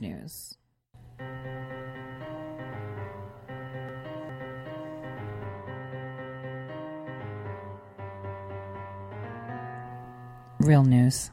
[0.00, 0.56] news.
[10.60, 11.32] Real news.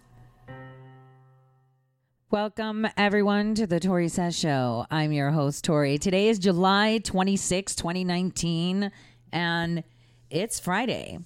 [2.32, 4.88] Welcome, everyone, to the Tore Says Show.
[4.90, 5.98] I'm your host, Tore.
[6.00, 8.92] Today is July 26, 2019,
[9.32, 9.84] and
[10.32, 11.20] it's Friday.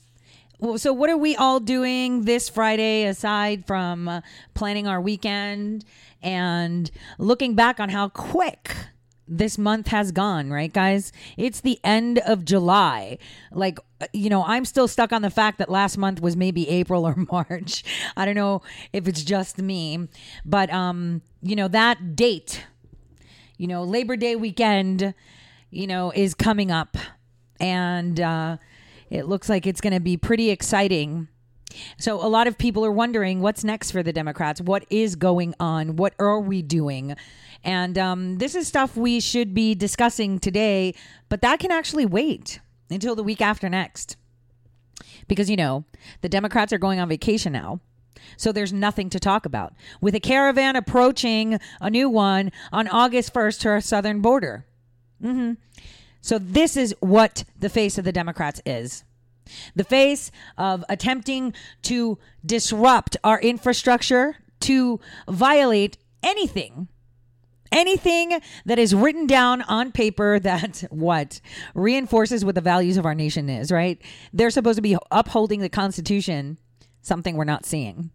[0.64, 4.22] So, what are we all doing this Friday aside from uh,
[4.54, 5.84] planning our weekend
[6.22, 8.74] and looking back on how quick
[9.28, 11.12] this month has gone, right, guys?
[11.36, 13.18] It's the end of July.
[13.52, 16.70] Like, uh, you know, I'm still stuck on the fact that last month was maybe
[16.80, 17.84] April or March.
[18.16, 18.62] I don't know
[18.94, 20.08] if it's just me,
[20.46, 22.66] but, um, you know, that date,
[23.58, 25.14] you know, Labor Day weekend,
[25.72, 26.96] you know, is coming up.
[27.60, 28.58] And, uh,
[29.14, 31.28] it looks like it's going to be pretty exciting.
[31.98, 34.60] So, a lot of people are wondering what's next for the Democrats?
[34.60, 35.96] What is going on?
[35.96, 37.16] What are we doing?
[37.64, 40.96] And um, this is stuff we should be discussing today,
[41.30, 44.18] but that can actually wait until the week after next.
[45.28, 45.86] Because, you know,
[46.22, 47.80] the Democrats are going on vacation now.
[48.36, 49.74] So there's nothing to talk about.
[50.02, 54.66] With a caravan approaching a new one on August 1st to our southern border.
[56.24, 59.04] So this is what the face of the Democrats is.
[59.76, 66.88] The face of attempting to disrupt our infrastructure, to violate anything
[67.74, 71.42] anything that is written down on paper that what
[71.74, 74.00] reinforces what the values of our nation is, right?
[74.32, 76.60] They're supposed to be upholding the Constitution,
[77.02, 78.12] something we're not seeing.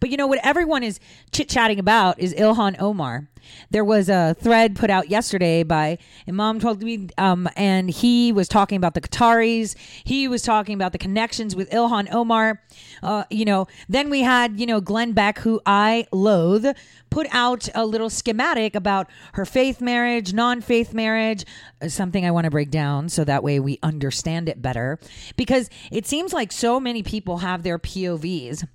[0.00, 1.00] But you know what everyone is
[1.32, 3.28] chit chatting about is Ilhan Omar.
[3.70, 8.76] There was a thread put out yesterday by Imam Tawhidi, um, and he was talking
[8.76, 9.74] about the Qataris.
[10.04, 12.62] He was talking about the connections with Ilhan Omar.
[13.02, 16.66] Uh, you know, then we had you know Glenn Beck, who I loathe,
[17.10, 21.44] put out a little schematic about her faith marriage, non-faith marriage,
[21.80, 24.98] uh, something I want to break down so that way we understand it better.
[25.36, 28.66] Because it seems like so many people have their POVs.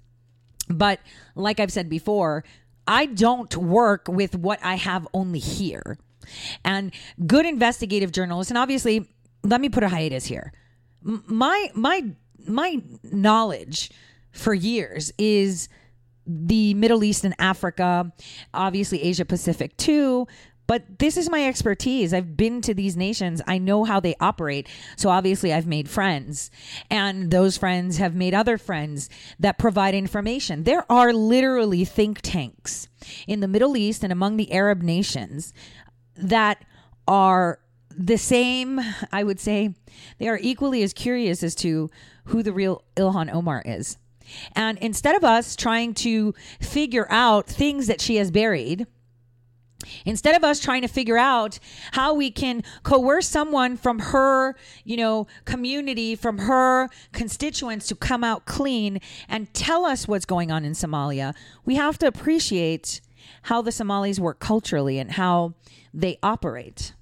[0.67, 0.99] But
[1.35, 2.43] like I've said before,
[2.87, 5.97] I don't work with what I have only here.
[6.63, 6.91] And
[7.25, 9.07] good investigative journalists, and obviously,
[9.43, 10.51] let me put a hiatus here.
[11.01, 12.03] My my
[12.45, 13.91] my knowledge
[14.31, 15.69] for years is
[16.25, 18.11] the Middle East and Africa,
[18.53, 20.27] obviously Asia Pacific too.
[20.67, 22.13] But this is my expertise.
[22.13, 23.41] I've been to these nations.
[23.47, 24.67] I know how they operate.
[24.97, 26.51] So obviously, I've made friends,
[26.91, 30.63] and those friends have made other friends that provide information.
[30.63, 32.89] There are literally think tanks
[33.27, 35.53] in the Middle East and among the Arab nations
[36.15, 36.63] that
[37.07, 38.79] are the same,
[39.11, 39.73] I would say,
[40.19, 41.89] they are equally as curious as to
[42.25, 43.97] who the real Ilhan Omar is.
[44.53, 48.85] And instead of us trying to figure out things that she has buried,
[50.05, 51.59] instead of us trying to figure out
[51.93, 58.23] how we can coerce someone from her you know community from her constituents to come
[58.23, 61.33] out clean and tell us what's going on in somalia
[61.65, 63.01] we have to appreciate
[63.43, 65.53] how the somalis work culturally and how
[65.93, 66.93] they operate.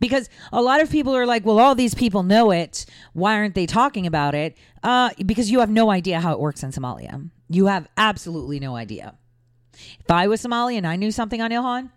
[0.00, 2.86] Because a lot of people are like well all these people know it.
[3.12, 4.56] Why aren't they talking about it?
[4.82, 7.30] Uh, because you have no idea how it works in somalia.
[7.48, 9.14] You have absolutely no idea.
[10.00, 11.90] If i was somali and i knew something on ilhan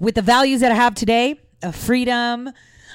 [0.00, 2.50] with the values that I have today of freedom,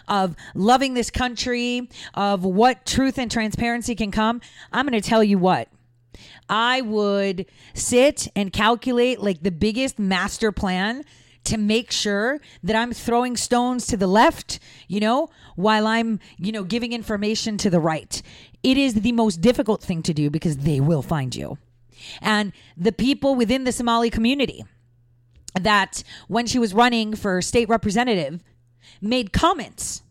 [0.08, 4.42] of loving this country, of what truth and transparency can come,
[4.74, 5.70] I'm going to tell you what.
[6.50, 11.04] I would sit and calculate like the biggest master plan
[11.46, 16.52] to make sure that I'm throwing stones to the left, you know, while I'm, you
[16.52, 18.22] know, giving information to the right.
[18.64, 21.58] It is the most difficult thing to do because they will find you.
[22.22, 24.66] And the people within the Somali community,
[25.60, 28.42] that when she was running for state representative
[29.02, 30.04] made comments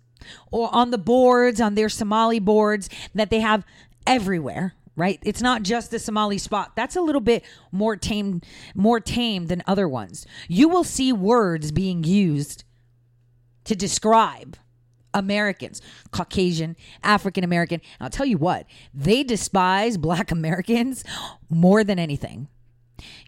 [0.51, 3.65] or on the boards on their Somali boards that they have
[4.07, 8.41] everywhere right it's not just the Somali spot that's a little bit more tame
[8.75, 12.65] more tame than other ones you will see words being used
[13.65, 14.57] to describe
[15.15, 15.81] Americans,
[16.11, 17.81] Caucasian, African American.
[18.01, 21.05] I'll tell you what, they despise black Americans
[21.49, 22.49] more than anything.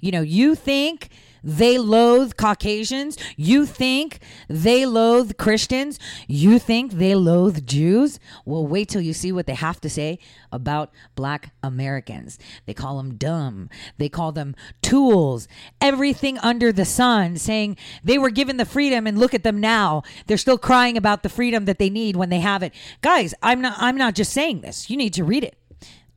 [0.01, 1.09] You know, you think
[1.47, 3.17] they loathe Caucasians.
[3.37, 6.01] You think they loathe Christians.
[6.27, 8.19] You think they loathe Jews.
[8.45, 10.19] Well, wait till you see what they have to say
[10.51, 12.37] about black Americans.
[12.67, 13.71] They call them dumb.
[13.97, 15.47] They call them tools.
[15.81, 20.03] Everything under the sun, saying they were given the freedom and look at them now.
[20.27, 22.75] They're still crying about the freedom that they need when they have it.
[23.03, 24.91] Guys, I'm not I'm not just saying this.
[24.91, 25.57] You need to read it.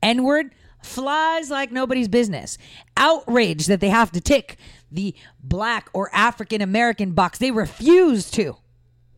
[0.02, 2.58] N-word flies like nobody's business.
[2.96, 4.56] Outrage that they have to tick
[4.90, 7.38] the black or African American box.
[7.38, 8.56] They refuse to.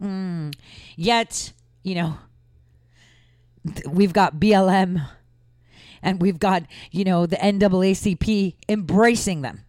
[0.03, 0.55] Mm.
[0.97, 1.53] Yet,
[1.83, 2.19] you know,
[3.89, 5.07] we've got BLM
[6.03, 9.65] and we've got, you know, the NAACP embracing them,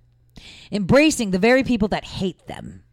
[0.71, 2.83] embracing the very people that hate them.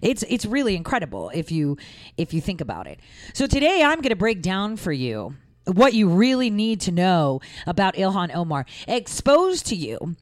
[0.00, 1.76] It's it's really incredible if you
[2.16, 3.00] if you think about it.
[3.34, 5.34] So today I'm going to break down for you
[5.64, 10.16] what you really need to know about Ilhan Omar, exposed to you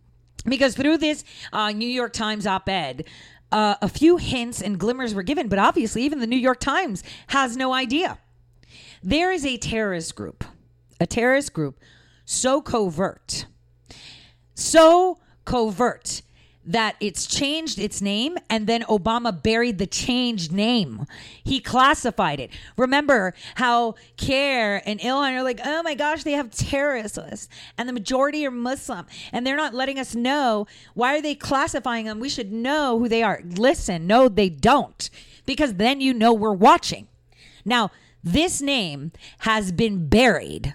[0.44, 3.04] because through this uh, New York Times op ed,
[3.52, 7.02] uh, a few hints and glimmers were given, but obviously, even the New York Times
[7.28, 8.18] has no idea.
[9.02, 10.44] There is a terrorist group,
[11.00, 11.78] a terrorist group
[12.24, 13.46] so covert,
[14.54, 16.22] so covert
[16.72, 21.04] that it's changed its name and then Obama buried the changed name.
[21.42, 22.50] He classified it.
[22.76, 27.18] Remember how CAIR and Ilhan are like, oh my gosh, they have terrorist
[27.76, 30.66] and the majority are Muslim and they're not letting us know.
[30.94, 32.20] Why are they classifying them?
[32.20, 33.42] We should know who they are.
[33.44, 35.10] Listen, no, they don't
[35.46, 37.08] because then you know we're watching.
[37.64, 37.90] Now,
[38.22, 40.74] this name has been buried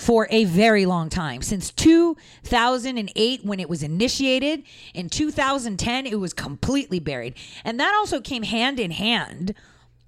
[0.00, 1.42] for a very long time.
[1.42, 4.62] Since 2008, when it was initiated,
[4.94, 7.34] in 2010, it was completely buried.
[7.64, 9.54] And that also came hand in hand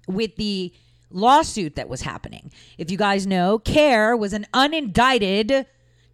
[0.07, 0.73] with the
[1.11, 2.51] lawsuit that was happening.
[2.79, 5.67] If you guys know, CAIR was an unindicted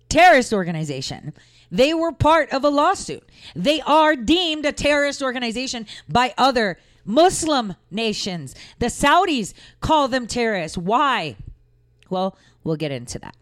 [0.09, 1.33] terrorist organization.
[1.71, 3.29] They were part of a lawsuit.
[3.55, 8.55] They are deemed a terrorist organization by other Muslim nations.
[8.79, 10.77] The Saudis call them terrorists.
[10.77, 11.37] Why?
[12.09, 13.35] Well, we'll get into that.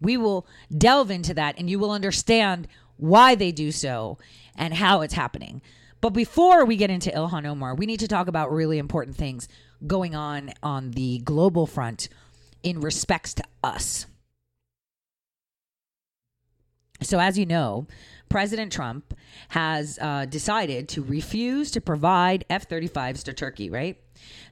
[0.00, 0.46] We will
[0.76, 4.18] delve into that and you will understand why they do so
[4.56, 5.62] and how it's happening.
[6.00, 9.48] But before we get into Ilhan Omar, we need to talk about really important things
[9.86, 12.08] going on on the global front
[12.62, 14.06] in respects to us.
[17.00, 17.86] So, as you know,
[18.28, 19.14] President Trump
[19.50, 23.96] has uh, decided to refuse to provide F 35s to Turkey, right?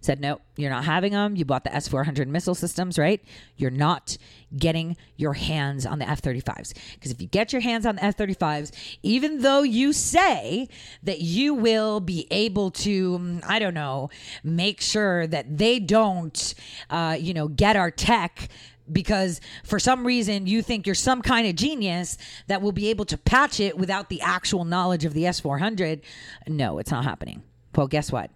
[0.01, 1.37] said, no, you're not having them.
[1.37, 3.21] You bought the S 400 missile systems, right?
[3.57, 4.17] You're not
[4.57, 6.73] getting your hands on the F 35s.
[6.95, 10.69] Because if you get your hands on the F 35s, even though you say
[11.03, 14.11] that you will be able to, mm, I don't know,
[14.43, 16.55] make sure that they don't,
[16.89, 18.49] uh, you know, get our tech
[18.91, 23.05] because for some reason you think you're some kind of genius that will be able
[23.07, 26.01] to patch it without the actual knowledge of the S400.
[26.47, 27.43] No, it's not happening.
[27.75, 28.31] Well, guess what?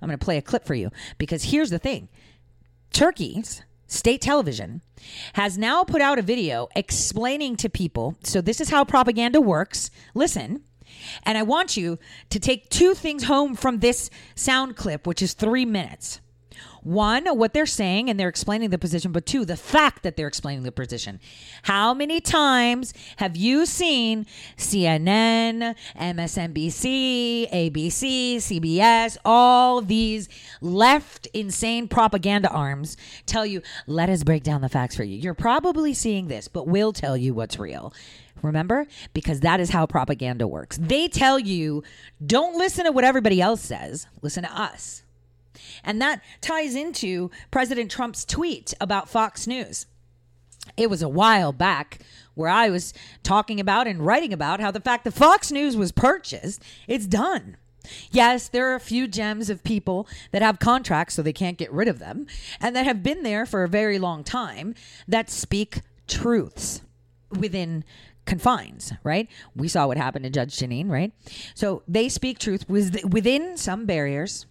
[0.00, 2.08] I'm going to play a clip for you because here's the thing
[2.92, 4.82] Turkey's state television
[5.34, 8.16] has now put out a video explaining to people.
[8.22, 9.90] So, this is how propaganda works.
[10.14, 10.62] Listen.
[11.24, 11.98] And I want you
[12.30, 16.20] to take two things home from this sound clip, which is three minutes.
[16.84, 20.28] One, what they're saying and they're explaining the position, but two, the fact that they're
[20.28, 21.18] explaining the position.
[21.62, 24.26] How many times have you seen
[24.58, 30.28] CNN, MSNBC, ABC, CBS, all these
[30.60, 35.16] left insane propaganda arms tell you, let us break down the facts for you?
[35.16, 37.94] You're probably seeing this, but we'll tell you what's real.
[38.42, 38.86] Remember?
[39.14, 40.76] Because that is how propaganda works.
[40.76, 41.82] They tell you,
[42.24, 45.03] don't listen to what everybody else says, listen to us.
[45.82, 49.86] And that ties into President Trump's tweet about Fox News.
[50.76, 52.00] It was a while back
[52.34, 52.92] where I was
[53.22, 57.56] talking about and writing about how the fact that Fox News was purchased, it's done.
[58.10, 61.70] Yes, there are a few gems of people that have contracts so they can't get
[61.70, 62.26] rid of them
[62.60, 64.74] and that have been there for a very long time
[65.06, 66.80] that speak truths
[67.30, 67.84] within
[68.24, 69.28] confines, right?
[69.54, 71.12] We saw what happened to Judge Jeanine, right?
[71.54, 74.46] So they speak truth within some barriers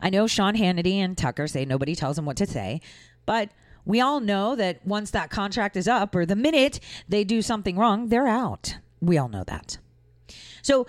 [0.00, 2.80] I know Sean Hannity and Tucker say nobody tells them what to say,
[3.24, 3.50] but
[3.84, 7.76] we all know that once that contract is up or the minute they do something
[7.76, 8.78] wrong, they're out.
[9.00, 9.78] We all know that.
[10.62, 10.86] So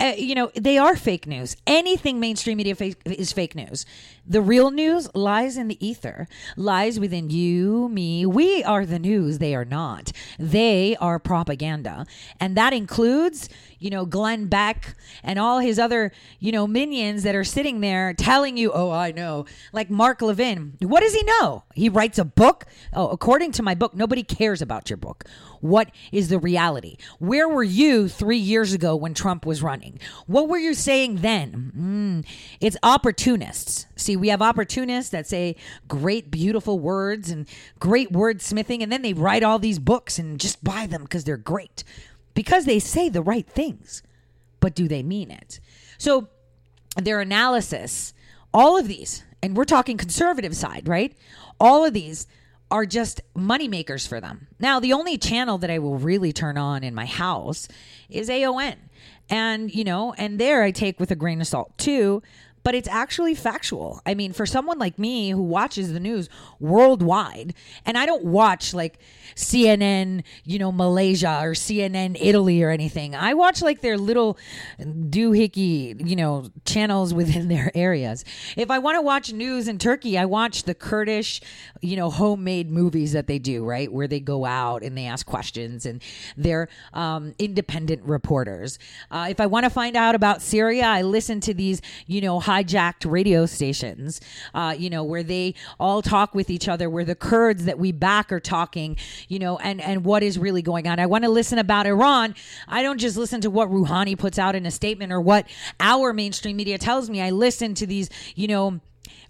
[0.00, 1.56] uh, you know, they are fake news.
[1.66, 3.84] Anything mainstream media fake, is fake news.
[4.24, 8.24] The real news lies in the ether, lies within you, me.
[8.24, 9.38] We are the news.
[9.38, 10.12] They are not.
[10.38, 12.06] They are propaganda.
[12.38, 17.34] And that includes you know, Glenn Beck and all his other, you know, minions that
[17.34, 19.46] are sitting there telling you, oh, I know.
[19.72, 20.74] Like Mark Levin.
[20.80, 21.64] What does he know?
[21.74, 22.66] He writes a book.
[22.92, 25.24] Oh, according to my book, nobody cares about your book.
[25.60, 26.96] What is the reality?
[27.18, 29.98] Where were you three years ago when Trump was running?
[30.26, 31.72] What were you saying then?
[31.76, 32.26] Mm,
[32.60, 33.86] it's opportunists.
[33.96, 35.56] See, we have opportunists that say
[35.88, 37.48] great, beautiful words and
[37.80, 41.36] great wordsmithing, and then they write all these books and just buy them because they're
[41.36, 41.82] great
[42.38, 44.00] because they say the right things,
[44.60, 45.58] but do they mean it?
[45.98, 46.28] So
[46.96, 48.14] their analysis,
[48.54, 51.16] all of these, and we're talking conservative side, right?
[51.58, 52.28] All of these
[52.70, 54.46] are just money makers for them.
[54.60, 57.66] Now, the only channel that I will really turn on in my house
[58.08, 58.76] is AON.
[59.28, 62.22] And, you know, and there I take with a grain of salt too
[62.62, 64.00] but it's actually factual.
[64.06, 66.28] I mean, for someone like me who watches the news
[66.60, 68.98] worldwide, and I don't watch like
[69.34, 73.14] CNN, you know, Malaysia or CNN Italy or anything.
[73.14, 74.36] I watch like their little
[74.80, 78.24] doohickey, you know, channels within their areas.
[78.56, 81.40] If I want to watch news in Turkey, I watch the Kurdish,
[81.80, 83.92] you know, homemade movies that they do, right?
[83.92, 86.02] Where they go out and they ask questions and
[86.36, 88.78] they're um, independent reporters.
[89.10, 92.40] Uh, if I want to find out about Syria, I listen to these, you know,
[92.40, 94.20] high hijacked radio stations,
[94.54, 97.92] uh, you know, where they all talk with each other, where the Kurds that we
[97.92, 98.96] back are talking,
[99.28, 100.98] you know, and, and what is really going on.
[100.98, 102.34] I want to listen about Iran.
[102.66, 105.46] I don't just listen to what Rouhani puts out in a statement or what
[105.80, 107.20] our mainstream media tells me.
[107.20, 108.80] I listen to these, you know,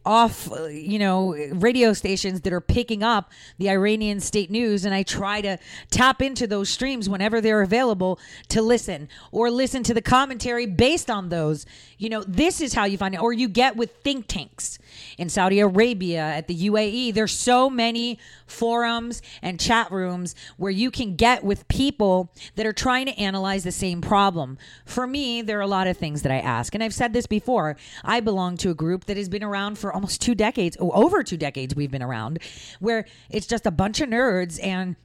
[0.04, 4.84] off, uh, you know, radio stations that are picking up the Iranian state news.
[4.84, 5.58] And I try to
[5.90, 11.10] tap into those streams whenever they're available to listen or listen to the commentary based
[11.10, 11.66] on those.
[11.98, 13.20] You know, this is how you find it.
[13.20, 14.78] Or you get with think tanks
[15.16, 17.14] in Saudi Arabia, at the UAE.
[17.14, 22.72] There's so many forums and chat rooms where you can get with people that are
[22.72, 24.58] trying to analyze the same problem.
[24.84, 26.74] For me, there are a lot of things that I ask.
[26.74, 27.76] And I've said this before.
[28.04, 31.22] I belong to a group that has been around for almost two decades, oh, over
[31.22, 32.38] two decades we've been around,
[32.80, 34.96] where it's just a bunch of nerds and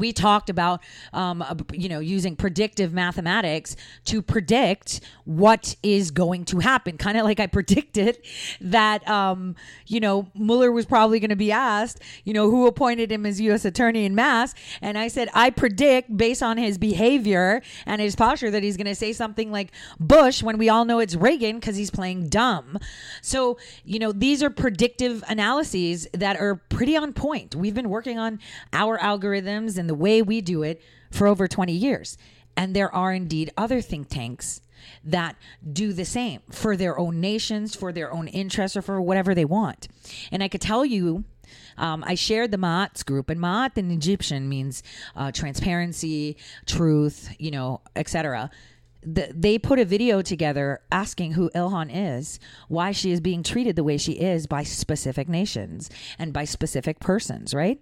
[0.00, 0.82] we talked about
[1.12, 6.96] um, you know using predictive mathematics to predict what is going to happen.
[6.98, 8.18] Kind of like i predicted
[8.60, 9.54] that um,
[9.86, 13.40] you know mueller was probably going to be asked you know who appointed him as
[13.40, 18.16] u.s attorney in mass and i said i predict based on his behavior and his
[18.16, 19.70] posture that he's going to say something like
[20.00, 22.78] bush when we all know it's reagan because he's playing dumb.
[23.22, 27.54] So you know these are predictive analyses that are pretty on point.
[27.54, 28.40] We've been working on
[28.72, 32.16] our algorithms and the way we do it for over 20 years.
[32.56, 34.60] And there are indeed other think tanks
[35.02, 35.36] that
[35.72, 39.44] do the same for their own nations, for their own interests, or for whatever they
[39.44, 39.88] want.
[40.30, 41.24] And I could tell you,
[41.76, 44.82] um, I shared the Ma'at group, and Ma'at in Egyptian means
[45.16, 46.36] uh, transparency,
[46.66, 48.50] truth, you know, etc.
[49.02, 52.38] The, they put a video together asking who Ilhan is,
[52.68, 57.00] why she is being treated the way she is by specific nations and by specific
[57.00, 57.80] persons, right?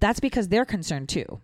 [0.00, 1.40] That's because they're concerned too.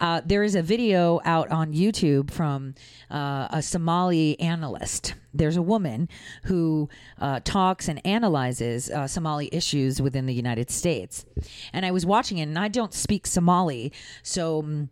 [0.00, 2.74] Uh, there is a video out on YouTube from
[3.10, 5.14] uh, a Somali analyst.
[5.32, 6.08] There's a woman
[6.44, 6.88] who
[7.20, 11.24] uh, talks and analyzes uh, Somali issues within the United States.
[11.72, 13.92] And I was watching it, and I don't speak Somali,
[14.22, 14.60] so.
[14.60, 14.90] Um,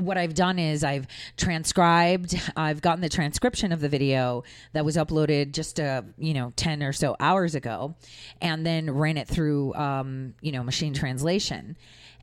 [0.00, 4.96] what I've done is I've transcribed, I've gotten the transcription of the video that was
[4.96, 7.94] uploaded just uh, you know 10 or so hours ago
[8.40, 11.76] and then ran it through um, you know machine translation.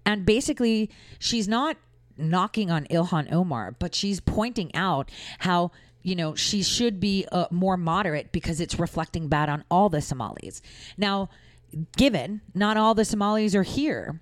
[0.06, 1.78] And basically she's not
[2.18, 7.48] knocking on Ilhan Omar, but she's pointing out how you know she should be uh,
[7.52, 10.62] more moderate because it's reflecting bad on all the Somalis.
[10.98, 11.30] Now,
[11.96, 14.22] given not all the Somalis are here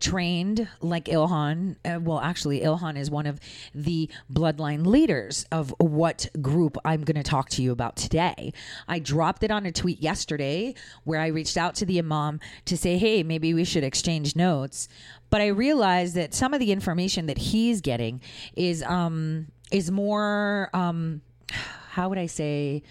[0.00, 1.76] trained like Ilhan.
[1.84, 3.40] Uh, well, actually, Ilhan is one of
[3.74, 8.52] the bloodline leaders of what group I'm going to talk to you about today.
[8.86, 12.76] I dropped it on a tweet yesterday where I reached out to the Imam to
[12.76, 14.88] say, hey, maybe we should exchange notes.
[15.30, 18.20] But I realized that some of the information that he's getting
[18.56, 21.20] is um, is more um,
[21.90, 22.82] how would I say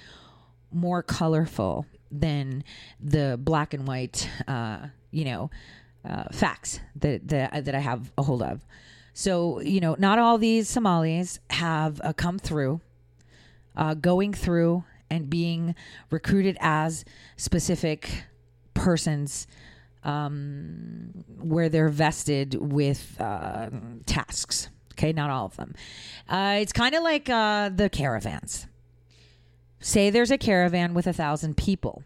[0.71, 2.63] more colorful than
[2.99, 5.49] the black and white, uh, you know,
[6.07, 8.65] uh, facts that, that that I have a hold of.
[9.13, 12.81] So you know, not all these Somalis have uh, come through,
[13.75, 15.75] uh, going through and being
[16.09, 18.25] recruited as specific
[18.73, 19.47] persons
[20.03, 23.69] um, where they're vested with uh,
[24.05, 24.69] tasks.
[24.93, 25.75] Okay, not all of them.
[26.27, 28.67] Uh, it's kind of like uh, the caravans.
[29.79, 32.03] Say there's a caravan with a thousand people.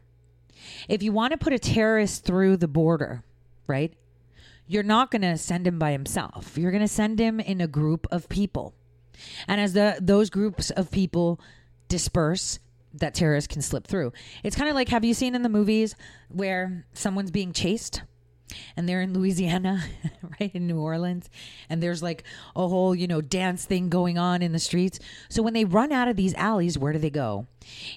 [0.87, 3.23] If you want to put a terrorist through the border,
[3.67, 3.93] right?
[4.67, 6.57] You're not going to send him by himself.
[6.57, 8.73] You're going to send him in a group of people.
[9.47, 11.39] And as the those groups of people
[11.87, 12.59] disperse,
[12.93, 14.13] that terrorist can slip through.
[14.43, 15.95] It's kind of like have you seen in the movies
[16.29, 18.01] where someone's being chased
[18.75, 19.84] and they're in Louisiana,
[20.39, 21.29] right in New Orleans,
[21.70, 22.24] and there's like
[22.55, 25.00] a whole, you know, dance thing going on in the streets.
[25.29, 27.48] So when they run out of these alleys, where do they go?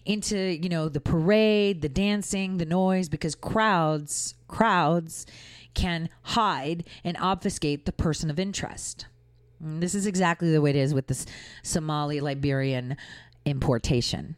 [0.04, 5.26] Into, you know, the parade, the dancing, the noise because crowds, crowds
[5.74, 9.06] can hide and obfuscate the person of interest.
[9.60, 11.26] And this is exactly the way it is with this
[11.62, 12.96] Somali Liberian
[13.44, 14.36] importation.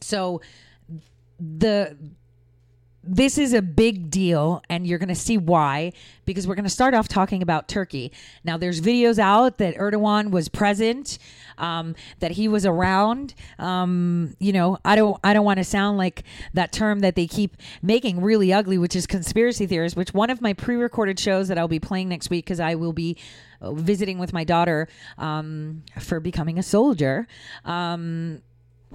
[0.00, 0.40] So
[1.38, 1.96] the
[3.04, 5.92] this is a big deal and you're going to see why
[6.24, 8.12] because we're going to start off talking about turkey.
[8.44, 11.18] Now there's videos out that erdogan was present
[11.58, 13.34] um, that he was around.
[13.58, 17.26] Um, you know i don't i don't want to sound like that term that they
[17.26, 21.58] keep making really ugly which is conspiracy theories which one of my pre-recorded shows that
[21.58, 23.16] i'll be playing next week because i will be
[23.60, 27.26] uh, visiting with my daughter um, for becoming a soldier
[27.64, 28.42] um,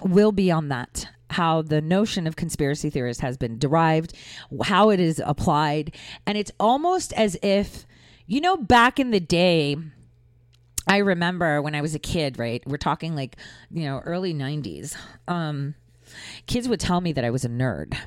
[0.04, 4.14] will be on that how the notion of conspiracy theorist has been derived,
[4.64, 5.96] how it is applied.
[6.26, 7.86] And it's almost as if,
[8.26, 9.78] you know, back in the day,
[10.88, 12.64] I remember when I was a kid, right?
[12.66, 13.36] We're talking like,
[13.70, 14.96] you know, early 90s.
[15.28, 15.76] Um,
[16.46, 17.98] kids would tell me that I was a nerd,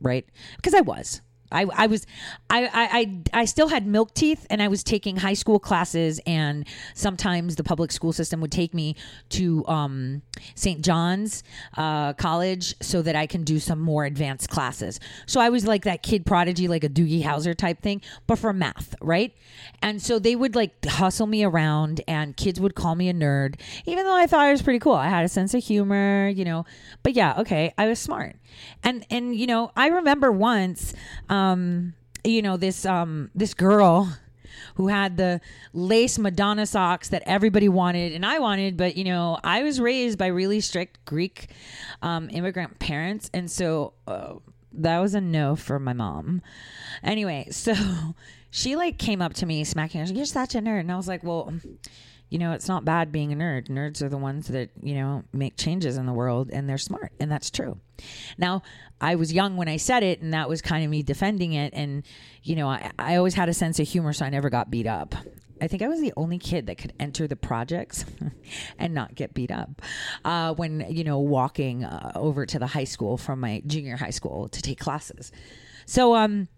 [0.00, 0.26] right?
[0.56, 1.22] Because I was.
[1.50, 2.06] I, I was
[2.50, 6.66] I, I I still had milk teeth and I was taking high school classes and
[6.94, 8.96] sometimes the public school system would take me
[9.30, 10.22] to um,
[10.54, 10.82] St.
[10.82, 11.42] John's
[11.76, 15.00] uh, College so that I can do some more advanced classes.
[15.26, 18.52] So I was like that kid prodigy, like a Doogie Howser type thing, but for
[18.52, 19.34] math, right?
[19.82, 23.60] And so they would like hustle me around and kids would call me a nerd,
[23.86, 24.94] even though I thought I was pretty cool.
[24.94, 26.64] I had a sense of humor, you know.
[27.02, 28.36] But yeah, okay, I was smart.
[28.82, 30.94] And and you know, I remember once
[31.28, 31.37] um,
[32.24, 34.12] you know, this um this girl
[34.74, 35.40] who had the
[35.72, 40.18] lace Madonna socks that everybody wanted and I wanted, but you know, I was raised
[40.18, 41.48] by really strict Greek
[42.02, 44.34] um, immigrant parents, and so uh,
[44.72, 46.42] that was a no for my mom.
[47.02, 47.74] Anyway, so
[48.50, 51.08] she like came up to me, smacking her, "You're such a nerd," and I was
[51.08, 51.52] like, "Well."
[52.30, 53.68] You know, it's not bad being a nerd.
[53.68, 57.12] Nerds are the ones that, you know, make changes in the world and they're smart.
[57.18, 57.78] And that's true.
[58.36, 58.62] Now,
[59.00, 61.72] I was young when I said it, and that was kind of me defending it.
[61.74, 62.04] And,
[62.42, 64.86] you know, I, I always had a sense of humor, so I never got beat
[64.86, 65.14] up.
[65.60, 68.04] I think I was the only kid that could enter the projects
[68.78, 69.82] and not get beat up
[70.24, 74.10] uh, when, you know, walking uh, over to the high school from my junior high
[74.10, 75.32] school to take classes.
[75.86, 76.48] So, um,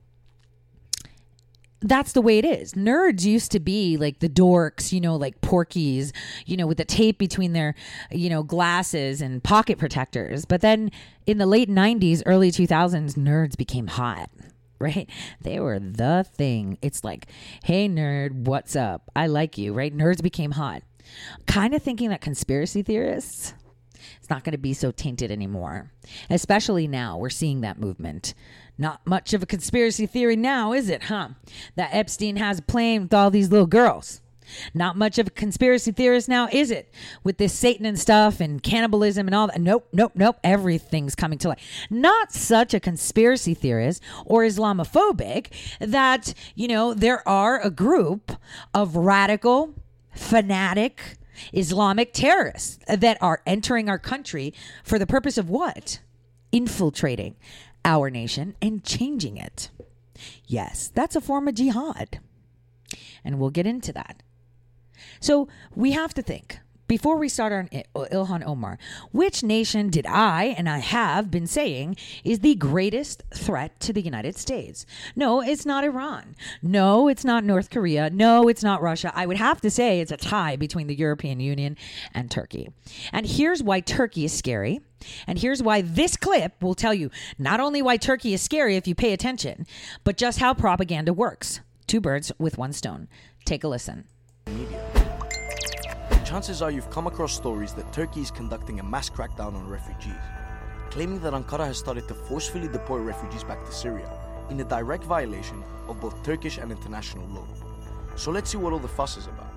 [1.82, 2.74] that's the way it is.
[2.74, 6.12] Nerds used to be like the dorks, you know, like porkies,
[6.46, 7.74] you know, with the tape between their,
[8.10, 10.44] you know, glasses and pocket protectors.
[10.44, 10.90] But then
[11.26, 14.30] in the late 90s, early 2000s, nerds became hot,
[14.78, 15.08] right?
[15.40, 16.78] They were the thing.
[16.82, 17.26] It's like,
[17.64, 19.10] hey, nerd, what's up?
[19.16, 19.96] I like you, right?
[19.96, 20.82] Nerds became hot.
[21.46, 23.54] Kind of thinking that conspiracy theorists,
[24.18, 25.90] it's not going to be so tainted anymore.
[26.28, 28.34] Especially now, we're seeing that movement.
[28.80, 31.28] Not much of a conspiracy theory now, is it, huh?
[31.76, 34.22] That Epstein has a with all these little girls.
[34.72, 36.92] Not much of a conspiracy theorist now, is it?
[37.22, 39.60] With this Satan and stuff and cannibalism and all that.
[39.60, 40.38] Nope, nope, nope.
[40.42, 41.60] Everything's coming to light.
[41.90, 48.32] Not such a conspiracy theorist or Islamophobic that, you know, there are a group
[48.72, 49.74] of radical,
[50.16, 51.18] fanatic,
[51.52, 56.00] Islamic terrorists that are entering our country for the purpose of what?
[56.50, 57.36] Infiltrating
[57.84, 59.70] our nation and changing it.
[60.46, 62.20] Yes, that's a form of jihad.
[63.24, 64.22] And we'll get into that.
[65.20, 68.76] So we have to think before we start on Ilhan Omar,
[69.12, 74.02] which nation did I and I have been saying is the greatest threat to the
[74.02, 74.84] United States?
[75.14, 76.34] No, it's not Iran.
[76.60, 78.10] No, it's not North Korea.
[78.10, 79.12] No, it's not Russia.
[79.14, 81.76] I would have to say it's a tie between the European Union
[82.12, 82.70] and Turkey.
[83.12, 84.80] And here's why Turkey is scary.
[85.28, 88.88] And here's why this clip will tell you not only why Turkey is scary if
[88.88, 89.64] you pay attention,
[90.02, 91.60] but just how propaganda works.
[91.86, 93.06] Two birds with one stone.
[93.44, 94.08] Take a listen.
[96.30, 100.22] Chances are you've come across stories that Turkey is conducting a mass crackdown on refugees,
[100.88, 104.08] claiming that Ankara has started to forcefully deport refugees back to Syria
[104.48, 107.44] in a direct violation of both Turkish and international law.
[108.14, 109.52] So let's see what all the fuss is about.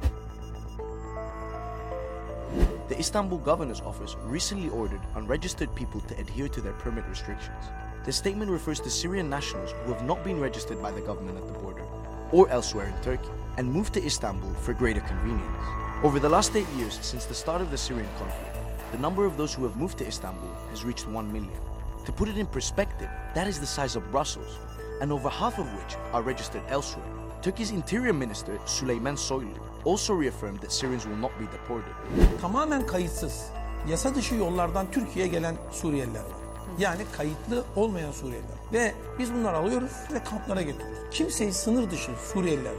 [2.90, 7.66] The Istanbul Governor's Office recently ordered unregistered people to adhere to their permit restrictions.
[8.04, 11.46] The statement refers to Syrian nationals who have not been registered by the government at
[11.46, 11.86] the border
[12.32, 15.83] or elsewhere in Turkey and moved to Istanbul for greater convenience.
[16.04, 18.58] Over the last eight years, since the start of the Syrian conflict,
[18.92, 21.58] the number of those who have moved to Istanbul has reached 1 million.
[22.06, 24.60] To put it in perspective, that is the size of Brussels,
[25.00, 27.06] and over half of which are registered elsewhere.
[27.42, 31.94] Turkey's Interior Minister Süleyman Soylu also reaffirmed that Syrians will not be deported.
[32.42, 33.46] Tamamen kayıtsız,
[33.88, 36.44] yasa dışı yollardan Türkiye'ye gelen Suriyeliler var.
[36.80, 38.58] Yani kayıtlı olmayan Suriyeliler.
[38.74, 41.00] Ve biz bunları alıyoruz ve kamplara getiriyoruz.
[41.12, 42.74] Kimseyi sınır dışı Suriyeliler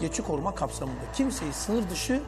[0.00, 2.20] geçici koruma kapsamında kimseyi sınır dışı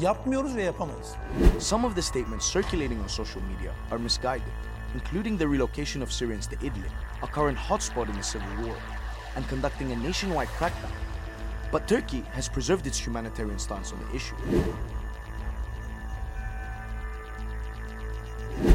[0.00, 1.14] yapmıyoruz ve yapamayız.
[1.60, 4.52] Some of the statements circulating on social media are misguided,
[4.94, 8.76] including the relocation of Syrians to Idlib, a current hotspot in the civil war,
[9.36, 10.92] and conducting a nationwide crackdown.
[11.72, 14.36] But Turkey has preserved its humanitarian stance on the issue.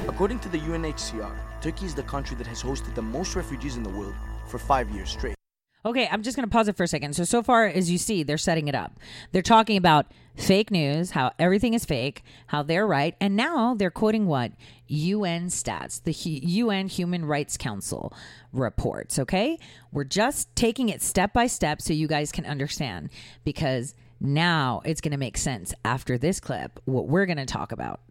[0.08, 1.32] According to the UNHCR,
[1.62, 4.16] Turkey is the country that has hosted the most refugees in the world
[4.48, 5.41] for five years straight.
[5.84, 7.16] Okay, I'm just going to pause it for a second.
[7.16, 9.00] So, so far as you see, they're setting it up.
[9.32, 13.16] They're talking about fake news, how everything is fake, how they're right.
[13.20, 14.52] And now they're quoting what?
[14.88, 18.14] UN stats, the UN Human Rights Council
[18.54, 19.18] reports.
[19.18, 19.58] Okay.
[19.92, 23.10] We're just taking it step by step so you guys can understand
[23.44, 27.72] because now it's going to make sense after this clip, what we're going to talk
[27.72, 28.02] about.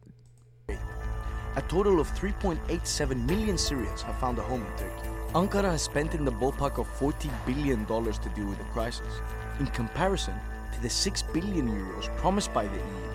[1.56, 5.19] A total of 3.87 million Syrians have found a home in Turkey.
[5.34, 9.20] Ankara has spent in the ballpark of 40 billion dollars to deal with the crisis,
[9.60, 10.34] in comparison
[10.74, 13.12] to the 6 billion euros promised by the EU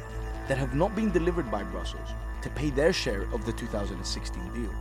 [0.48, 2.08] that have not been delivered by Brussels
[2.42, 4.74] to pay their share of the 2016 deal.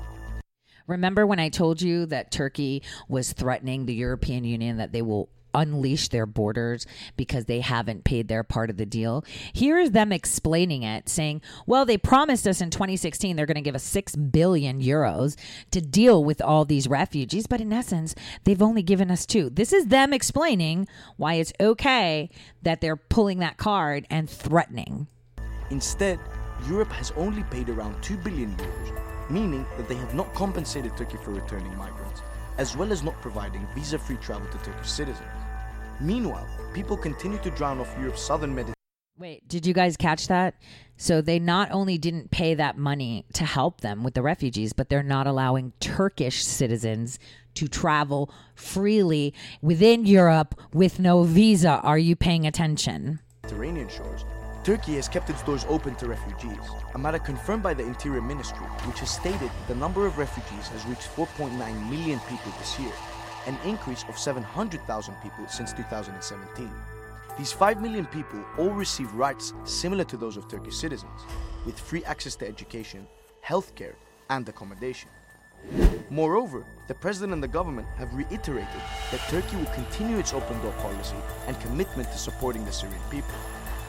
[0.86, 5.28] Remember when I told you that Turkey was threatening the European Union that they will
[5.54, 6.86] unleash their borders
[7.16, 9.24] because they haven't paid their part of the deal?
[9.52, 13.74] Here's them explaining it, saying, well, they promised us in 2016 they're going to give
[13.74, 15.36] us 6 billion euros
[15.70, 18.14] to deal with all these refugees, but in essence,
[18.44, 19.50] they've only given us two.
[19.50, 20.86] This is them explaining
[21.16, 22.30] why it's okay
[22.62, 25.06] that they're pulling that card and threatening.
[25.70, 26.18] Instead,
[26.68, 31.18] Europe has only paid around 2 billion euros, meaning that they have not compensated Turkey
[31.22, 32.22] for returning migrants,
[32.58, 35.43] as well as not providing visa free travel to Turkish citizens.
[36.04, 38.74] Meanwhile, people continue to drown off Europe's southern Mediterranean.
[39.16, 40.54] Wait, did you guys catch that?
[40.98, 44.90] So they not only didn't pay that money to help them with the refugees, but
[44.90, 47.18] they're not allowing Turkish citizens
[47.54, 51.80] to travel freely within Europe with no visa.
[51.82, 53.20] Are you paying attention?
[53.42, 54.26] Mediterranean shores,
[54.62, 56.58] Turkey has kept its doors open to refugees,
[56.94, 60.68] a matter confirmed by the Interior Ministry, which has stated that the number of refugees
[60.68, 61.56] has reached 4.9
[61.88, 62.92] million people this year,
[63.46, 66.70] an increase of 700,000 people since 2017.
[67.36, 71.20] These 5 million people all receive rights similar to those of Turkish citizens,
[71.66, 73.06] with free access to education,
[73.44, 73.94] healthcare,
[74.30, 75.10] and accommodation.
[76.10, 78.68] Moreover, the president and the government have reiterated
[79.10, 83.34] that Turkey will continue its open door policy and commitment to supporting the Syrian people,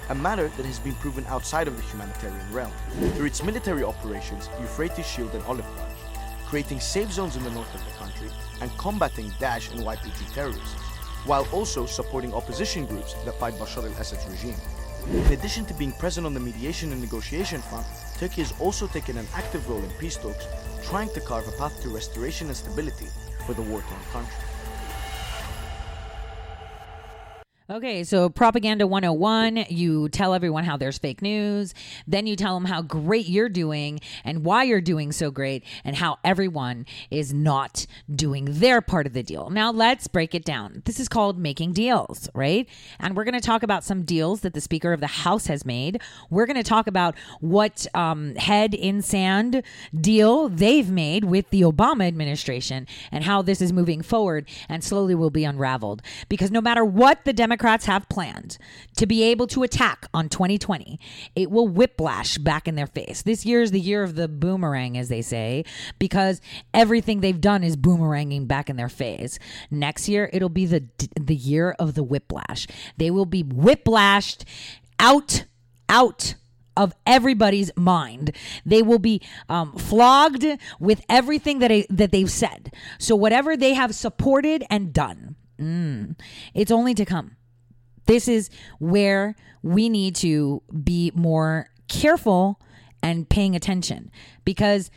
[0.10, 2.72] a matter that has been proven outside of the humanitarian realm
[3.14, 6.00] through its military operations Euphrates Shield and Olive Branch,
[6.46, 7.92] creating safe zones in the north of the
[8.62, 10.74] and combating Daesh and YPG terrorists,
[11.26, 14.56] while also supporting opposition groups that fight Bashar al-Assad's regime.
[15.10, 17.86] In addition to being present on the mediation and negotiation front,
[18.18, 20.48] Turkey has also taken an active role in peace talks,
[20.84, 23.08] trying to carve a path to restoration and stability
[23.46, 24.55] for the war-torn country.
[27.68, 31.74] Okay, so Propaganda 101, you tell everyone how there's fake news.
[32.06, 35.96] Then you tell them how great you're doing and why you're doing so great and
[35.96, 39.50] how everyone is not doing their part of the deal.
[39.50, 40.84] Now, let's break it down.
[40.86, 42.70] This is called making deals, right?
[43.00, 45.66] And we're going to talk about some deals that the Speaker of the House has
[45.66, 46.00] made.
[46.30, 49.64] We're going to talk about what um, head in sand
[50.00, 55.16] deal they've made with the Obama administration and how this is moving forward and slowly
[55.16, 56.04] will be unraveled.
[56.30, 58.58] Because no matter what the Democrats have planned
[58.98, 61.00] to be able to attack on 2020,
[61.36, 63.22] it will whiplash back in their face.
[63.22, 65.66] This year is the year of the boomerang, as they say,
[66.00, 66.42] because
[66.74, 69.40] everything they've done is boomeranging back in their face.
[69.72, 70.86] Next year, it'll be the
[71.20, 72.68] the year of the whiplash.
[72.98, 74.44] They will be whiplashed
[75.00, 75.46] out,
[75.90, 76.36] out
[76.78, 78.32] of everybody's mind.
[78.66, 80.46] They will be um, flogged
[80.80, 82.74] with everything that I, that they've said.
[83.00, 86.20] So whatever they have supported and done, mm,
[86.54, 87.35] it's only to come.
[88.06, 92.60] This is where we need to be more careful
[93.02, 94.12] and paying attention
[94.44, 94.90] because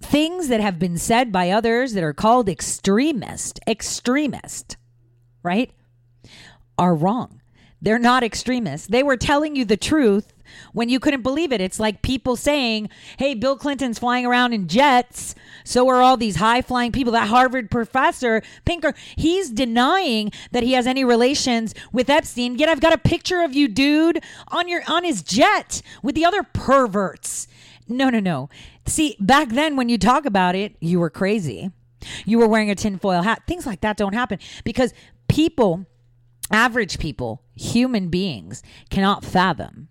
[0.00, 4.76] things that have been said by others that are called extremist, extremist,
[5.42, 5.70] right,
[6.78, 7.40] are wrong.
[7.80, 8.86] They're not extremists.
[8.86, 10.32] They were telling you the truth
[10.72, 11.60] when you couldn't believe it.
[11.60, 12.88] It's like people saying,
[13.18, 15.34] hey, Bill Clinton's flying around in jets.
[15.64, 17.12] So are all these high flying people.
[17.12, 22.56] That Harvard professor, Pinker, he's denying that he has any relations with Epstein.
[22.56, 26.24] Yet I've got a picture of you, dude, on your on his jet with the
[26.24, 27.48] other perverts.
[27.88, 28.48] No, no, no.
[28.86, 31.70] See, back then when you talk about it, you were crazy.
[32.24, 33.42] You were wearing a tinfoil hat.
[33.46, 34.92] Things like that don't happen because
[35.28, 35.86] people
[36.50, 39.88] average people, human beings, cannot fathom.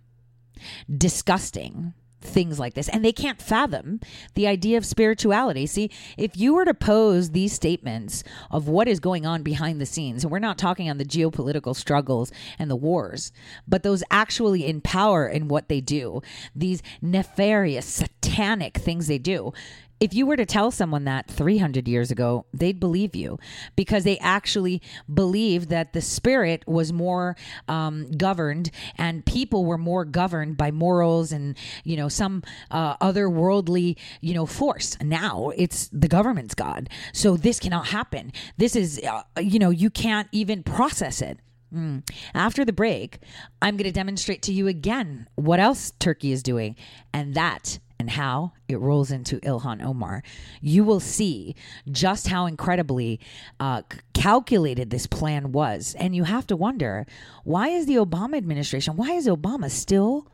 [0.96, 4.00] Disgusting things like this and they can't fathom
[4.36, 5.66] the idea of spirituality.
[5.66, 9.86] See if you were to pose these statements of what is going on behind the
[9.86, 13.32] scenes and we're not talking on the geopolitical struggles and the wars
[13.68, 16.22] but those actually in power in what they do
[16.56, 19.52] these nefarious satanic things they do
[20.02, 23.38] if you were to tell someone that 300 years ago, they'd believe you
[23.76, 24.82] because they actually
[25.14, 27.38] believed that the spirit was more
[27.68, 33.96] um, governed and people were more governed by morals and, you know, some uh, otherworldly,
[34.22, 34.98] you know, force.
[35.02, 36.90] Now it's the government's God.
[37.14, 38.34] So this cannot happen.
[38.58, 41.38] This is, uh, you know, you can't even process it.
[41.72, 42.10] Mm.
[42.34, 43.20] After the break,
[43.62, 46.76] I'm going to demonstrate to you again what else Turkey is doing.
[47.14, 50.24] And that and how it rolls into Ilhan Omar,
[50.60, 51.56] you will see
[51.92, 53.20] just how incredibly
[53.60, 53.84] uh,
[54.16, 55.96] calculated this plan was.
[56.00, 57.06] And you have to wonder
[57.44, 60.28] why is the Obama administration, why is Obama still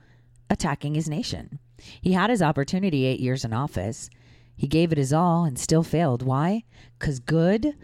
[0.49, 1.60] attacking his nation?
[2.01, 4.10] He had his opportunity eight years in office.
[4.56, 6.23] He gave it his all and still failed.
[6.23, 6.63] Why?
[6.97, 7.75] Because good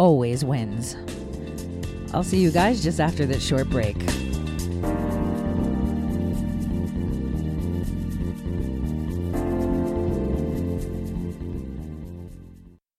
[0.00, 0.96] always wins.
[2.12, 3.96] I'll see you guys just after this short break.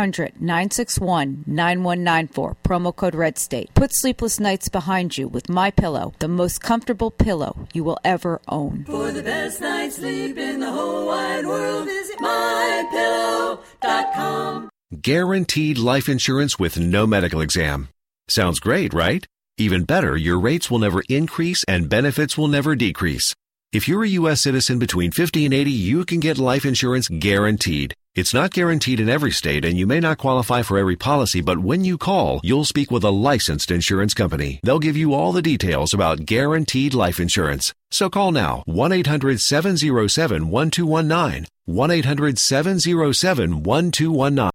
[0.00, 3.72] 1-800-961-9194 promo code Red State.
[3.74, 8.42] Put sleepless nights behind you with My Pillow, the most comfortable pillow you will ever
[8.48, 8.84] own.
[8.84, 14.68] For the best night's sleep in the whole wide world, visit mypillow.com.
[15.00, 17.88] Guaranteed life insurance with no medical exam.
[18.28, 19.24] Sounds great, right?
[19.58, 23.34] Even better, your rates will never increase and benefits will never decrease.
[23.72, 24.42] If you're a U.S.
[24.42, 27.94] citizen between 50 and 80, you can get life insurance guaranteed.
[28.16, 31.60] It's not guaranteed in every state and you may not qualify for every policy, but
[31.60, 34.58] when you call, you'll speak with a licensed insurance company.
[34.64, 37.72] They'll give you all the details about guaranteed life insurance.
[37.92, 41.46] So call now 1-800-707-1219.
[41.68, 44.50] 1-800-707-1219.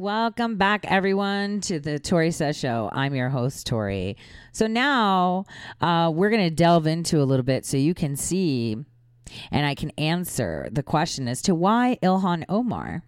[0.00, 2.88] Welcome back, everyone, to the Tore Says Show.
[2.90, 4.14] I'm your host, Tore.
[4.50, 5.44] So now
[5.82, 8.78] uh, we're going to delve into a little bit so you can see
[9.50, 13.02] and I can answer the question as to why Ilhan Omar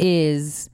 [0.00, 0.68] is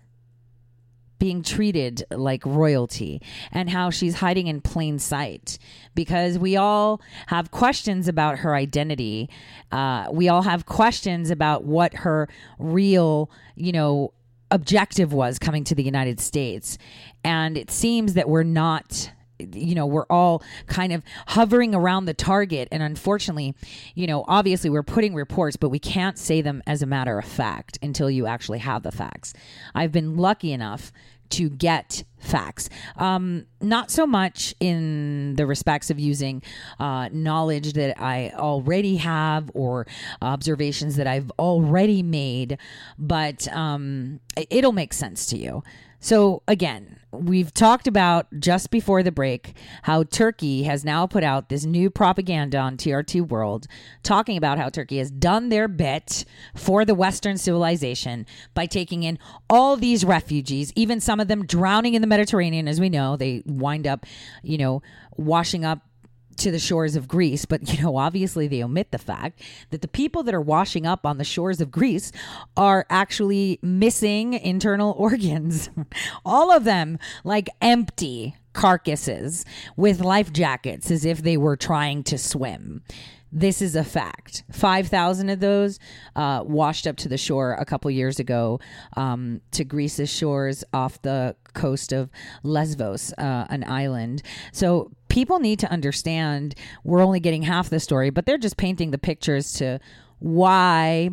[1.18, 5.59] being treated like royalty and how she's hiding in plain sight
[5.94, 9.29] because we all have questions about her identity.
[9.72, 14.12] Uh, we all have questions about what her real, you know,
[14.50, 16.79] objective was coming to the United States.
[17.24, 22.14] And it seems that we're not you know we're all kind of hovering around the
[22.14, 23.55] target and unfortunately
[23.94, 27.25] you know obviously we're putting reports but we can't say them as a matter of
[27.25, 29.33] fact until you actually have the facts
[29.75, 30.92] i've been lucky enough
[31.31, 32.68] to get facts.
[32.96, 36.42] Um, not so much in the respects of using
[36.79, 39.87] uh, knowledge that I already have or
[40.22, 42.59] observations that I've already made,
[42.99, 44.20] but um,
[44.51, 45.62] it'll make sense to you.
[46.00, 51.48] So, again, we've talked about just before the break how Turkey has now put out
[51.48, 53.66] this new propaganda on TRT World
[54.02, 59.18] talking about how Turkey has done their bit for the Western civilization by taking in
[59.48, 62.68] all these refugees, even some of them drowning in the Mediterranean.
[62.68, 64.04] As we know, they wind up,
[64.42, 64.82] you know,
[65.16, 65.80] washing up
[66.38, 69.88] to the shores of Greece, but you know, obviously they omit the fact that the
[69.88, 72.12] people that are washing up on the shores of Greece
[72.57, 75.70] are actually missing internal organs.
[76.25, 79.44] All of them like empty carcasses
[79.77, 82.83] with life jackets as if they were trying to swim.
[83.33, 84.44] This is a fact.
[84.51, 85.79] 5,000 of those
[86.14, 88.61] uh, washed up to the shore a couple years ago
[88.96, 92.09] um, to Greece's shores off the coast of
[92.42, 94.22] Lesbos, uh, an island.
[94.53, 98.90] So people need to understand we're only getting half the story, but they're just painting
[98.90, 99.81] the pictures to
[100.18, 101.09] why,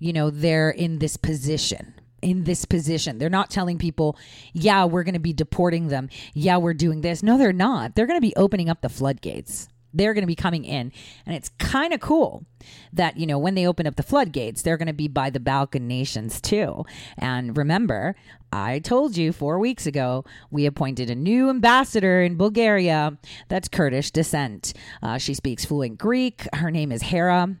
[0.00, 3.18] you know, they're in this position in this position.
[3.18, 4.18] They're not telling people,
[4.52, 6.08] yeah, we're going to be deporting them.
[6.34, 7.22] Yeah, we're doing this.
[7.22, 7.94] No, they're not.
[7.94, 9.68] They're going to be opening up the floodgates.
[9.92, 10.92] They're going to be coming in.
[11.26, 12.44] And it's kind of cool
[12.92, 15.40] that, you know, when they open up the floodgates, they're going to be by the
[15.40, 16.84] Balkan nations too.
[17.16, 18.14] And remember,
[18.52, 24.10] I told you four weeks ago, we appointed a new ambassador in Bulgaria that's Kurdish
[24.10, 24.74] descent.
[25.02, 26.46] Uh, she speaks fluent Greek.
[26.54, 27.56] Her name is Hera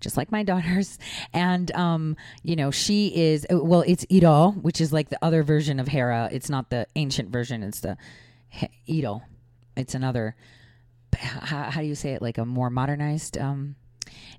[0.00, 0.98] just like my daughters.
[1.32, 5.80] And, um, you know, she is, well, it's Iro, which is like the other version
[5.80, 6.28] of Hera.
[6.32, 7.96] It's not the ancient version, it's the
[8.86, 9.22] Iro.
[9.76, 10.34] It's another,
[11.14, 12.22] how, how, do you say it?
[12.22, 13.76] Like a more modernized, um,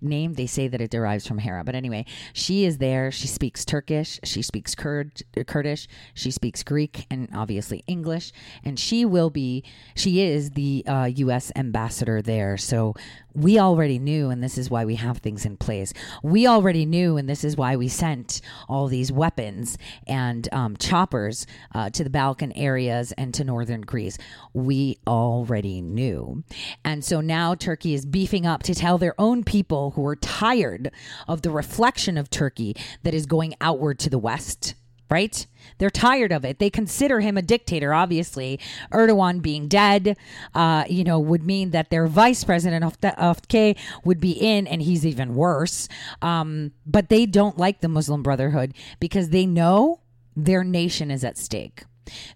[0.01, 0.33] name.
[0.33, 1.63] They say that it derives from Hera.
[1.63, 3.11] But anyway, she is there.
[3.11, 4.19] She speaks Turkish.
[4.23, 5.87] She speaks Kurd, Kurdish.
[6.13, 8.31] She speaks Greek and obviously English.
[8.63, 9.63] And she will be,
[9.95, 11.51] she is the uh, U.S.
[11.55, 12.57] ambassador there.
[12.57, 12.95] So
[13.33, 15.93] we already knew, and this is why we have things in place.
[16.23, 21.45] We already knew, and this is why we sent all these weapons and um, choppers
[21.73, 24.17] uh, to the Balkan areas and to northern Greece.
[24.53, 26.43] We already knew.
[26.83, 30.91] And so now Turkey is beefing up to tell their own people who are tired
[31.27, 34.75] of the reflection of Turkey that is going outward to the west
[35.09, 35.47] right?
[35.79, 36.59] They're tired of it.
[36.59, 37.93] They consider him a dictator.
[37.93, 38.59] Obviously,
[38.91, 40.15] Erdogan being dead,
[40.53, 44.81] uh, you know, would mean that their vice president of K would be in, and
[44.81, 45.87] he's even worse.
[46.21, 50.01] Um, but they don't like the Muslim Brotherhood because they know
[50.35, 51.83] their nation is at stake.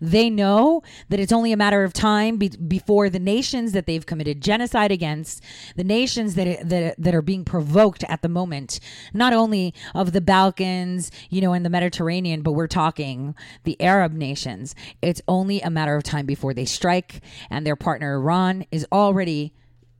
[0.01, 4.05] They know that it's only a matter of time be- before the nations that they've
[4.05, 5.43] committed genocide against,
[5.75, 8.79] the nations that, that that are being provoked at the moment,
[9.13, 14.13] not only of the Balkans, you know, and the Mediterranean, but we're talking the Arab
[14.13, 14.75] nations.
[15.01, 19.53] It's only a matter of time before they strike, and their partner Iran is already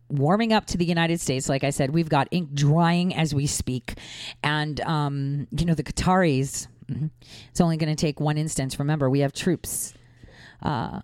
[0.09, 1.49] warming up to the United States.
[1.49, 3.95] Like I said, we've got ink drying as we speak.
[4.43, 7.05] And, um, you know, the Qataris, Mm-hmm.
[7.49, 8.79] It's only going to take one instance.
[8.79, 9.93] Remember, we have troops
[10.61, 11.01] uh,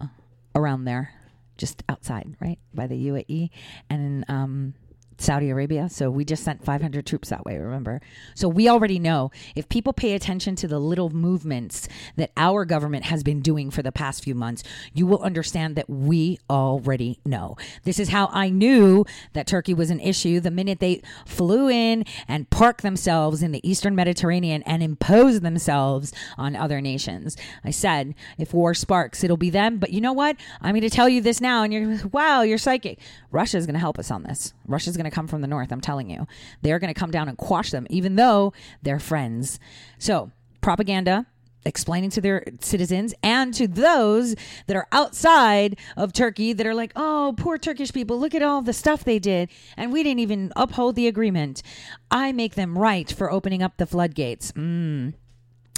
[0.56, 1.14] around there,
[1.58, 3.50] just outside, right, by the UAE,
[3.90, 4.74] and um,
[5.20, 5.90] Saudi Arabia.
[5.90, 8.02] So we just sent 500 troops that way, remember?
[8.34, 13.06] So we already know if people pay attention to the little movements that our government
[13.06, 17.58] has been doing for the past few months, you will understand that we already know.
[17.84, 22.06] This is how I knew that Turkey was an issue the minute they flew in
[22.28, 27.36] and parked themselves in the Eastern Mediterranean and imposed themselves on other nations.
[27.64, 29.78] I said, if war sparks, it'll be them.
[29.78, 30.38] But you know what?
[30.62, 33.00] I'm going to tell you this now, and you're, wow, you're psychic.
[33.32, 34.54] Russia's going to help us on this.
[34.66, 35.72] Russia's going to come from the north.
[35.72, 36.28] I'm telling you,
[36.62, 39.60] they're going to come down and quash them, even though they're friends.
[39.98, 41.26] So, propaganda
[41.66, 44.36] explaining to their citizens and to those
[44.68, 48.62] that are outside of Turkey that are like, oh, poor Turkish people, look at all
[48.62, 49.50] the stuff they did.
[49.78, 51.62] And we didn't even uphold the agreement.
[52.10, 54.52] I make them right for opening up the floodgates.
[54.54, 55.14] Mm.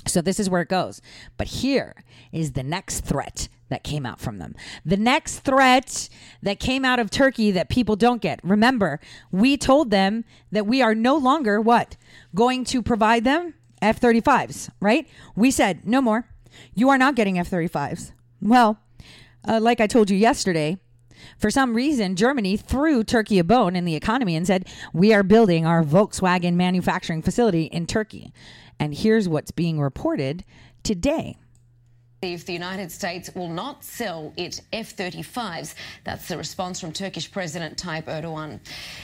[0.07, 1.01] So this is where it goes.
[1.37, 4.53] But here is the next threat that came out from them.
[4.85, 6.09] The next threat
[6.43, 8.39] that came out of Turkey that people don't get.
[8.43, 8.99] Remember,
[9.31, 11.97] we told them that we are no longer what?
[12.35, 15.07] Going to provide them F 35s, right?
[15.35, 16.27] We said, no more.
[16.75, 18.11] You are not getting F 35s.
[18.41, 18.77] Well,
[19.47, 20.77] uh, like I told you yesterday,
[21.37, 25.23] for some reason, Germany threw Turkey a bone in the economy and said, We are
[25.23, 28.33] building our Volkswagen manufacturing facility in Turkey.
[28.79, 30.43] And here's what's being reported
[30.83, 31.37] today
[32.21, 35.73] if the United States will not sell it F 35s.
[36.03, 38.59] That's the response from Turkish President Tayyip Erdogan.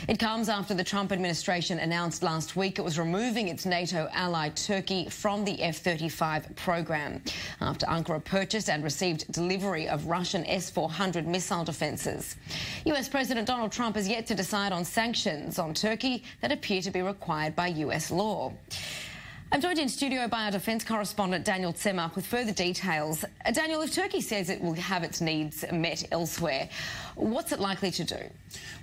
[0.08, 4.50] It comes after the Trump administration announced last week it was removing its NATO ally
[4.50, 7.24] Turkey from the F 35 program
[7.60, 12.36] after Ankara purchased and received delivery of Russian S 400 missile defences.
[12.86, 16.92] US President Donald Trump has yet to decide on sanctions on Turkey that appear to
[16.92, 18.54] be required by US law.
[19.50, 23.24] I'm joined in studio by our defence correspondent Daniel Tsemak with further details.
[23.24, 26.68] Uh, Daniel, if Turkey says it will have its needs met elsewhere,
[27.16, 28.18] what's it likely to do?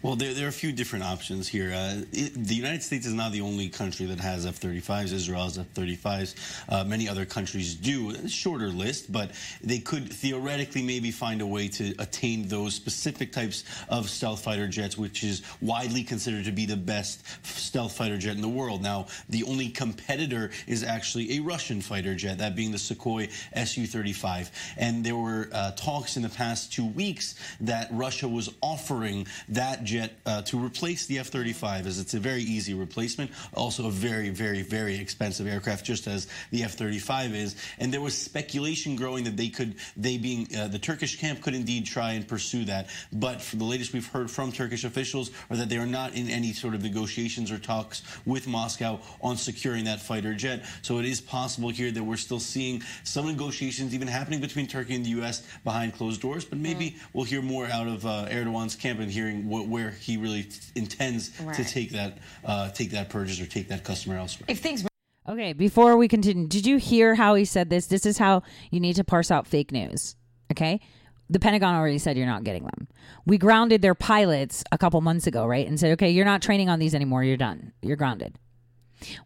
[0.01, 1.71] Well, there, there are a few different options here.
[1.71, 5.13] Uh, it, the United States is not the only country that has F-35s.
[5.13, 6.35] Israel has F-35s.
[6.69, 8.11] Uh, many other countries do.
[8.11, 13.33] A shorter list, but they could theoretically maybe find a way to attain those specific
[13.33, 18.17] types of stealth fighter jets, which is widely considered to be the best stealth fighter
[18.17, 18.83] jet in the world.
[18.83, 24.51] Now, the only competitor is actually a Russian fighter jet, that being the Sukhoi Su-35.
[24.77, 29.85] And there were uh, talks in the past two weeks that Russia was offering that
[29.85, 34.31] jet uh, to replace the F-35, as it's a very easy replacement, also a very,
[34.31, 37.57] very, very expensive aircraft, just as the F-35 is.
[37.79, 41.55] And there was speculation growing that they could, they being uh, the Turkish camp, could
[41.55, 42.89] indeed try and pursue that.
[43.13, 46.29] But for the latest we've heard from Turkish officials are that they are not in
[46.29, 50.44] any sort of negotiations or talks with Moscow on securing that fighter jet.
[50.83, 54.95] So it is possible here that we're still seeing some negotiations even happening between Turkey
[54.95, 55.43] and the U.S.
[55.65, 56.45] behind closed doors.
[56.45, 56.99] But maybe mm.
[57.13, 61.39] we'll hear more out of uh, Erdogan's camp and hearing what, where he really intends
[61.41, 61.57] right.
[61.57, 64.47] to take that uh, take that purchase or take that customer elsewhere.
[64.49, 64.85] If things
[65.27, 67.87] Okay, before we continue, did you hear how he said this?
[67.87, 70.17] This is how you need to parse out fake news.
[70.53, 70.81] Okay?
[71.31, 72.89] The Pentagon already said you're not getting them.
[73.25, 75.67] We grounded their pilots a couple months ago, right?
[75.67, 77.25] And said, okay, you're not training on these anymore.
[77.25, 77.73] You're done.
[77.81, 78.39] You're grounded.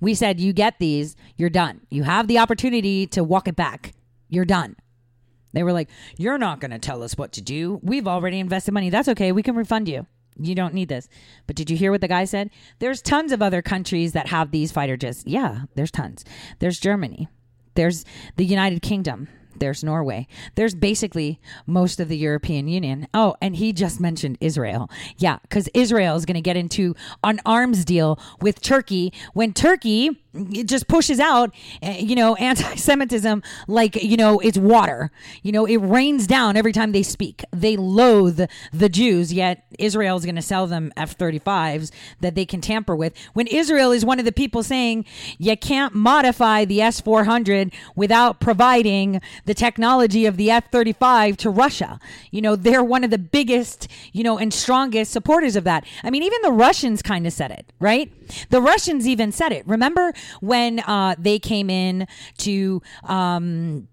[0.00, 1.80] We said, you get these, you're done.
[1.90, 3.92] You have the opportunity to walk it back.
[4.28, 4.76] You're done.
[5.52, 7.80] They were like, You're not going to tell us what to do.
[7.82, 8.90] We've already invested money.
[8.90, 9.32] That's okay.
[9.32, 10.06] We can refund you.
[10.40, 11.08] You don't need this.
[11.46, 12.50] But did you hear what the guy said?
[12.78, 15.24] There's tons of other countries that have these fighter jets.
[15.26, 16.24] Yeah, there's tons.
[16.60, 17.28] There's Germany.
[17.74, 18.04] There's
[18.36, 19.28] the United Kingdom.
[19.60, 20.26] There's Norway.
[20.54, 23.08] There's basically most of the European Union.
[23.14, 24.90] Oh, and he just mentioned Israel.
[25.16, 26.94] Yeah, because Israel is going to get into
[27.24, 33.42] an arms deal with Turkey when Turkey it just pushes out, eh, you know, anti-Semitism
[33.66, 35.10] like you know it's water.
[35.42, 37.44] You know, it rains down every time they speak.
[37.52, 42.60] They loathe the Jews, yet Israel is going to sell them F-35s that they can
[42.60, 43.14] tamper with.
[43.32, 45.04] When Israel is one of the people saying
[45.38, 51.98] you can't modify the S-400 without providing the technology of the F-35 to Russia.
[52.30, 55.84] You know, they're one of the biggest, you know, and strongest supporters of that.
[56.02, 58.12] I mean, even the Russians kind of said it, right?
[58.50, 59.66] The Russians even said it.
[59.66, 62.06] Remember when uh, they came in
[62.38, 62.82] to.
[63.04, 63.88] Um,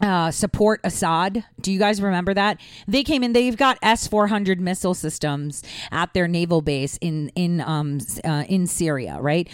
[0.00, 1.44] uh, support Assad.
[1.60, 2.60] Do you guys remember that?
[2.88, 3.32] They came in.
[3.32, 5.62] They've got S four hundred missile systems
[5.92, 9.18] at their naval base in in um uh, in Syria.
[9.20, 9.48] Right.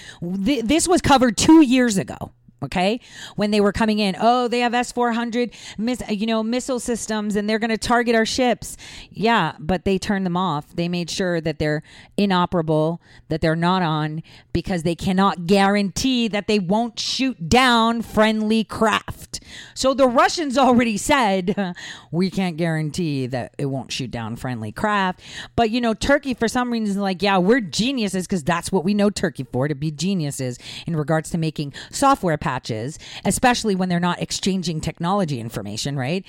[0.45, 2.33] Th- this was covered two years ago
[2.63, 3.01] okay?
[3.37, 7.49] When they were coming in oh they have s-400 miss, you know missile systems and
[7.49, 8.77] they're going to target our ships.
[9.11, 10.75] Yeah but they turned them off.
[10.75, 11.83] They made sure that they're
[12.17, 18.65] inoperable that they're not on because they cannot guarantee that they won't shoot down friendly
[18.65, 19.41] craft
[19.75, 21.75] so the russians already said
[22.11, 25.21] we can't guarantee that it won't shoot down friendly craft
[25.57, 28.85] but you know turkey for some reason is like yeah we're geniuses because that's what
[28.85, 33.89] we know turkey for to be geniuses in regards to making software patches, especially when
[33.89, 36.25] they're not exchanging technology information, right?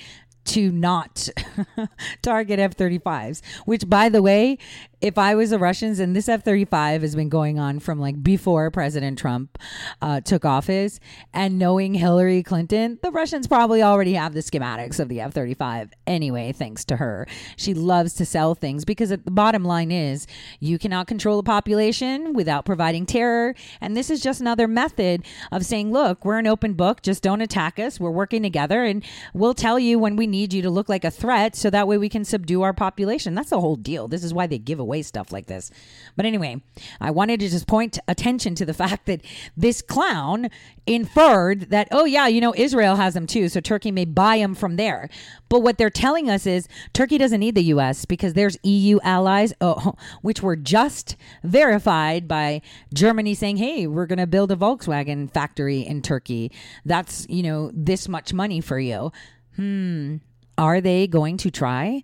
[0.46, 1.28] To not
[2.22, 4.58] target F 35s, which, by the way,
[5.02, 8.22] if I was the Russians, and this F 35 has been going on from like
[8.22, 9.58] before President Trump
[10.00, 11.00] uh, took office,
[11.34, 15.90] and knowing Hillary Clinton, the Russians probably already have the schematics of the F 35
[16.06, 17.26] anyway, thanks to her.
[17.56, 20.28] She loves to sell things because the bottom line is
[20.60, 23.56] you cannot control a population without providing terror.
[23.80, 27.40] And this is just another method of saying, look, we're an open book, just don't
[27.40, 27.98] attack us.
[27.98, 31.10] We're working together, and we'll tell you when we need you to look like a
[31.10, 33.34] threat so that way we can subdue our population.
[33.34, 34.06] That's the whole deal.
[34.06, 35.70] This is why they give away away stuff like this.
[36.16, 36.60] But anyway,
[37.00, 39.22] I wanted to just point attention to the fact that
[39.56, 40.50] this clown
[40.86, 44.54] inferred that, oh, yeah, you know, Israel has them too, so Turkey may buy them
[44.54, 45.08] from there.
[45.48, 48.04] But what they're telling us is Turkey doesn't need the U.S.
[48.04, 52.60] because there's EU allies, oh, which were just verified by
[52.92, 56.52] Germany saying, hey, we're going to build a Volkswagen factory in Turkey.
[56.84, 59.10] That's, you know, this much money for you.
[59.56, 60.16] Hmm.
[60.58, 62.02] Are they going to try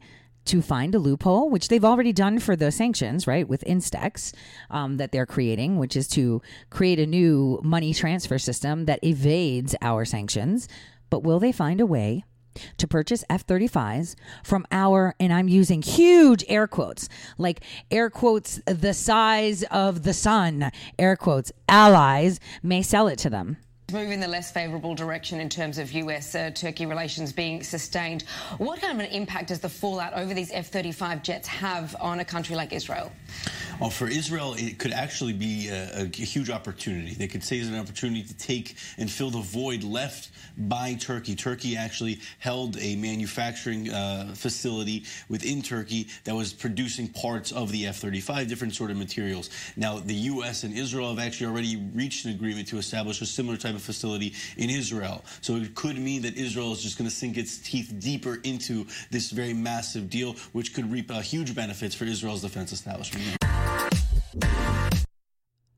[0.49, 4.35] to find a loophole, which they've already done for the sanctions, right, with Instex
[4.71, 9.75] um, that they're creating, which is to create a new money transfer system that evades
[9.83, 10.69] our sanctions.
[11.11, 12.25] But will they find a way
[12.79, 18.61] to purchase F 35s from our, and I'm using huge air quotes, like air quotes,
[18.67, 23.59] the size of the sun, air quotes, allies may sell it to them.
[23.91, 28.25] Move in the less favourable direction in terms of US uh, Turkey relations being sustained.
[28.59, 32.21] What kind of an impact does the fallout over these F 35 jets have on
[32.21, 33.11] a country like Israel?
[33.81, 37.15] Well, for Israel, it could actually be a, a, huge opportunity.
[37.15, 41.37] They could say it's an opportunity to take and fill the void left by Turkey.
[41.37, 47.87] Turkey actually held a manufacturing uh, facility within Turkey that was producing parts of the
[47.87, 49.49] F-35, different sort of materials.
[49.77, 50.65] Now, the U.S.
[50.65, 54.35] and Israel have actually already reached an agreement to establish a similar type of facility
[54.57, 55.25] in Israel.
[55.41, 58.87] So it could mean that Israel is just going to sink its teeth deeper into
[59.13, 63.18] this very massive deal, which could reap uh, huge benefits for Israel's defense establishment.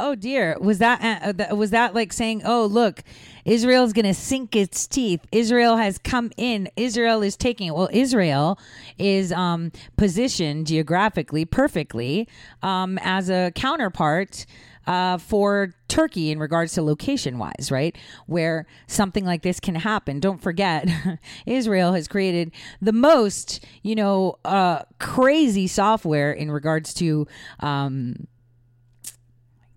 [0.02, 3.02] Oh dear, was that uh, was that like saying, "Oh look,
[3.44, 5.26] Israel's to sink its teeth.
[5.30, 6.70] Israel has come in.
[6.74, 8.58] Israel is taking it." Well, Israel
[8.98, 12.26] is um, positioned geographically perfectly
[12.62, 14.46] um, as a counterpart
[14.90, 17.96] uh, for Turkey in regards to location wise, right?
[18.26, 20.18] Where something like this can happen.
[20.18, 20.88] Don't forget,
[21.46, 22.50] Israel has created
[22.82, 27.28] the most, you know, uh, crazy software in regards to.
[27.60, 28.26] Um,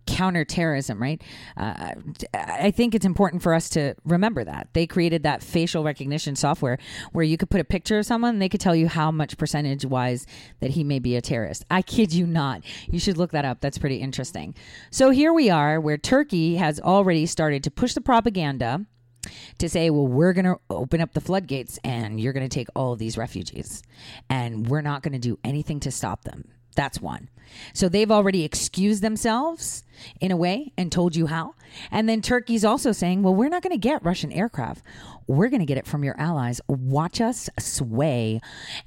[0.06, 1.22] counterterrorism, right?
[1.58, 1.94] Uh,
[2.34, 6.78] I think it's important for us to remember that they created that facial recognition software
[7.12, 9.38] where you could put a picture of someone and they could tell you how much
[9.38, 10.26] percentage wise
[10.60, 11.66] that he may be a terrorist.
[11.70, 12.64] I kid you not.
[12.90, 13.62] You should look that up.
[13.62, 14.56] That's pretty interesting.
[14.92, 18.86] So here we are where Turkey has already started to push the propaganda
[19.58, 22.68] to say, well, we're going to open up the floodgates and you're going to take
[22.76, 23.82] all of these refugees
[24.30, 26.46] and we're not going to do anything to stop them.
[26.74, 27.30] That's one.
[27.74, 29.84] So they've already excused themselves
[30.20, 31.56] in a way and told you how.
[31.92, 34.84] And then Turkey's also saying, well, we're not going to get Russian aircraft.
[35.28, 36.60] We're going to get it from your allies.
[36.68, 38.42] Watch us sway.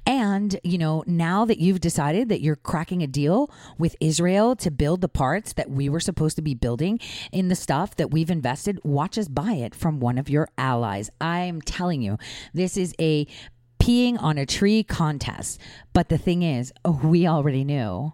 [0.05, 4.69] And, you know, now that you've decided that you're cracking a deal with Israel to
[4.69, 6.99] build the parts that we were supposed to be building
[7.31, 11.09] in the stuff that we've invested, watch us buy it from one of your allies.
[11.19, 12.17] I'm telling you,
[12.53, 13.27] this is a
[13.87, 15.61] peeing on a tree contest.
[15.93, 18.11] But the thing is, oh, we already knew.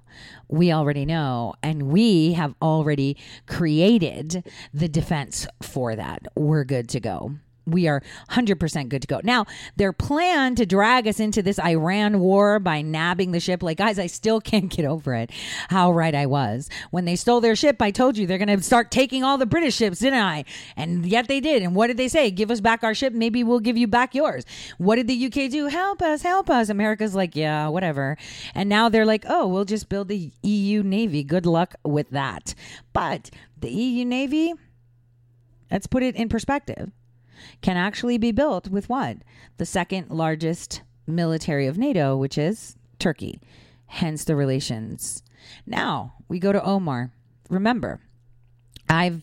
[0.47, 1.55] We already know.
[1.63, 3.17] And we have already
[3.47, 6.28] created the defense for that.
[6.36, 7.32] We're good to go
[7.66, 8.01] we are
[8.32, 9.22] 100% good to go.
[9.24, 9.45] Now,
[9.76, 13.99] their plan to drag us into this Iran war by nabbing the ship, like, guys,
[13.99, 15.32] I still can't get over it.
[15.70, 16.70] How right I was.
[16.91, 19.45] When they stole their ship, I told you they're going to start taking all the
[19.45, 20.45] British ships, didn't I?
[20.76, 21.64] And yet they did.
[21.64, 22.32] And what did they say?
[22.32, 23.14] Give us back our ship.
[23.14, 24.45] Maybe we'll give you back yours.
[24.78, 25.68] What did the UK do?
[25.68, 26.70] Help us, help us.
[26.70, 28.18] America's like, yeah, whatever.
[28.53, 31.24] And now they're like, oh, we'll just build the EU Navy.
[31.24, 32.53] Good luck with that.
[32.91, 34.53] But the EU Navy,
[35.72, 36.91] let's put it in perspective
[37.61, 39.17] can actually be built with what?
[39.57, 43.39] The second largest military of NATO, which is Turkey.
[43.87, 45.23] Hence the relations.
[45.65, 47.11] Now we go to Omar.
[47.49, 47.99] Remember,
[48.89, 49.21] I've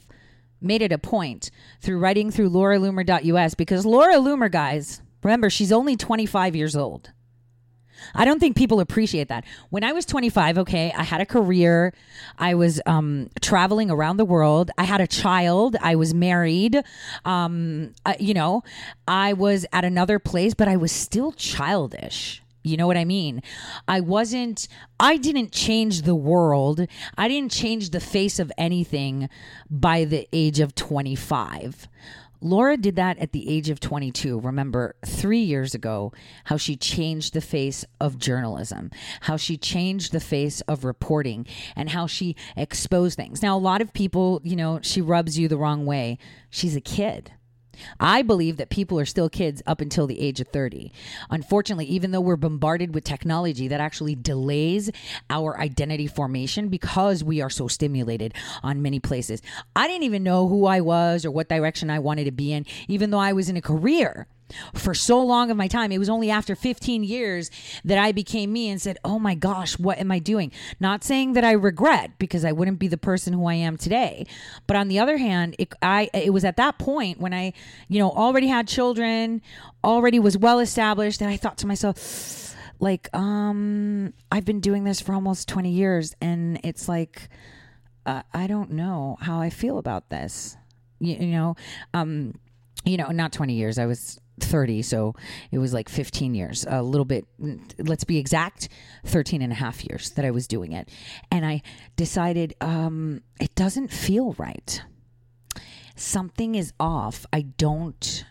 [0.60, 1.50] made it a point
[1.80, 7.12] through writing through lauraloomer.us because Laura Loomer, guys, remember, she's only 25 years old.
[8.14, 9.44] I don't think people appreciate that.
[9.70, 11.92] When I was 25, okay, I had a career.
[12.38, 14.70] I was um, traveling around the world.
[14.78, 15.76] I had a child.
[15.80, 16.82] I was married.
[17.24, 18.62] Um, uh, you know,
[19.06, 22.42] I was at another place, but I was still childish.
[22.62, 23.42] You know what I mean?
[23.88, 26.86] I wasn't, I didn't change the world.
[27.16, 29.30] I didn't change the face of anything
[29.70, 31.88] by the age of 25.
[32.40, 34.40] Laura did that at the age of 22.
[34.40, 36.12] Remember, three years ago,
[36.44, 38.90] how she changed the face of journalism,
[39.22, 43.42] how she changed the face of reporting, and how she exposed things.
[43.42, 46.18] Now, a lot of people, you know, she rubs you the wrong way.
[46.50, 47.32] She's a kid.
[47.98, 50.92] I believe that people are still kids up until the age of 30.
[51.30, 54.90] Unfortunately, even though we're bombarded with technology that actually delays
[55.28, 59.42] our identity formation because we are so stimulated on many places.
[59.74, 62.66] I didn't even know who I was or what direction I wanted to be in,
[62.88, 64.26] even though I was in a career
[64.74, 65.92] for so long of my time.
[65.92, 67.50] It was only after 15 years
[67.84, 71.34] that I became me and said, "Oh my gosh, what am I doing?" Not saying
[71.34, 74.26] that I regret because I wouldn't be the person who I am today.
[74.66, 77.52] But on the other hand, it, I it was at that point when I,
[77.88, 79.42] you know, already had children,
[79.84, 85.00] already was well established, and I thought to myself, like, um, I've been doing this
[85.00, 87.28] for almost 20 years, and it's like,
[88.06, 90.56] uh, I don't know how I feel about this.
[90.98, 91.56] You, you know,
[91.92, 92.34] um,
[92.84, 93.78] you know, not 20 years.
[93.78, 95.14] I was 30 so
[95.50, 97.26] it was like 15 years a little bit
[97.78, 98.68] let's be exact
[99.06, 100.88] 13 and a half years that i was doing it
[101.30, 101.62] and i
[101.96, 104.82] decided um, it doesn't feel right
[105.96, 108.24] something is off i don't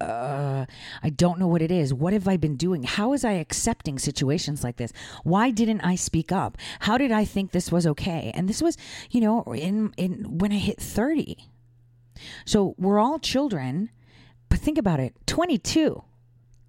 [0.00, 0.66] uh,
[1.02, 1.92] I don't know what it is.
[1.92, 2.84] What have I been doing?
[2.84, 4.92] How was I accepting situations like this?
[5.24, 6.56] Why didn't I speak up?
[6.80, 8.30] How did I think this was okay?
[8.34, 8.76] And this was,
[9.10, 11.36] you know, in in when I hit 30.
[12.44, 13.90] So we're all children,
[14.48, 15.14] but think about it.
[15.26, 16.02] 22.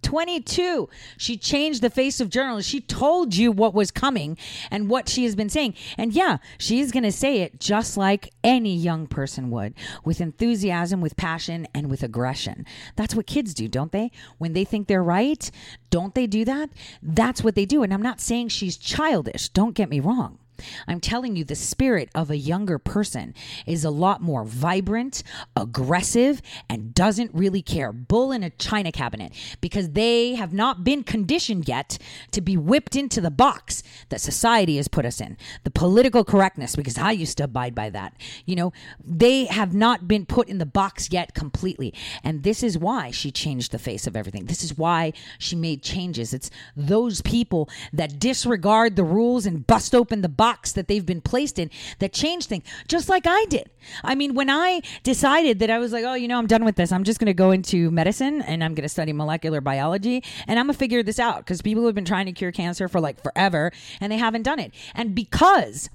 [0.02, 0.90] 22.
[1.18, 2.68] She changed the face of journalism.
[2.68, 4.38] She told you what was coming
[4.72, 5.76] and what she has been saying.
[5.98, 9.74] And yeah, she's going to say it just like any young person would
[10.04, 12.66] with enthusiasm, with passion, and with aggression.
[12.96, 14.12] That's what kids do, don't they?
[14.38, 15.50] When they think they're right,
[15.90, 16.70] don't they do that?
[17.04, 17.84] That's what they do.
[17.84, 19.50] And I'm not saying she's childish.
[19.50, 20.40] Don't get me wrong.
[20.88, 23.34] I'm telling you, the spirit of a younger person
[23.66, 25.24] is a lot more vibrant,
[25.56, 27.92] aggressive, and doesn't really care.
[27.92, 31.98] Bull in a china cabinet because they have not been conditioned yet
[32.32, 35.38] to be whipped into the box that society has put us in.
[35.64, 38.14] The political correctness, because I used to abide by that.
[38.46, 41.94] You know, they have not been put in the box yet completely.
[42.24, 44.46] And this is why she changed the face of everything.
[44.46, 46.34] This is why she made changes.
[46.34, 51.22] It's those people that disregard the rules and bust open the box that they've been
[51.22, 51.70] placed in
[52.00, 53.70] that change things, just like I did.
[54.04, 56.76] I mean, when I decided that I was like, oh, you know, I'm done with
[56.76, 60.24] this, I'm just going to go into medicine and I'm going to study molecular biology
[60.48, 62.88] and I'm going to figure this out because people have been trying to cure cancer
[62.88, 63.72] for like forever
[64.02, 64.74] and they haven't done it.
[64.96, 65.90] And because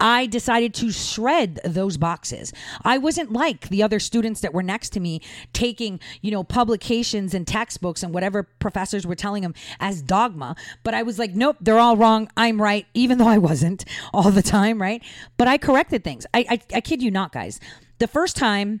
[0.00, 2.52] I decided to shred those boxes.
[2.84, 5.20] I wasn't like the other students that were next to me
[5.52, 10.56] taking, you know, publications and textbooks and whatever professors were telling them as dogma.
[10.82, 12.28] But I was like, nope, they're all wrong.
[12.36, 15.02] I'm right, even though I wasn't all the time, right?
[15.36, 16.26] But I corrected things.
[16.34, 17.60] I, I, I kid you not, guys.
[17.98, 18.80] The first time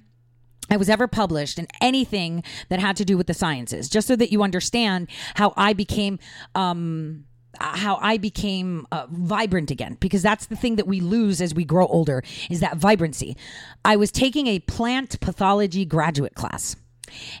[0.70, 4.16] I was ever published in anything that had to do with the sciences, just so
[4.16, 6.18] that you understand how I became
[6.54, 7.24] um,
[7.60, 11.64] how I became uh, vibrant again because that's the thing that we lose as we
[11.64, 13.36] grow older is that vibrancy.
[13.84, 16.76] I was taking a plant pathology graduate class.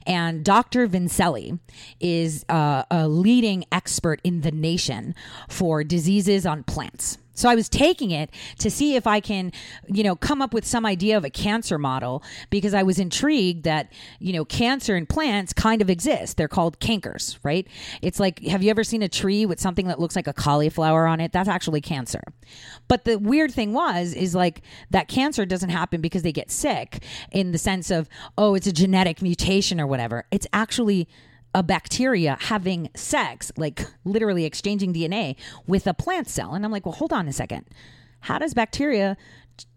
[0.06, 0.86] And Dr.
[0.86, 1.58] Vincelli
[2.00, 5.14] is uh, a leading expert in the nation
[5.48, 7.18] for diseases on plants.
[7.36, 9.52] So I was taking it to see if I can,
[9.86, 13.64] you know, come up with some idea of a cancer model because I was intrigued
[13.64, 16.34] that, you know, cancer in plants kind of exists.
[16.34, 17.68] They're called cankers, right?
[18.02, 21.06] It's like, have you ever seen a tree with something that looks like a cauliflower
[21.06, 21.32] on it?
[21.32, 22.22] That's actually cancer.
[22.88, 27.02] But the weird thing was, is like that cancer doesn't happen because they get sick
[27.30, 28.08] in the sense of,
[28.38, 30.24] oh, it's a genetic mutation or whatever.
[30.30, 31.08] It's actually
[31.56, 35.36] a bacteria having sex, like literally exchanging DNA
[35.66, 36.52] with a plant cell.
[36.52, 37.64] And I'm like, well, hold on a second.
[38.20, 39.16] How does bacteria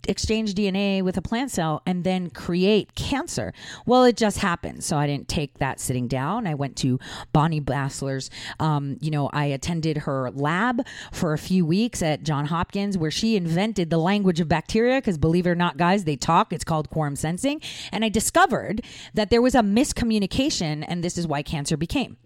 [0.10, 3.54] exchange DNA with a plant cell and then create cancer.
[3.86, 4.84] Well, it just happened.
[4.84, 6.48] So I didn't take that sitting down.
[6.48, 7.00] I went to
[7.32, 8.30] Bonnie Bassler's.
[8.60, 13.12] Um, you know, I attended her lab for a few weeks at John Hopkins where
[13.12, 16.52] she invented the language of bacteria because believe it or not, guys, they talk.
[16.52, 17.62] It's called quorum sensing.
[17.92, 18.82] And I discovered
[19.14, 22.18] that there was a miscommunication and this is why cancer became.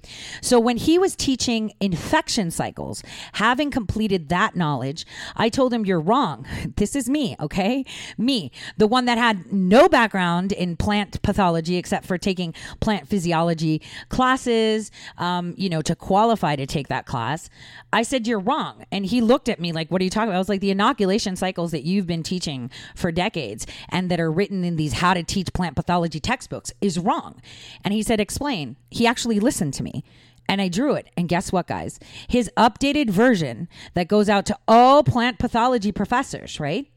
[0.41, 5.99] So when he was teaching infection cycles, having completed that knowledge, I told him, You're
[5.99, 6.45] wrong.
[6.75, 7.85] This is me okay?
[8.17, 13.81] Me, the one that had no background in plant pathology except for taking plant physiology
[14.09, 17.49] classes, um, you know, to qualify to take that class.
[17.91, 18.85] I said, You're wrong.
[18.91, 20.35] And he looked at me like, What are you talking about?
[20.35, 24.31] I was like, The inoculation cycles that you've been teaching for decades and that are
[24.31, 27.41] written in these how to teach plant pathology textbooks is wrong.
[27.83, 28.77] And he said, Explain.
[28.89, 30.03] He actually listened to me
[30.47, 31.09] and I drew it.
[31.17, 31.99] And guess what, guys?
[32.27, 36.87] His updated version that goes out to all plant pathology professors, right?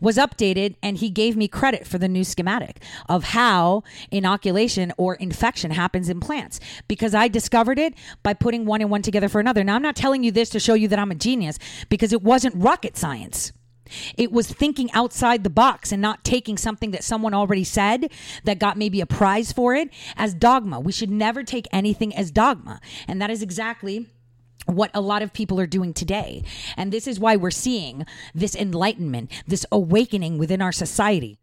[0.00, 5.14] Was updated and he gave me credit for the new schematic of how inoculation or
[5.16, 9.40] infection happens in plants because I discovered it by putting one and one together for
[9.40, 9.64] another.
[9.64, 11.58] Now, I'm not telling you this to show you that I'm a genius
[11.88, 13.52] because it wasn't rocket science.
[14.16, 18.10] It was thinking outside the box and not taking something that someone already said
[18.44, 20.80] that got maybe a prize for it as dogma.
[20.80, 22.80] We should never take anything as dogma.
[23.06, 24.08] And that is exactly
[24.66, 26.42] what a lot of people are doing today.
[26.76, 28.04] And this is why we're seeing
[28.34, 31.38] this enlightenment, this awakening within our society.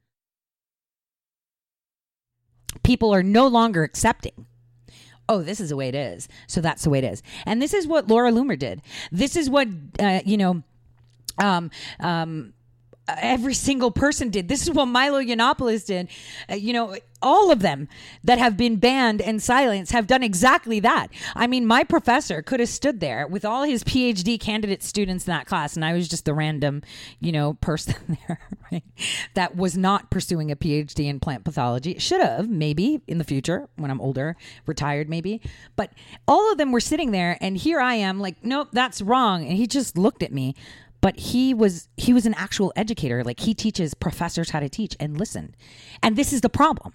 [2.83, 4.45] People are no longer accepting.
[5.29, 6.27] Oh, this is the way it is.
[6.47, 7.23] So that's the way it is.
[7.45, 8.81] And this is what Laura Loomer did.
[9.11, 9.67] This is what,
[9.99, 10.63] uh, you know,
[11.41, 11.71] um,
[12.01, 12.53] um,
[13.07, 14.47] every single person did.
[14.47, 16.07] This is what Milo Yiannopoulos did.
[16.49, 17.87] Uh, you know, all of them
[18.23, 21.07] that have been banned and silenced have done exactly that.
[21.35, 25.31] I mean, my professor could have stood there with all his PhD candidate students in
[25.31, 26.81] that class, and I was just the random,
[27.19, 28.39] you know, person there
[28.71, 28.83] right,
[29.33, 31.97] that was not pursuing a PhD in plant pathology.
[31.97, 34.35] Should have, maybe in the future when I'm older,
[34.65, 35.41] retired, maybe.
[35.75, 35.91] But
[36.27, 39.45] all of them were sitting there, and here I am, like, nope, that's wrong.
[39.45, 40.55] And he just looked at me
[41.03, 43.25] but he was he was an actual educator.
[43.25, 45.53] Like he teaches professors how to teach and listen.
[46.01, 46.93] And this is the problem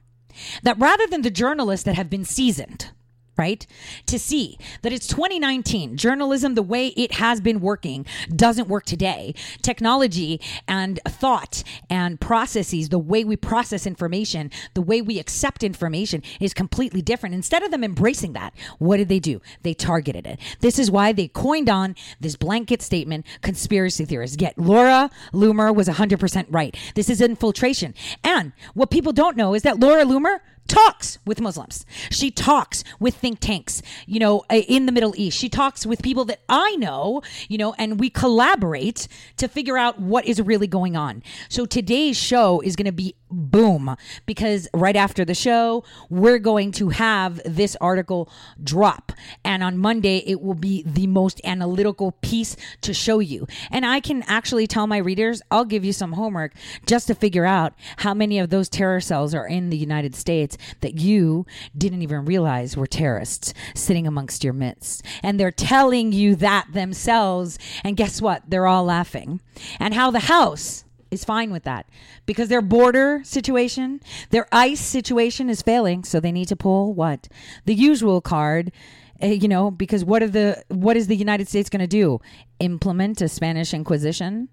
[0.63, 2.91] that rather than the journalists that have been seasoned,
[3.39, 3.67] right?
[4.07, 5.97] To see that it's 2019.
[5.97, 9.35] Journalism, the way it has been working, doesn't work today.
[9.63, 16.23] Technology and thought and processes, the way we process information, the way we accept information
[16.41, 17.35] is completely different.
[17.35, 19.41] Instead of them embracing that, what did they do?
[19.63, 20.41] They targeted it.
[20.61, 24.37] This is why they coined on this blanket statement conspiracy theorists.
[24.37, 26.77] Get Laura Loomer was 100% right.
[26.95, 27.95] This is infiltration.
[28.25, 31.85] And what people don't know is that Laura Loomer talks with Muslims.
[32.11, 35.37] She talks with think tanks, you know, uh, in the Middle East.
[35.37, 39.09] She talks with people that I know, you know, and we collaborate
[39.39, 41.23] to figure out what is really going on.
[41.49, 46.73] So today's show is going to be boom because right after the show, we're going
[46.73, 48.31] to have this article
[48.63, 49.13] drop.
[49.45, 53.47] And on Monday, it will be the most analytical piece to show you.
[53.71, 56.53] And I can actually tell my readers, I'll give you some homework
[56.87, 60.57] just to figure out how many of those terror cells are in the United States
[60.81, 65.05] that you didn't even realize were terrorists sitting amongst your midst.
[65.23, 67.59] And they're telling you that themselves.
[67.85, 68.43] And guess what?
[68.49, 69.41] They're all laughing.
[69.79, 71.89] And how the House is fine with that
[72.27, 74.01] because their border situation,
[74.31, 76.05] their ICE situation is failing.
[76.05, 77.29] So they need to pull what?
[77.65, 78.73] The usual card.
[79.21, 82.21] Uh, you know, because what are the what is the United States going to do?
[82.61, 84.49] Implement a Spanish Inquisition?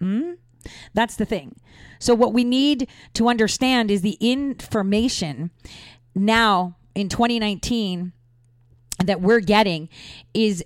[0.00, 0.32] Hmm?
[0.94, 1.56] That's the thing.
[2.00, 5.50] So, what we need to understand is the information
[6.14, 8.12] now in 2019
[9.04, 9.88] that we're getting
[10.34, 10.64] is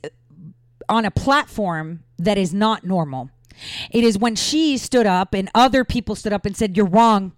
[0.89, 3.31] on a platform that is not normal.
[3.91, 7.33] It is when she stood up and other people stood up and said, You're wrong.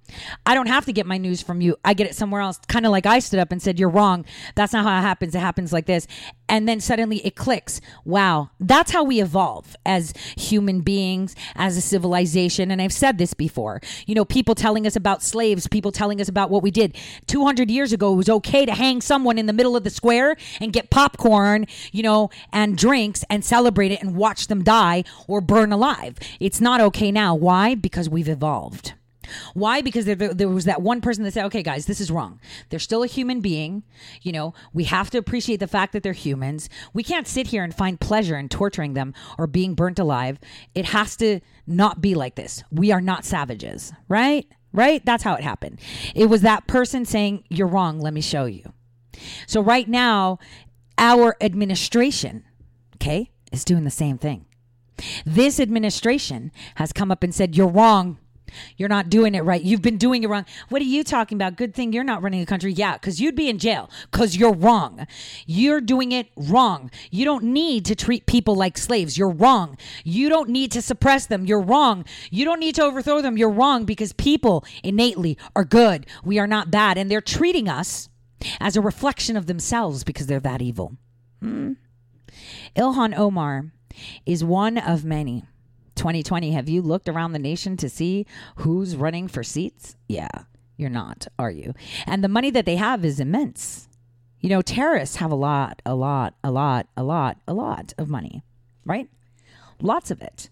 [0.45, 1.77] I don't have to get my news from you.
[1.85, 2.59] I get it somewhere else.
[2.69, 4.25] Kind of like I stood up and said, You're wrong.
[4.55, 5.35] That's not how it happens.
[5.35, 6.07] It happens like this.
[6.49, 7.81] And then suddenly it clicks.
[8.05, 8.51] Wow.
[8.61, 12.71] That's how we evolve as human beings, as a civilization.
[12.71, 13.81] And I've said this before.
[14.07, 16.97] You know, people telling us about slaves, people telling us about what we did.
[17.27, 20.37] 200 years ago, it was okay to hang someone in the middle of the square
[20.61, 25.41] and get popcorn, you know, and drinks and celebrate it and watch them die or
[25.41, 26.17] burn alive.
[26.41, 27.35] It's not okay now.
[27.35, 27.75] Why?
[27.75, 28.95] Because we've evolved.
[29.55, 29.81] Why?
[29.81, 32.41] Because there, there, was that one person that said, okay, guys, this is wrong.
[32.69, 33.83] They're still a human being.
[34.23, 36.69] You know, we have to appreciate the fact that they're humans.
[36.93, 40.39] We can't sit here and find pleasure in torturing them or being burnt alive.
[40.75, 42.63] It has to not be like this.
[42.71, 44.47] We are not savages, right?
[44.73, 45.05] Right?
[45.05, 45.81] That's how it happened.
[46.15, 48.01] It was that person saying, you're wrong.
[48.01, 48.73] Let me show you.
[49.47, 50.39] So right now,
[50.99, 52.45] our administration,
[52.97, 54.47] okay, is doing the same thing.
[55.25, 58.19] This administration has come up and said, you're wrong.
[58.77, 59.63] You're not doing it right.
[59.63, 60.45] You've been doing it wrong.
[60.69, 61.57] What are you talking about?
[61.57, 62.73] Good thing you're not running a country.
[62.73, 65.07] Yeah, because you'd be in jail because you're wrong.
[65.47, 66.91] You're doing it wrong.
[67.11, 69.19] You don't need to treat people like slaves.
[69.19, 69.77] You're wrong.
[70.05, 71.47] You don't need to suppress them.
[71.47, 72.05] You're wrong.
[72.31, 73.37] You don't need to overthrow them.
[73.37, 76.07] You're wrong because people innately are good.
[76.25, 76.99] We are not bad.
[76.99, 78.09] And they're treating us
[78.61, 80.97] as a reflection of themselves because they're that evil.
[81.41, 81.73] Hmm.
[82.77, 83.73] Ilhan Omar
[84.25, 85.45] is one of many
[85.97, 88.27] 2020, have you looked around the nation to see
[88.57, 89.97] who's running for seats?
[90.09, 90.29] Yeah,
[90.77, 91.75] you're not, are you?
[92.07, 93.89] And the money that they have is immense.
[94.41, 98.09] You know, terrorists have a lot, a lot, a lot, a lot, a lot of
[98.09, 98.43] money,
[98.85, 99.09] right?
[99.81, 100.51] Lots of it.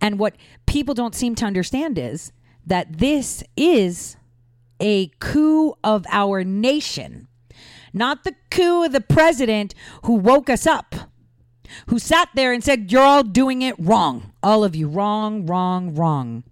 [0.00, 0.36] And what
[0.66, 2.32] people don't seem to understand is
[2.64, 4.16] that this is
[4.80, 7.28] a coup of our nation,
[7.92, 10.94] not the coup of the president who woke us up
[11.86, 14.32] who sat there and said, You're all doing it wrong.
[14.42, 16.44] All of you, wrong, wrong, wrong.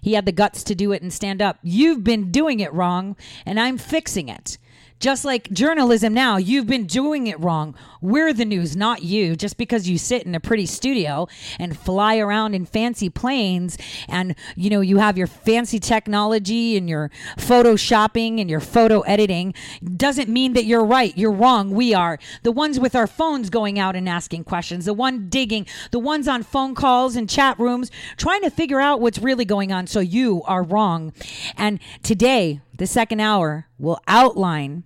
[0.00, 1.58] He had the guts to do it and stand up.
[1.62, 3.16] You've been doing it wrong,
[3.46, 4.58] and I'm fixing it.
[5.00, 7.74] Just like journalism now, you've been doing it wrong.
[8.02, 9.34] We're the news, not you.
[9.34, 11.26] Just because you sit in a pretty studio
[11.58, 13.78] and fly around in fancy planes
[14.08, 19.54] and, you know, you have your fancy technology and your photoshopping and your photo editing
[19.96, 21.16] doesn't mean that you're right.
[21.16, 21.70] You're wrong.
[21.70, 22.18] We are.
[22.42, 26.28] The ones with our phones going out and asking questions, the one digging, the ones
[26.28, 29.86] on phone calls and chat rooms trying to figure out what's really going on.
[29.86, 31.14] So you are wrong.
[31.56, 34.84] And today, the second hour will outline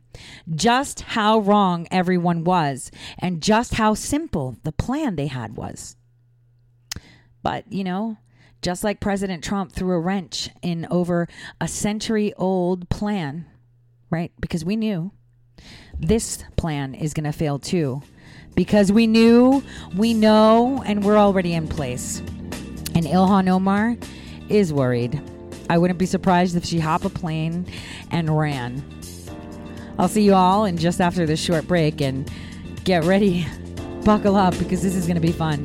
[0.52, 2.90] just how wrong everyone was
[3.20, 5.94] and just how simple the plan they had was.
[7.44, 8.16] But, you know,
[8.62, 11.28] just like President Trump threw a wrench in over
[11.60, 13.46] a century old plan,
[14.10, 14.32] right?
[14.40, 15.12] Because we knew
[15.96, 18.02] this plan is going to fail too.
[18.56, 19.62] Because we knew,
[19.96, 22.18] we know, and we're already in place.
[22.96, 23.96] And Ilhan Omar
[24.48, 25.22] is worried.
[25.68, 27.66] I wouldn't be surprised if she hopped a plane
[28.10, 28.84] and ran.
[29.98, 32.30] I'll see you all in just after this short break and
[32.84, 33.46] get ready,
[34.04, 35.64] buckle up because this is going to be fun.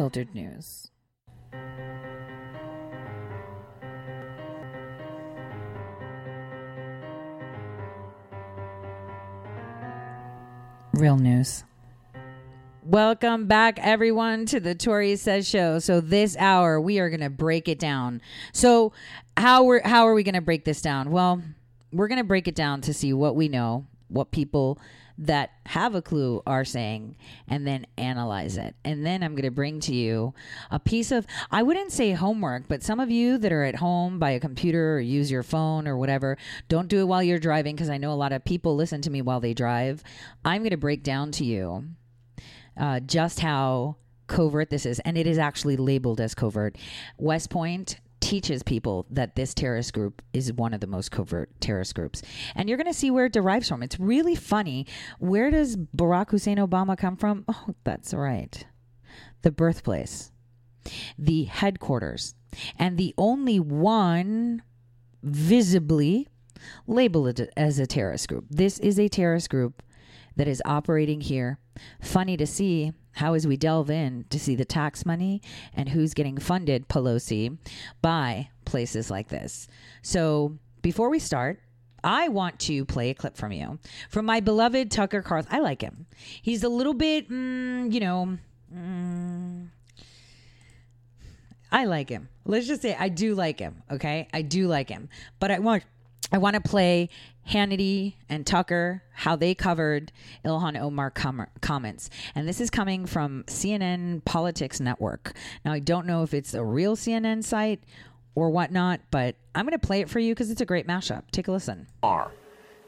[0.00, 0.90] unfiltered news.
[10.94, 11.64] Real news.
[12.82, 15.78] Welcome back, everyone, to the Tore Says Show.
[15.78, 18.22] So this hour, we are going to break it down.
[18.54, 18.94] So
[19.36, 21.10] how we're how are we going to break this down?
[21.10, 21.42] Well,
[21.92, 24.78] we're going to break it down to see what we know, what people
[25.20, 27.14] that have a clue are saying,
[27.46, 28.74] and then analyze it.
[28.84, 30.34] And then I'm going to bring to you
[30.70, 34.18] a piece of I wouldn't say homework, but some of you that are at home
[34.18, 37.76] by a computer or use your phone or whatever, don't do it while you're driving
[37.76, 40.02] because I know a lot of people listen to me while they drive.
[40.44, 41.84] I'm going to break down to you
[42.78, 43.96] uh, just how
[44.26, 46.76] covert this is, and it is actually labeled as covert.
[47.18, 48.00] West Point
[48.30, 52.22] teaches people that this terrorist group is one of the most covert terrorist groups.
[52.54, 53.82] And you're going to see where it derives from.
[53.82, 54.86] It's really funny.
[55.18, 57.44] Where does Barack Hussein Obama come from?
[57.48, 58.64] Oh, that's right.
[59.42, 60.30] The birthplace,
[61.18, 62.36] the headquarters,
[62.78, 64.62] and the only one
[65.24, 66.28] visibly
[66.86, 68.44] labeled as a terrorist group.
[68.48, 69.82] This is a terrorist group
[70.36, 71.58] that is operating here.
[72.00, 75.42] Funny to see how, as we delve in to see the tax money
[75.74, 77.58] and who's getting funded, Pelosi,
[78.02, 79.68] by places like this.
[80.02, 81.60] So, before we start,
[82.02, 85.52] I want to play a clip from you from my beloved Tucker Carlson.
[85.52, 86.06] I like him.
[86.40, 88.38] He's a little bit, mm, you know,
[88.74, 89.68] mm,
[91.72, 92.28] I like him.
[92.44, 93.82] Let's just say I do like him.
[93.90, 95.08] Okay, I do like him,
[95.38, 95.84] but I want
[96.32, 97.08] I want to play
[97.48, 100.12] Hannity and Tucker, how they covered
[100.44, 102.08] Ilhan Omar com- comments.
[102.34, 105.32] And this is coming from CNN Politics Network.
[105.64, 107.82] Now, I don't know if it's a real CNN site
[108.34, 111.24] or whatnot, but I'm going to play it for you because it's a great mashup.
[111.32, 111.88] Take a listen.
[112.02, 112.30] Omar.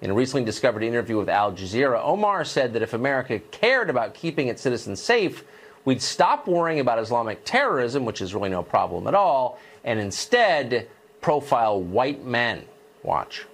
[0.02, 4.14] In a recently discovered interview with Al Jazeera, Omar said that if America cared about
[4.14, 5.44] keeping its citizens safe,
[5.84, 10.88] we'd stop worrying about Islamic terrorism, which is really no problem at all, and instead
[11.20, 12.64] profile white men.
[13.02, 13.46] Watch.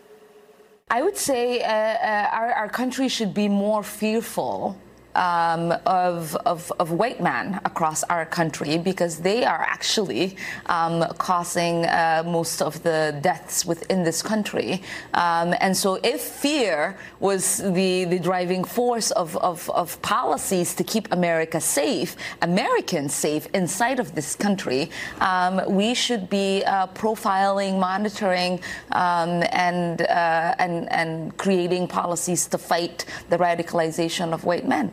[0.91, 4.79] I would say uh, uh, our, our country should be more fearful
[5.15, 10.37] um, of, of, of, white men across our country because they are actually
[10.67, 14.83] um, causing uh, most of the deaths within this country.
[15.15, 20.85] Um, and so, if fear was the, the driving force of, of, of, policies to
[20.85, 24.91] keep America safe, Americans safe inside of this country,
[25.21, 28.61] um, we should be uh, profiling, monitoring,
[28.93, 34.93] um, and, uh, and, and creating policies to fight the radicalization of white men.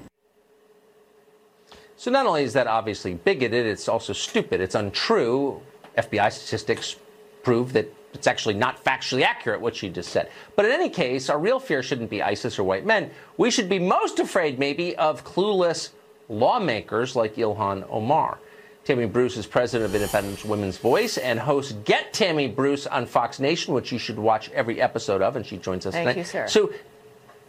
[1.98, 4.62] So not only is that obviously bigoted, it's also stupid.
[4.62, 5.62] It's untrue.
[5.98, 6.98] FBI statistics
[7.44, 10.30] prove that it's actually not factually accurate what she just said.
[10.56, 13.12] But in any case, our real fear shouldn't be ISIS or white men.
[13.38, 15.90] We should be most afraid, maybe, of clueless
[16.30, 18.40] lawmakers like Ilhan Omar.
[18.84, 23.40] Tammy Bruce is president of Independent Women's Voice and hosts Get Tammy Bruce on Fox
[23.40, 26.18] Nation, which you should watch every episode of, and she joins us Thank tonight.
[26.18, 26.48] you, sir.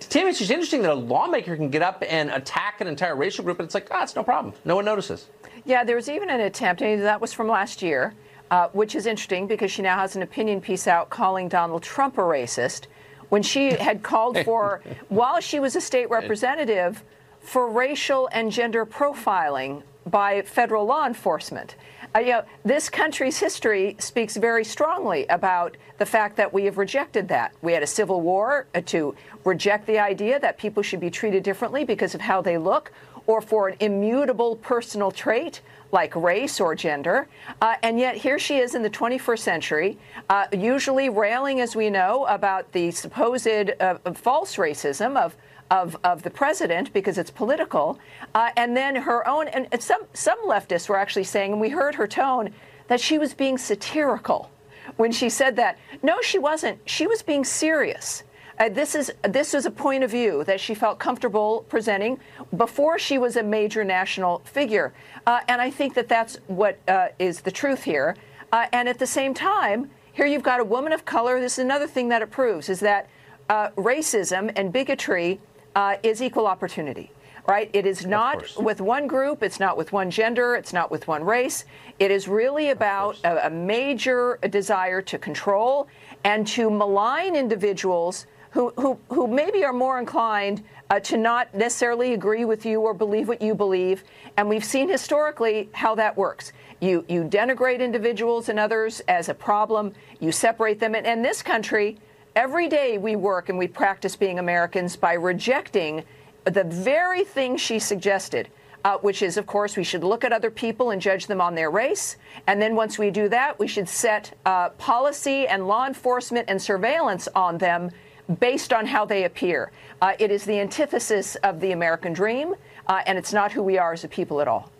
[0.00, 3.44] Tim, it's just interesting that a lawmaker can get up and attack an entire racial
[3.44, 4.54] group, and it's like, ah, it's no problem.
[4.64, 5.26] No one notices.
[5.64, 8.14] Yeah, there was even an attempt, and that was from last year,
[8.50, 12.18] uh, which is interesting because she now has an opinion piece out calling Donald Trump
[12.18, 12.86] a racist
[13.30, 17.02] when she had called for, while she was a state representative,
[17.40, 21.74] for racial and gender profiling by federal law enforcement.
[22.16, 26.78] Uh, you know, this country's history speaks very strongly about the fact that we have
[26.78, 27.52] rejected that.
[27.60, 29.14] We had a civil war uh, to
[29.44, 32.90] reject the idea that people should be treated differently because of how they look
[33.26, 35.60] or for an immutable personal trait
[35.92, 37.28] like race or gender.
[37.60, 39.98] Uh, and yet, here she is in the 21st century,
[40.30, 45.36] uh, usually railing, as we know, about the supposed uh, false racism of
[45.70, 47.98] of, of the president because it's political.
[48.34, 51.94] Uh, and then her own, and some, some leftists were actually saying, and we heard
[51.94, 52.52] her tone,
[52.88, 54.50] that she was being satirical
[54.96, 55.78] when she said that.
[56.02, 56.78] No, she wasn't.
[56.84, 58.22] She was being serious.
[58.58, 62.18] Uh, this is this is a point of view that she felt comfortable presenting
[62.56, 64.94] before she was a major national figure,
[65.26, 68.16] uh, and I think that that's what uh, is the truth here.
[68.52, 71.38] Uh, and at the same time, here you've got a woman of color.
[71.38, 73.10] This is another thing that it proves is that
[73.50, 75.38] uh, racism and bigotry
[75.76, 77.12] uh, is equal opportunity
[77.48, 77.70] right?
[77.72, 81.22] It is not with one group, it's not with one gender, it's not with one
[81.22, 81.64] race.
[82.00, 85.86] It is really about a, a, major desire to control
[86.24, 92.14] and to malign individuals who, who, who maybe are more inclined uh, to not necessarily
[92.14, 94.02] agree with you or believe what you believe.
[94.36, 96.52] And we've seen historically how that works.
[96.80, 100.94] You, you denigrate individuals and others as a problem, you separate them.
[100.94, 101.98] And in this country,
[102.36, 106.04] every day we work and we practice being Americans by rejecting
[106.44, 108.48] the very thing she suggested.
[108.84, 111.56] Uh, which is, of course, we should look at other people and judge them on
[111.56, 112.18] their race.
[112.46, 116.62] And then once we do that, we should set uh, policy and law enforcement and
[116.62, 117.90] surveillance on them
[118.38, 119.72] based on how they appear.
[120.00, 122.54] Uh, it is the antithesis of the American dream,
[122.86, 124.70] uh, and it's not who we are as a people at all.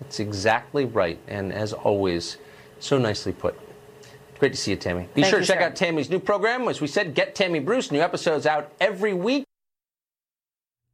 [0.00, 1.18] That's exactly right.
[1.28, 2.38] And as always,
[2.80, 3.54] so nicely put.
[4.44, 5.08] Great to see you, Tammy.
[5.14, 5.64] Be Thank sure to check sir.
[5.64, 6.68] out Tammy's new program.
[6.68, 7.90] As we said, Get Tammy Bruce.
[7.90, 9.46] New episodes out every week.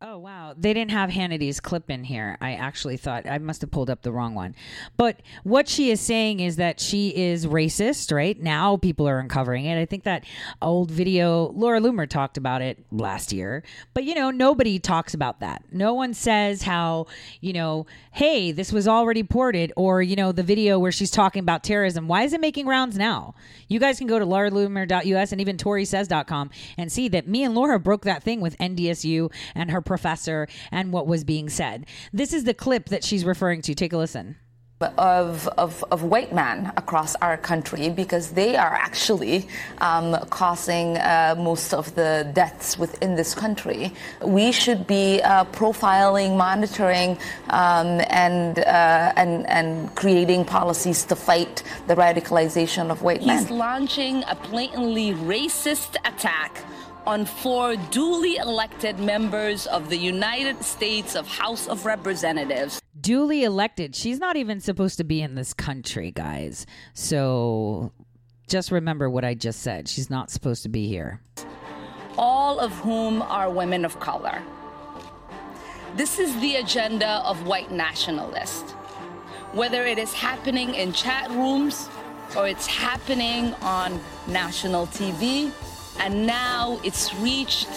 [0.02, 2.38] Oh wow, they didn't have Hannity's clip in here.
[2.40, 4.54] I actually thought I must have pulled up the wrong one.
[4.96, 8.40] But what she is saying is that she is racist, right?
[8.40, 9.78] Now people are uncovering it.
[9.78, 10.24] I think that
[10.62, 13.62] old video Laura Loomer talked about it last year.
[13.92, 15.64] But you know, nobody talks about that.
[15.70, 17.06] No one says how,
[17.42, 21.40] you know, hey, this was already ported or, you know, the video where she's talking
[21.40, 22.08] about terrorism.
[22.08, 23.34] Why is it making rounds now?
[23.68, 26.48] You guys can go to lauraloomer.us and even toresays.com
[26.78, 30.92] and see that me and Laura broke that thing with NDSU and her professor and
[30.92, 31.78] what was being said.
[32.12, 33.74] This is the clip that she's referring to.
[33.74, 34.36] Take a listen.
[34.96, 39.36] Of, of, of white men across our country because they are actually
[39.88, 43.92] um, causing uh, most of the deaths within this country.
[44.38, 47.18] We should be uh, profiling, monitoring,
[47.50, 53.36] um, and, uh, and, and creating policies to fight the radicalization of white men.
[53.36, 56.52] He's launching a blatantly racist attack
[57.06, 62.80] on four duly elected members of the United States of House of Representatives.
[63.00, 63.94] Duly elected.
[63.96, 66.66] She's not even supposed to be in this country, guys.
[66.92, 67.92] So
[68.48, 69.88] just remember what I just said.
[69.88, 71.20] She's not supposed to be here.
[72.18, 74.42] all of whom are women of color.
[75.96, 78.72] This is the agenda of white nationalists.
[79.52, 81.88] Whether it is happening in chat rooms
[82.36, 83.98] or it's happening on
[84.28, 85.50] national TV,
[86.00, 87.68] and now it's reached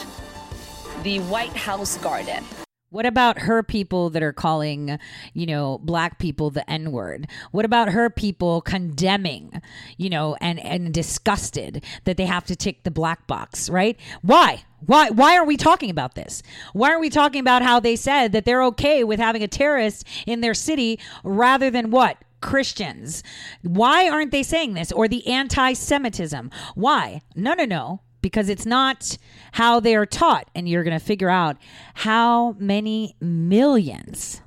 [1.04, 2.44] the White House garden.
[2.90, 5.00] What about her people that are calling,
[5.34, 7.28] you know, black people the N word?
[7.52, 9.62] What about her people condemning,
[9.98, 14.00] you know, and and disgusted that they have to tick the black box, right?
[14.22, 14.64] Why?
[14.86, 16.44] Why why are we talking about this?
[16.74, 20.08] Why are we talking about how they said that they're okay with having a terrorist
[20.28, 22.18] in their city rather than what?
[22.42, 23.24] Christians.
[23.64, 24.92] Why aren't they saying this?
[24.92, 26.52] Or the anti Semitism?
[26.76, 27.22] Why?
[27.36, 28.02] No, no, no.
[28.24, 29.20] Because it's not
[29.52, 30.50] how they are taught.
[30.56, 31.58] And you're going to figure out
[31.94, 34.42] how many millions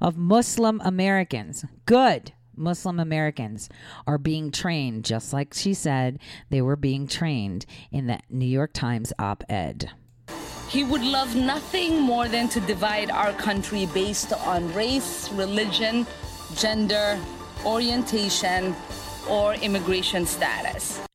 [0.00, 3.68] of Muslim Americans, good Muslim Americans,
[4.06, 6.18] are being trained, just like she said
[6.50, 9.90] they were being trained in the New York Times op ed.
[10.68, 16.06] He would love nothing more than to divide our country based on race, religion,
[16.56, 17.18] gender,
[17.64, 18.74] orientation,
[19.28, 21.05] or immigration status.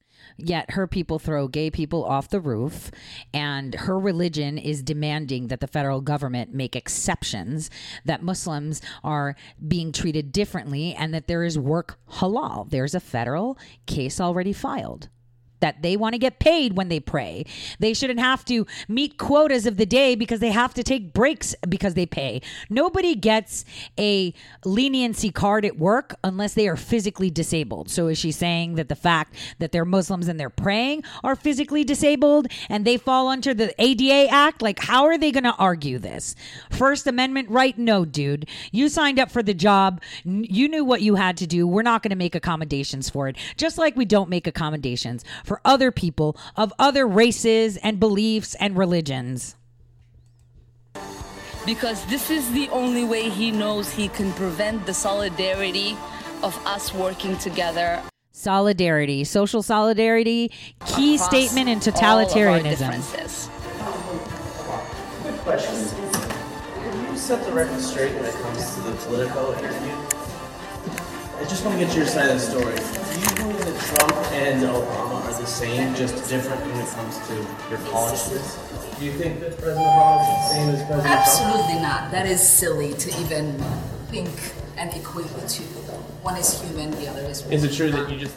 [0.43, 2.91] Yet her people throw gay people off the roof,
[3.33, 7.69] and her religion is demanding that the federal government make exceptions,
[8.05, 9.35] that Muslims are
[9.67, 12.69] being treated differently, and that there is work halal.
[12.69, 15.09] There's a federal case already filed
[15.62, 17.45] that they want to get paid when they pray.
[17.80, 21.55] They shouldn't have to meet quotas of the day because they have to take breaks
[21.68, 22.41] because they pay.
[22.70, 23.64] Nobody gets
[23.97, 24.34] a
[24.66, 27.89] leniency card at work unless they are physically disabled.
[27.89, 31.84] So is she saying that the fact that they're Muslims and they're praying are physically
[31.84, 34.62] disabled and they fall under the ADA Act?
[34.62, 36.36] Like, how are they going to argue this?
[36.70, 37.78] First Amendment right?
[37.78, 38.47] No, dude.
[38.72, 40.01] You signed up for the job.
[40.24, 41.68] You knew what you had to do.
[41.68, 43.38] We're not going to make accommodations for it.
[43.57, 48.77] Just like we don't make accommodations for other people of other races and beliefs and
[48.77, 49.57] religions.
[51.65, 55.97] Because this is the only way he knows he can prevent the solidarity
[56.41, 58.01] of us working together.
[58.31, 60.53] Solidarity, social solidarity,
[60.85, 62.63] key across statement in all of our totalitarianism.
[62.63, 63.49] differences.
[65.21, 65.75] Quick question.
[66.81, 70.00] Can you set the record straight when it comes to the Politico interview?
[71.41, 72.75] I just want to get your side of the story.
[72.75, 77.17] Do you believe that Trump and Obama are the same, just different when it comes
[77.27, 77.33] to
[77.67, 78.59] your policies?
[78.99, 81.19] Do you think that President Obama is the same as President Trump?
[81.19, 82.11] Absolutely not.
[82.11, 83.57] That is silly to even
[84.11, 84.29] think
[84.77, 85.63] and equate the two.
[86.21, 87.43] One is human, the other is.
[87.47, 88.35] Is it true that you just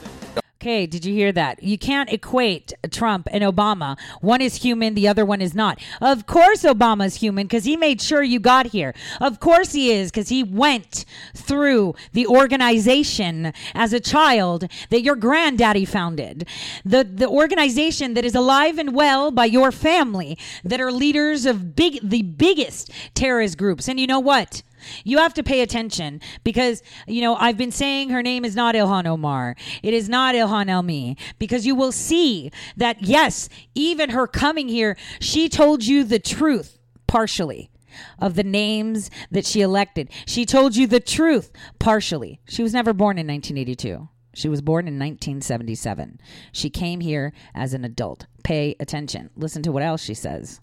[0.64, 1.62] Okay, did you hear that?
[1.62, 3.98] You can't equate Trump and Obama.
[4.22, 5.78] One is human, the other one is not.
[6.00, 8.94] Of course, Obama's human because he made sure you got here.
[9.20, 11.04] Of course, he is because he went
[11.34, 16.48] through the organization as a child that your granddaddy founded.
[16.82, 21.76] The, the organization that is alive and well by your family, that are leaders of
[21.76, 23.86] big, the biggest terrorist groups.
[23.86, 24.62] And you know what?
[25.04, 28.74] You have to pay attention because, you know, I've been saying her name is not
[28.74, 29.56] Ilhan Omar.
[29.82, 34.96] It is not Ilhan Elmi because you will see that, yes, even her coming here,
[35.20, 37.70] she told you the truth partially
[38.18, 40.10] of the names that she elected.
[40.26, 42.40] She told you the truth partially.
[42.46, 44.08] She was never born in 1982.
[44.34, 46.20] She was born in 1977.
[46.52, 48.26] She came here as an adult.
[48.42, 49.30] Pay attention.
[49.36, 50.60] Listen to what else she says.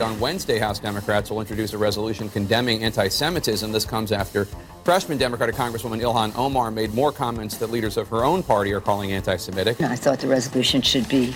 [0.00, 3.70] On Wednesday, House Democrats will introduce a resolution condemning anti Semitism.
[3.70, 4.46] This comes after
[4.82, 8.80] freshman Democratic Congresswoman Ilhan Omar made more comments that leaders of her own party are
[8.80, 9.80] calling anti Semitic.
[9.80, 11.32] I thought the resolution should be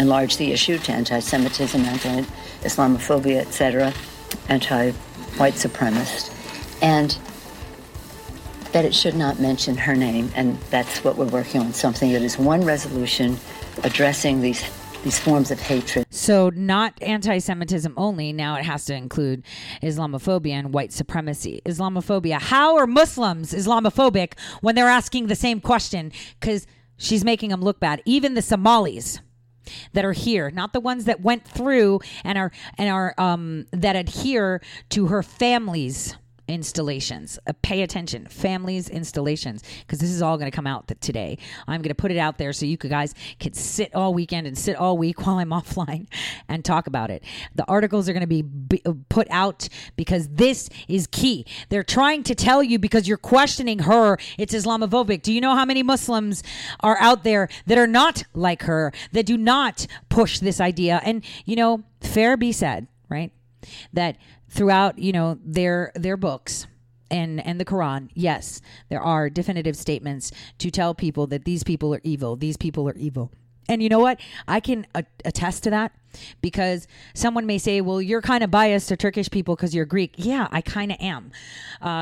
[0.00, 2.22] enlarge the issue to anti Semitism, anti
[2.62, 3.94] Islamophobia, etc.,
[4.48, 4.90] anti
[5.38, 6.34] white supremacist,
[6.82, 7.16] and
[8.72, 10.28] that it should not mention her name.
[10.34, 13.38] And that's what we're working on something that is one resolution
[13.84, 14.60] addressing these
[15.02, 16.06] these forms of hatred.
[16.10, 19.44] So, not anti Semitism only, now it has to include
[19.82, 21.62] Islamophobia and white supremacy.
[21.64, 22.40] Islamophobia.
[22.40, 26.12] How are Muslims Islamophobic when they're asking the same question?
[26.38, 28.02] Because she's making them look bad.
[28.04, 29.20] Even the Somalis
[29.92, 33.96] that are here, not the ones that went through and are and are um, that
[33.96, 36.16] adhere to her family's
[36.50, 37.38] installations.
[37.46, 41.38] Uh, pay attention, families installations, because this is all going to come out th- today.
[41.66, 44.58] I'm going to put it out there so you guys can sit all weekend and
[44.58, 46.06] sit all week while I'm offline
[46.48, 47.22] and talk about it.
[47.54, 51.46] The articles are going to be b- uh, put out because this is key.
[51.68, 55.22] They're trying to tell you because you're questioning her, it's Islamophobic.
[55.22, 56.42] Do you know how many Muslims
[56.80, 61.00] are out there that are not like her, that do not push this idea?
[61.04, 63.32] And, you know, fair be said, right?
[63.92, 64.16] That
[64.50, 66.66] throughout you know their their books
[67.10, 71.94] and and the Quran, yes, there are definitive statements to tell people that these people
[71.94, 72.36] are evil.
[72.36, 73.32] These people are evil.
[73.68, 74.20] And you know what?
[74.48, 74.86] I can
[75.24, 75.92] attest to that
[76.40, 80.14] because someone may say, well, you're kind of biased to Turkish people because you're Greek.
[80.16, 81.30] Yeah, I kind of am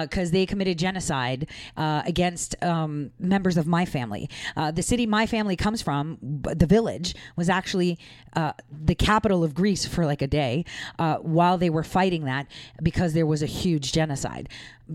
[0.03, 4.29] because uh, they committed genocide uh, against um, members of my family.
[4.57, 7.99] Uh, the city my family comes from, the village, was actually
[8.35, 10.65] uh, the capital of Greece for like a day
[10.99, 12.47] uh, while they were fighting that
[12.83, 14.49] because there was a huge genocide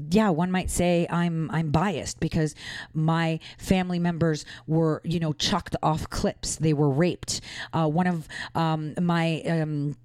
[0.10, 2.56] yeah, one might say I'm I'm biased because
[2.94, 6.56] my family members were you know chucked off cliffs.
[6.56, 7.42] They were raped.
[7.72, 9.96] Uh, one of um, my um,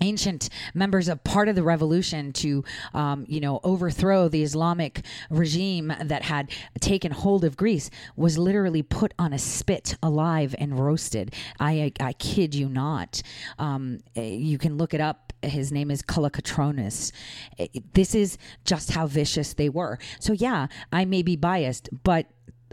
[0.00, 5.92] ancient members of part of the revolution to um, you know overthrow the islamic regime
[6.04, 11.34] that had taken hold of greece was literally put on a spit alive and roasted
[11.58, 13.22] i i, I kid you not
[13.58, 17.12] um, you can look it up his name is Kolokotronis.
[17.94, 19.98] This is just how vicious they were.
[20.20, 22.26] So yeah, I may be biased, but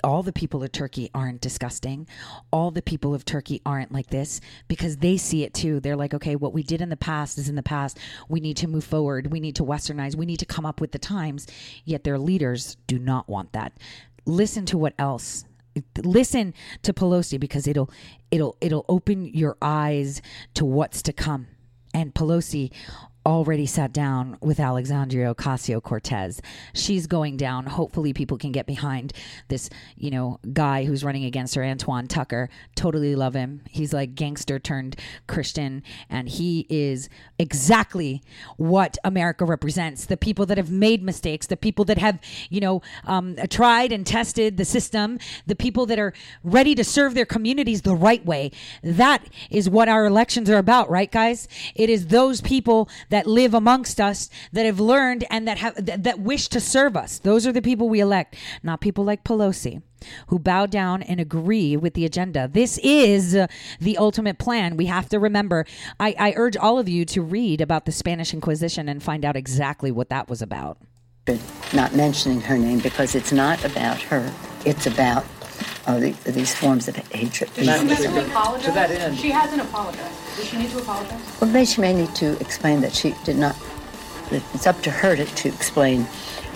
[0.03, 2.07] all the people of Turkey aren't disgusting.
[2.51, 5.79] All the people of Turkey aren't like this because they see it too.
[5.79, 7.97] They're like, okay, what we did in the past is in the past.
[8.27, 9.31] We need to move forward.
[9.31, 10.15] We need to westernize.
[10.15, 11.47] We need to come up with the times.
[11.85, 13.73] Yet their leaders do not want that.
[14.25, 15.45] Listen to what else
[16.03, 17.89] listen to Pelosi because it'll
[18.31, 20.21] it'll it'll open your eyes
[20.53, 21.47] to what's to come.
[21.93, 22.71] And Pelosi
[23.25, 26.41] already sat down with Alexandria Ocasio Cortez.
[26.73, 27.65] She's going down.
[27.65, 29.13] Hopefully, people can get behind
[29.47, 32.49] this, you know, guy who's running against her, Antoine Tucker.
[32.75, 33.61] Totally love him.
[33.69, 34.95] He's like gangster turned
[35.27, 37.09] Christian, and he is
[37.39, 38.21] exactly
[38.57, 42.19] what America represents the people that have made mistakes, the people that have,
[42.49, 45.17] you know, um, tried and tested the system,
[45.47, 46.13] the people that are
[46.43, 48.51] ready to serve their communities the right way.
[48.83, 51.47] That is what our elections are about, right, guys?
[51.75, 56.01] It is those people that live amongst us that have learned and that have that,
[56.01, 57.19] that wish to serve us.
[57.19, 59.83] Those are the people we elect, not people like Pelosi
[60.27, 62.49] who bow down and agree with the agenda.
[62.51, 63.45] This is uh,
[63.79, 64.77] the ultimate plan.
[64.77, 65.65] We have to remember.
[65.99, 69.35] I, I urge all of you to read about the Spanish Inquisition and find out
[69.35, 70.79] exactly what that was about.
[71.71, 74.33] Not mentioning her name because it's not about her.
[74.65, 75.23] It's about
[75.85, 77.53] uh, the, these forms of hatred.
[77.53, 78.65] Does she need to apologize?
[78.65, 79.17] To that end.
[79.17, 80.37] She hasn't apologized.
[80.37, 81.21] Does she need to apologize?
[81.41, 83.55] Well, maybe she may need to explain that she did not.
[84.31, 86.07] It's up to her to, to explain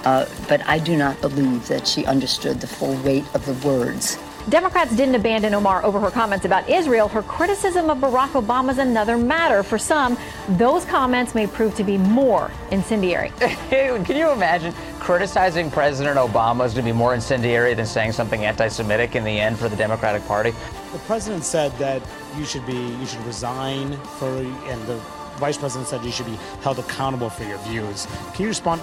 [0.05, 4.17] Uh, but I do not believe that she understood the full weight of the words.
[4.49, 7.09] Democrats didn't abandon Omar over her comments about Israel.
[7.09, 9.61] Her criticism of Barack Obama is another matter.
[9.61, 10.17] For some,
[10.49, 13.33] those comments may prove to be more incendiary.
[13.69, 18.45] Can you imagine criticizing President Obama is going to be more incendiary than saying something
[18.45, 20.51] anti-Semitic in the end for the Democratic Party?
[20.93, 22.01] The president said that
[22.37, 24.95] you should be you should resign for, and the
[25.37, 28.07] vice president said you should be held accountable for your views.
[28.33, 28.81] Can you respond?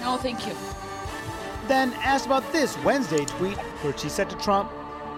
[0.00, 0.54] No, thank you.
[1.66, 4.70] Then asked about this Wednesday tweet where she said to Trump,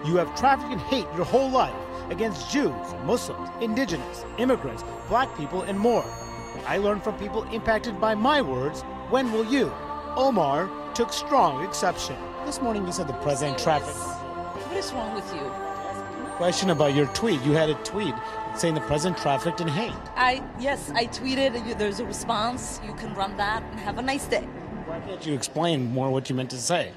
[0.05, 1.75] You have trafficked in hate your whole life
[2.09, 6.05] against Jews, Muslims, indigenous, immigrants, black people, and more.
[6.65, 8.81] I learned from people impacted by my words.
[9.09, 9.73] When will you?
[10.15, 12.15] Omar took strong exception.
[12.45, 13.97] This morning you said the president trafficked.
[13.97, 15.41] What is wrong with you?
[16.37, 17.41] Question about your tweet.
[17.41, 18.15] You had a tweet
[18.55, 19.91] saying the president trafficked in hate.
[20.15, 21.77] I yes, I tweeted.
[21.77, 22.79] There's a response.
[22.85, 24.47] You can run that and have a nice day.
[24.87, 26.93] Why can't you explain more what you meant to say?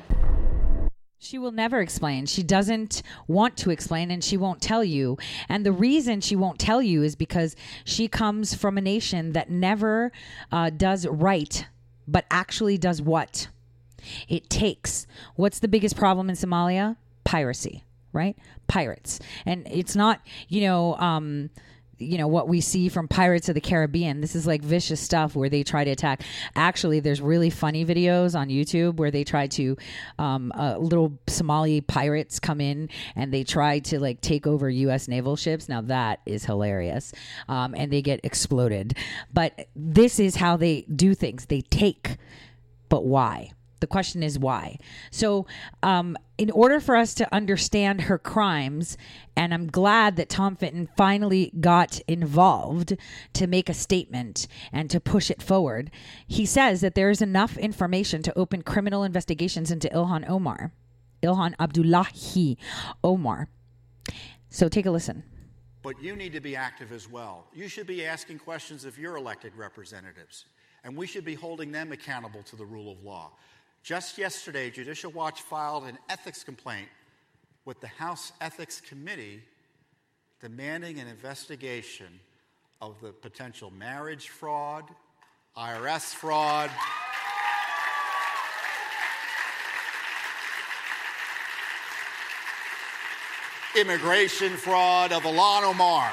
[1.18, 2.26] She will never explain.
[2.26, 5.18] She doesn't want to explain and she won't tell you.
[5.48, 9.50] And the reason she won't tell you is because she comes from a nation that
[9.50, 10.12] never
[10.52, 11.66] uh, does right,
[12.06, 13.48] but actually does what?
[14.28, 15.08] It takes.
[15.34, 16.96] What's the biggest problem in Somalia?
[17.24, 18.36] Piracy, right?
[18.68, 19.18] Pirates.
[19.44, 21.50] And it's not, you know, um,
[22.00, 24.20] you know what we see from Pirates of the Caribbean.
[24.20, 26.22] This is like vicious stuff where they try to attack.
[26.56, 29.76] Actually, there's really funny videos on YouTube where they try to
[30.18, 35.08] um, uh, little Somali pirates come in and they try to like take over U.S.
[35.08, 35.68] naval ships.
[35.68, 37.12] Now that is hilarious,
[37.48, 38.96] um, and they get exploded.
[39.32, 41.46] But this is how they do things.
[41.46, 42.16] They take,
[42.88, 43.52] but why?
[43.80, 44.78] The question is why.
[45.10, 45.46] So,
[45.82, 48.96] um, in order for us to understand her crimes,
[49.36, 52.96] and I'm glad that Tom Fitton finally got involved
[53.34, 55.90] to make a statement and to push it forward,
[56.26, 60.72] he says that there is enough information to open criminal investigations into Ilhan Omar,
[61.22, 62.58] Ilhan Abdullahi
[63.02, 63.48] Omar.
[64.50, 65.24] So, take a listen.
[65.82, 67.46] But you need to be active as well.
[67.54, 70.44] You should be asking questions of your elected representatives,
[70.84, 73.32] and we should be holding them accountable to the rule of law.
[73.82, 76.88] Just yesterday, Judicial Watch filed an ethics complaint
[77.64, 79.42] with the House Ethics Committee
[80.40, 82.20] demanding an investigation
[82.80, 84.84] of the potential marriage fraud,
[85.56, 86.70] IRS fraud,
[93.76, 96.12] immigration fraud of Ilhan Omar.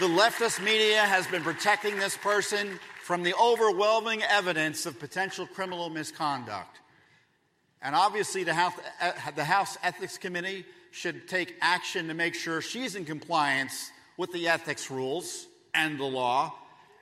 [0.00, 5.90] The leftist media has been protecting this person from the overwhelming evidence of potential criminal
[5.90, 6.80] misconduct.
[7.82, 8.72] And obviously, the House,
[9.02, 14.32] uh, the House Ethics Committee should take action to make sure she's in compliance with
[14.32, 16.54] the ethics rules and the law.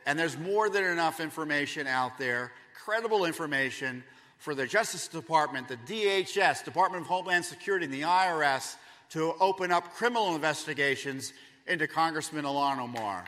[0.04, 2.50] And there's more than enough information out there,
[2.84, 4.02] credible information,
[4.38, 8.74] for the Justice Department, the DHS, Department of Homeland Security, and the IRS
[9.10, 11.32] to open up criminal investigations
[11.68, 13.24] into Congressman Ilhan Omar.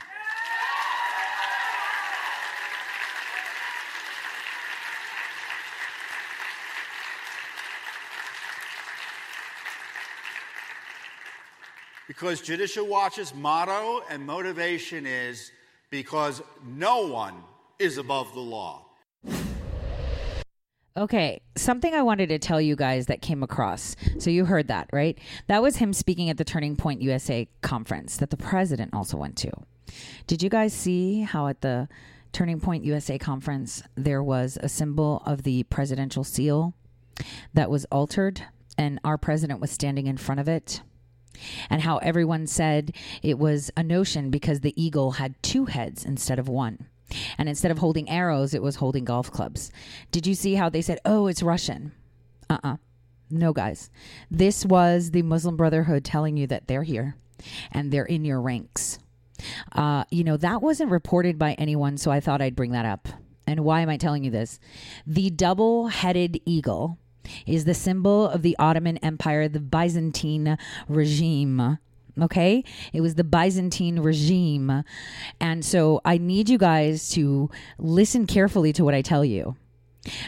[12.07, 15.51] Because Judicial Watch's motto and motivation is
[15.89, 17.35] because no one
[17.79, 18.85] is above the law.
[20.97, 23.95] Okay, something I wanted to tell you guys that came across.
[24.19, 25.17] So you heard that, right?
[25.47, 29.37] That was him speaking at the Turning Point USA conference that the president also went
[29.37, 29.51] to.
[30.27, 31.87] Did you guys see how at the
[32.33, 36.73] Turning Point USA conference there was a symbol of the presidential seal
[37.53, 38.45] that was altered
[38.77, 40.81] and our president was standing in front of it?
[41.69, 42.93] And how everyone said
[43.23, 46.87] it was a notion because the eagle had two heads instead of one.
[47.37, 49.71] And instead of holding arrows, it was holding golf clubs.
[50.11, 51.91] Did you see how they said, oh, it's Russian?
[52.49, 52.77] Uh uh
[53.29, 53.89] No, guys.
[54.29, 57.15] This was the Muslim Brotherhood telling you that they're here
[57.71, 58.99] and they're in your ranks.
[59.71, 63.07] Uh, you know, that wasn't reported by anyone, so I thought I'd bring that up.
[63.47, 64.59] And why am I telling you this?
[65.05, 66.97] The double headed eagle
[67.45, 70.57] is the symbol of the Ottoman Empire, the Byzantine
[70.87, 71.79] regime
[72.19, 72.63] Okay.
[72.93, 74.83] It was the Byzantine regime.
[75.39, 79.55] And so I need you guys to listen carefully to what I tell you.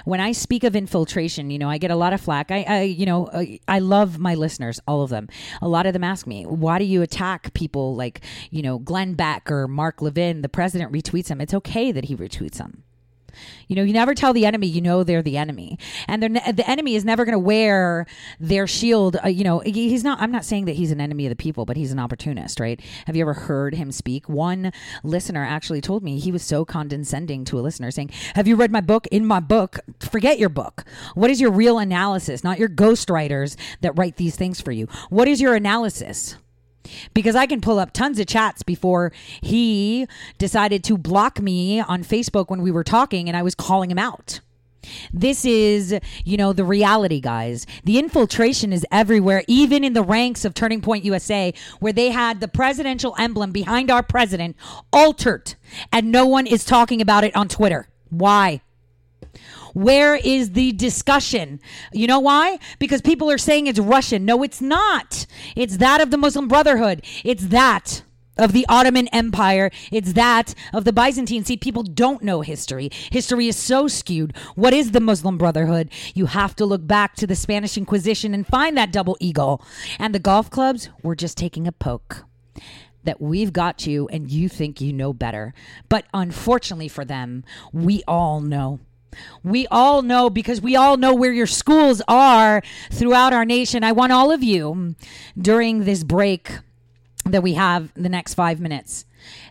[0.06, 2.52] When I speak of infiltration, you know, I get a lot of flack.
[2.52, 5.28] I, I you know, I, I love my listeners, all of them.
[5.64, 9.16] A lot of them ask me, why do you attack people like, you know, Glenn
[9.16, 10.44] Beck or Mark Levin?
[10.44, 11.42] The president retweets them.
[11.42, 12.84] It's okay that he retweets them.
[13.68, 15.78] You know, you never tell the enemy you know they're the enemy,
[16.08, 18.06] and the enemy is never going to wear
[18.40, 19.18] their shield.
[19.24, 20.22] Uh, you know, he's not.
[20.22, 22.80] I'm not saying that he's an enemy of the people, but he's an opportunist, right?
[23.06, 24.28] Have you ever heard him speak?
[24.30, 24.72] One
[25.04, 28.72] listener actually told me he was so condescending to a listener, saying, "Have you read
[28.72, 29.08] my book?
[29.08, 30.84] In my book, forget your book.
[31.16, 32.44] What is your real analysis?
[32.44, 34.88] Not your ghostwriters that write these things for you.
[35.10, 36.38] What is your analysis?"
[37.14, 39.12] Because I can pull up tons of chats before
[39.42, 40.08] he
[40.38, 44.00] decided to block me on Facebook when we were talking and I was calling him
[44.00, 44.40] out.
[45.14, 47.66] This is, you know, the reality, guys.
[47.84, 52.40] The infiltration is everywhere, even in the ranks of Turning Point USA, where they had
[52.40, 54.58] the presidential emblem behind our president
[54.92, 55.56] altered,
[55.92, 57.88] and no one is talking about it on Twitter.
[58.10, 58.62] Why?
[59.74, 61.60] Where is the discussion?
[61.92, 62.60] You know why?
[62.80, 64.26] Because people are saying it's Russian.
[64.26, 65.26] No, it's not.
[65.56, 67.04] It's that of the Muslim Brotherhood.
[67.24, 68.04] It's that
[68.38, 69.72] of the Ottoman Empire.
[69.92, 71.44] It's that of the Byzantine.
[71.46, 72.90] See, people don't know history.
[73.12, 74.36] History is so skewed.
[74.56, 75.90] What is the Muslim Brotherhood?
[76.14, 79.64] You have to look back to the Spanish Inquisition and find that double eagle.
[80.00, 82.26] And the golf clubs were just taking a poke
[83.04, 85.54] that we've got you and you think you know better.
[85.90, 88.80] But unfortunately for them, we all know.
[89.44, 92.62] We all know because we all know where your schools are
[92.92, 93.84] throughout our nation.
[93.84, 94.96] I want all of you mm,
[95.38, 96.60] during this break
[97.26, 99.06] that we have the next five minutes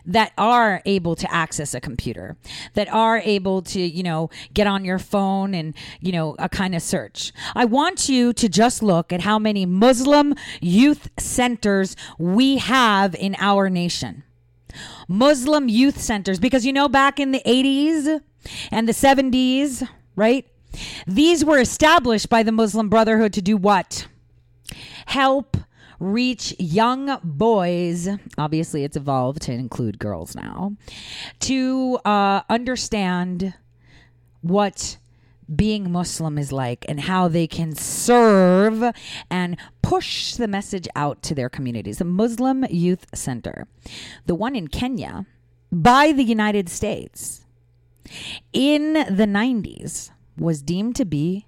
[0.05, 2.37] that are able to access a computer
[2.73, 6.75] that are able to you know get on your phone and you know a kind
[6.75, 12.57] of search i want you to just look at how many muslim youth centers we
[12.57, 14.23] have in our nation
[15.07, 18.21] muslim youth centers because you know back in the 80s
[18.71, 20.47] and the 70s right
[21.05, 24.07] these were established by the muslim brotherhood to do what
[25.05, 25.57] help
[25.99, 30.73] reach young boys obviously it's evolved to include girls now
[31.39, 33.53] to uh, understand
[34.41, 34.97] what
[35.53, 38.93] being Muslim is like and how they can serve
[39.29, 41.97] and push the message out to their communities.
[41.97, 43.67] The Muslim Youth Center,
[44.25, 45.25] the one in Kenya,
[45.71, 47.42] by the United States
[48.51, 51.45] in the 90s, was deemed to be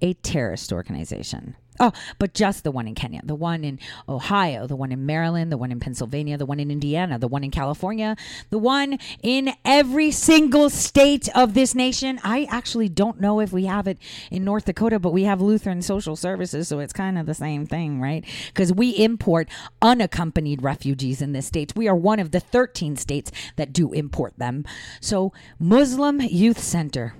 [0.00, 1.56] a terrorist organization.
[1.78, 3.78] Oh, but just the one in Kenya, the one in
[4.08, 7.44] Ohio, the one in Maryland, the one in Pennsylvania, the one in Indiana, the one
[7.44, 8.16] in California,
[8.50, 12.18] the one in every single state of this nation.
[12.24, 13.98] I actually don't know if we have it
[14.30, 17.66] in North Dakota, but we have Lutheran Social Services, so it's kind of the same
[17.66, 18.24] thing, right?
[18.48, 19.48] Because we import
[19.82, 21.74] unaccompanied refugees in this state.
[21.76, 24.64] We are one of the 13 states that do import them.
[25.00, 27.14] So, Muslim Youth Center.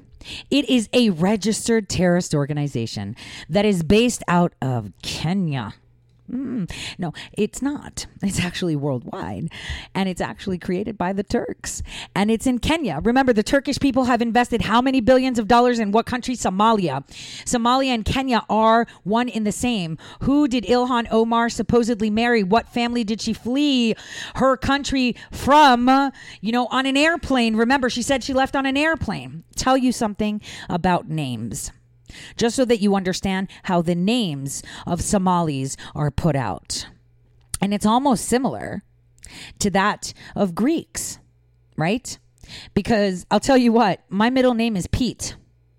[0.51, 3.17] It is a registered terrorist organization
[3.49, 5.75] that is based out of Kenya.
[6.31, 8.07] Mm, no, it's not.
[8.23, 9.53] It's actually worldwide.
[9.95, 11.83] And it's actually created by the Turks.
[12.15, 13.01] And it's in Kenya.
[13.03, 16.35] Remember, the Turkish people have invested how many billions of dollars in what country?
[16.35, 17.07] Somalia.
[17.45, 19.99] Somalia and Kenya are one in the same.
[20.23, 22.43] Who did Ilhan Omar supposedly marry?
[22.43, 23.95] What family did she flee
[24.37, 25.89] her country from?
[26.41, 27.57] You know, on an airplane.
[27.57, 29.45] Remember, she said she left on an airplane.
[29.55, 31.71] Tell you something about names
[32.37, 36.89] just so that you understand how the names of Somalis are put out.
[37.61, 38.83] And it's almost similar
[39.59, 41.19] to that of Greeks,
[41.77, 42.19] right?
[42.75, 45.37] Because I'll tell you what, my middle name is Pete.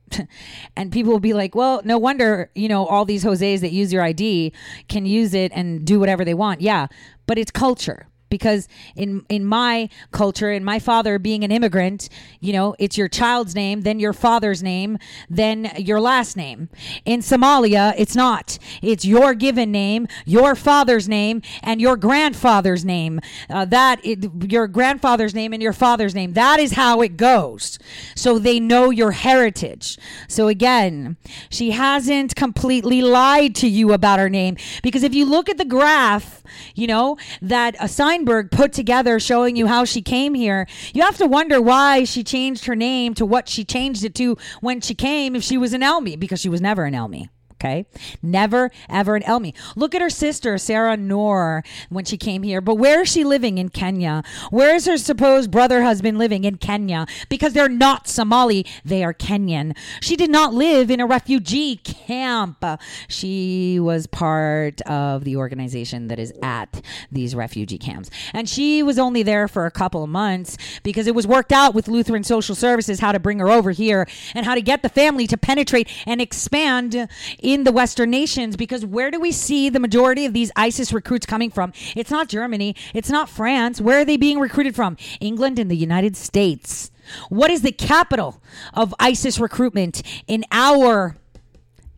[0.76, 3.92] and people will be like, well, no wonder, you know, all these Jose's that use
[3.92, 4.54] your ID
[4.88, 6.62] can use it and do whatever they want.
[6.62, 6.88] Yeah,
[7.26, 12.10] but it's culture because in in my culture in my father being an immigrant
[12.40, 14.98] you know it's your child's name then your father's name
[15.30, 16.70] then your last name.
[17.06, 18.58] In somalia it's not.
[18.82, 23.20] It's your given name your father's name and your grandfather's name.
[23.50, 26.34] Uh, that it, your grandfather's name and your father's name.
[26.34, 27.80] That is how it goes.
[28.16, 29.98] So they know your heritage.
[30.28, 31.18] So again
[31.50, 35.66] she hasn't completely lied to you about her name because if you look at the
[35.66, 36.44] graph
[36.76, 37.88] you know, that uh,
[38.26, 42.66] Put together showing you how she came here, you have to wonder why she changed
[42.66, 45.82] her name to what she changed it to when she came if she was an
[45.82, 47.30] Elmi, because she was never an Elmi.
[47.60, 47.88] Okay.
[48.22, 49.56] Never, ever an Elmi.
[49.76, 52.62] Look at her sister, Sarah Noor, when she came here.
[52.62, 54.22] But where is she living in Kenya?
[54.52, 57.08] Where is her supposed brother husband living in Kenya?
[57.30, 59.76] Because they're not Somali, they are Kenyan.
[60.02, 62.64] She did not live in a refugee camp.
[63.08, 68.12] She was part of the organization that is at these refugee camps.
[68.34, 71.74] And she was only there for a couple of months because it was worked out
[71.74, 74.90] with Lutheran Social Services how to bring her over here and how to get the
[74.90, 77.08] family to penetrate and expand
[77.48, 81.26] in the Western nations because where do we see the majority of these ISIS recruits
[81.26, 81.72] coming from?
[81.96, 82.76] It's not Germany.
[82.94, 83.80] It's not France.
[83.80, 84.98] Where are they being recruited from?
[85.22, 86.92] England and the United States.
[87.30, 88.42] What is the capital
[88.74, 91.16] of ISIS recruitment in our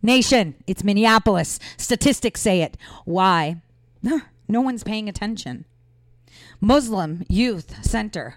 [0.02, 0.54] nation?
[0.68, 1.58] It's Minneapolis.
[1.76, 2.76] Statistics say it.
[3.04, 3.60] Why?
[4.02, 5.64] No one's paying attention.
[6.60, 8.36] Muslim Youth Center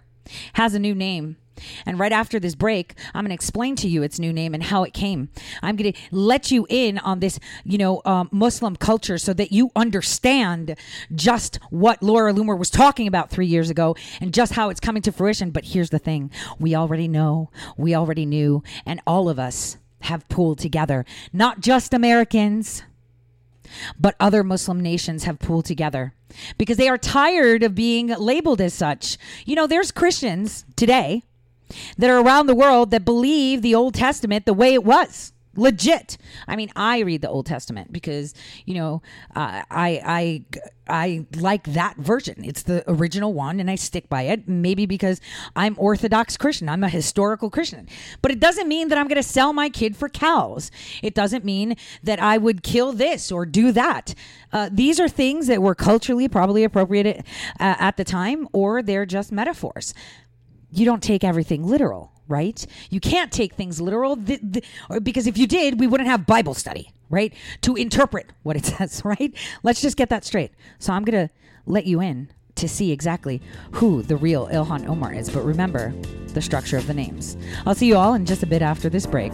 [0.54, 1.38] has a new name.
[1.86, 4.64] And right after this break, I'm going to explain to you its new name and
[4.64, 5.30] how it came.
[5.62, 9.52] I'm going to let you in on this, you know, um, Muslim culture so that
[9.52, 10.76] you understand
[11.14, 15.02] just what Laura Loomer was talking about three years ago and just how it's coming
[15.04, 15.52] to fruition.
[15.52, 20.28] But here's the thing we already know, we already knew, and all of us have
[20.28, 22.84] pulled together, not just Americans
[24.00, 26.14] but other Muslim nations have pulled together
[26.58, 29.18] because they are tired of being labeled as such.
[29.46, 31.24] You know, there's Christians today
[31.98, 35.34] that are around the world that believe the Old Testament the way it was.
[35.56, 36.18] Legit.
[36.48, 38.34] I mean, I read the Old Testament because
[38.66, 39.04] you know
[39.36, 42.44] uh, I I I like that version.
[42.44, 44.48] It's the original one, and I stick by it.
[44.48, 45.22] Maybe because
[45.56, 47.88] I'm Orthodox Christian, I'm a historical Christian.
[48.22, 50.72] But it doesn't mean that I'm going to sell my kid for cows.
[51.02, 54.14] It doesn't mean that I would kill this or do that.
[54.52, 57.22] Uh, these are things that were culturally probably appropriate uh,
[57.60, 59.94] at the time, or they're just metaphors.
[60.74, 62.66] You don't take everything literal right?
[62.90, 64.66] You can't take things literal th- th-
[65.04, 67.34] because if you did, we wouldn't have Bible study, right?
[67.62, 69.34] To interpret what it says, right?
[69.62, 70.52] Let's just get that straight.
[70.80, 71.34] So I'm going to
[71.66, 73.42] let you in to see exactly
[73.72, 75.30] who the real Ilhan Omar is.
[75.30, 75.94] But remember
[76.28, 77.36] the structure of the names.
[77.66, 79.34] I'll see you all in just a bit after this break.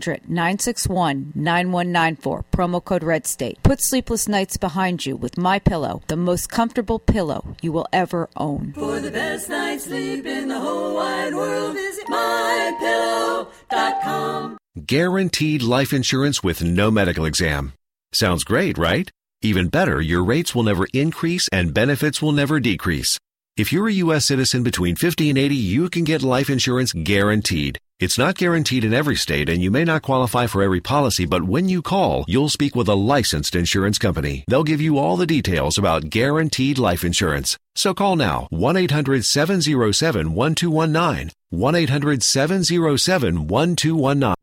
[0.00, 3.62] 1-800-961-9194 promo code Red State.
[3.62, 8.30] Put sleepless nights behind you with My Pillow, the most comfortable pillow you will ever
[8.36, 8.72] own.
[8.74, 14.58] For the best night's sleep in the whole wide world, visit mypillow.com.
[14.86, 17.74] Guaranteed life insurance with no medical exam.
[18.12, 19.10] Sounds great, right?
[19.42, 23.18] Even better, your rates will never increase and benefits will never decrease.
[23.54, 24.24] If you're a U.S.
[24.24, 27.78] citizen between 50 and 80, you can get life insurance guaranteed.
[28.00, 31.44] It's not guaranteed in every state and you may not qualify for every policy, but
[31.44, 34.42] when you call, you'll speak with a licensed insurance company.
[34.48, 37.58] They'll give you all the details about guaranteed life insurance.
[37.74, 41.32] So call now 1 800 707 1219.
[41.50, 44.41] 1 800 707 1219.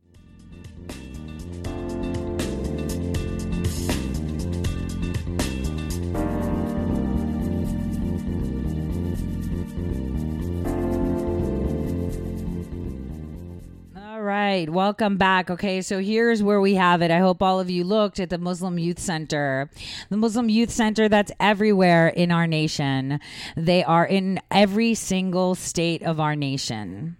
[14.30, 15.50] Right, welcome back.
[15.50, 17.10] Okay, so here's where we have it.
[17.10, 19.68] I hope all of you looked at the Muslim Youth Center.
[20.08, 23.18] The Muslim Youth Center that's everywhere in our nation.
[23.56, 27.16] They are in every single state of our nation.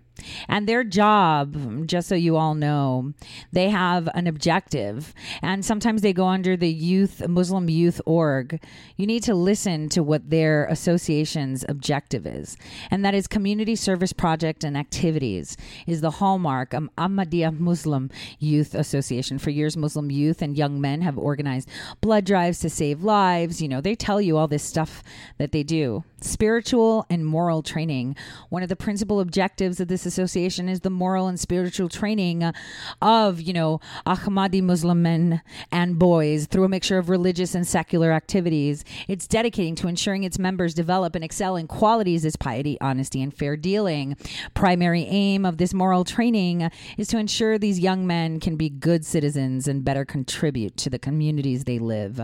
[0.48, 3.12] And their job, just so you all know,
[3.52, 5.14] they have an objective.
[5.42, 8.60] And sometimes they go under the youth, Muslim Youth Org.
[8.96, 12.56] You need to listen to what their association's objective is.
[12.90, 15.56] And that is community service project and activities
[15.86, 19.38] is the hallmark of Ahmadiyya Muslim Youth Association.
[19.38, 21.68] For years, Muslim youth and young men have organized
[22.00, 23.60] blood drives to save lives.
[23.60, 25.02] You know, they tell you all this stuff
[25.38, 26.04] that they do.
[26.22, 28.16] Spiritual and moral training.
[28.50, 32.52] One of the principal objectives of this association is the moral and spiritual training
[33.00, 35.40] of, you know, Ahmadi Muslim men
[35.72, 38.84] and boys through a mixture of religious and secular activities.
[39.08, 43.32] It's dedicating to ensuring its members develop and excel in qualities as piety, honesty, and
[43.32, 44.16] fair dealing.
[44.52, 49.06] Primary aim of this moral training is to ensure these young men can be good
[49.06, 52.20] citizens and better contribute to the communities they live.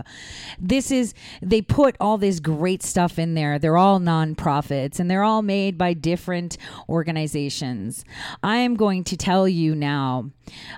[0.59, 3.57] This is, they put all this great stuff in there.
[3.57, 6.57] They're all nonprofits and they're all made by different
[6.87, 8.05] organizations.
[8.43, 10.29] I am going to tell you now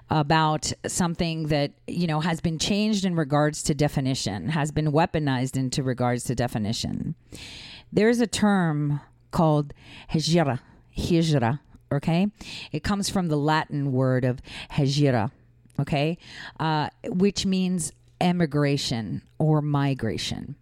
[0.10, 5.58] about something that, you know, has been changed in regards to definition, has been weaponized
[5.58, 7.16] into regards to definition.
[7.92, 9.74] There's a term called
[10.12, 10.60] hijra,
[10.98, 11.60] hijra,
[11.92, 12.28] okay?
[12.72, 14.40] It comes from the Latin word of
[14.72, 15.32] hijra,
[15.80, 16.18] okay?
[16.60, 17.92] Uh, which means
[18.22, 20.56] emigration or migration.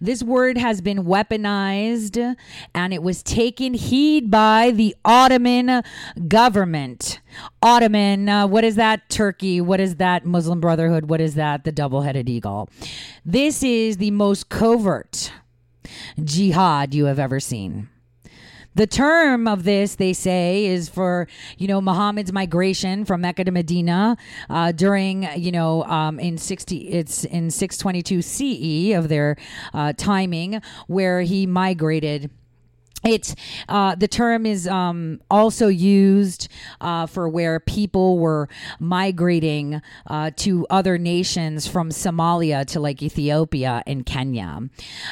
[0.00, 2.36] This word has been weaponized
[2.74, 5.82] and it was taken heed by the Ottoman
[6.26, 7.20] government.
[7.62, 9.08] Ottoman, uh, what is that?
[9.08, 9.60] Turkey.
[9.60, 10.24] What is that?
[10.24, 11.08] Muslim Brotherhood.
[11.08, 11.64] What is that?
[11.64, 12.68] The double headed eagle.
[13.24, 15.32] This is the most covert
[16.22, 17.88] jihad you have ever seen.
[18.78, 21.26] The term of this, they say, is for
[21.56, 24.16] you know Muhammad's migration from Mecca to Medina
[24.48, 29.34] uh, during you know um, in sixty it's in six twenty two CE of their
[29.74, 32.30] uh, timing where he migrated
[33.04, 33.34] it's
[33.68, 36.48] uh, the term is um, also used
[36.80, 38.48] uh, for where people were
[38.80, 44.68] migrating uh, to other nations from Somalia to like Ethiopia and Kenya.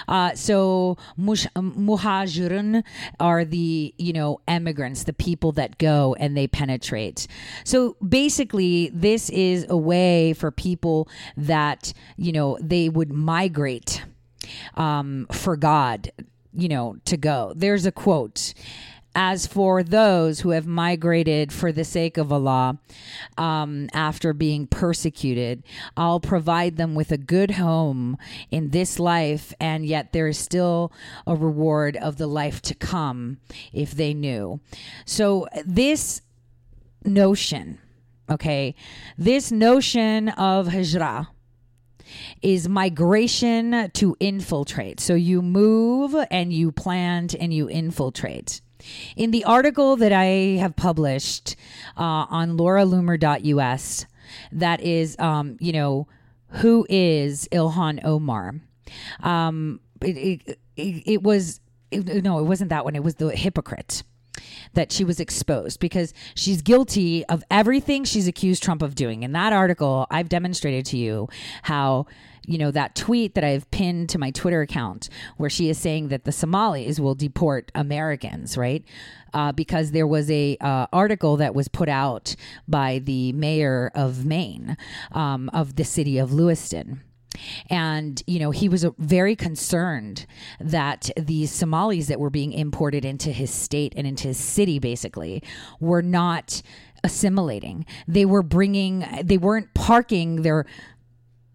[0.08, 2.82] Uh, so mush- muhajirun
[3.20, 7.28] are the you know immigrants, the people that go and they penetrate.
[7.62, 14.04] So basically, this is a way for people that you know they would migrate
[14.74, 16.10] um, for God
[16.56, 17.52] you know, to go.
[17.54, 18.54] There's a quote.
[19.18, 22.78] As for those who have migrated for the sake of Allah
[23.38, 25.62] um, after being persecuted,
[25.96, 28.18] I'll provide them with a good home
[28.50, 30.92] in this life, and yet there is still
[31.26, 33.38] a reward of the life to come
[33.72, 34.60] if they knew.
[35.06, 36.20] So, this
[37.06, 37.78] notion,
[38.28, 38.74] okay,
[39.16, 41.28] this notion of hijrah
[42.42, 45.00] is migration to infiltrate.
[45.00, 48.60] So you move and you plant and you infiltrate.
[49.16, 51.56] In the article that I have published
[51.96, 54.06] uh, on lauraloomer.us,
[54.52, 56.06] that is, um, you know,
[56.48, 58.54] who is Ilhan Omar?
[59.22, 61.60] Um, it, it, it, it was,
[61.92, 62.94] no, it wasn't that one.
[62.94, 64.02] It was the hypocrite
[64.76, 69.22] that she was exposed because she's guilty of everything she's accused Trump of doing.
[69.22, 71.28] In that article, I've demonstrated to you
[71.62, 72.06] how
[72.46, 76.08] you know that tweet that I've pinned to my Twitter account where she is saying
[76.08, 78.84] that the Somalis will deport Americans, right?
[79.34, 82.36] Uh, because there was a uh, article that was put out
[82.68, 84.76] by the mayor of Maine
[85.12, 87.02] um, of the city of Lewiston
[87.68, 90.26] and, you know, he was uh, very concerned
[90.60, 95.42] that these Somalis that were being imported into his state and into his city, basically,
[95.80, 96.62] were not
[97.04, 97.86] assimilating.
[98.08, 100.66] They were bringing, they weren't parking their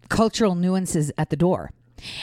[0.08, 1.70] cultural nuances at the door.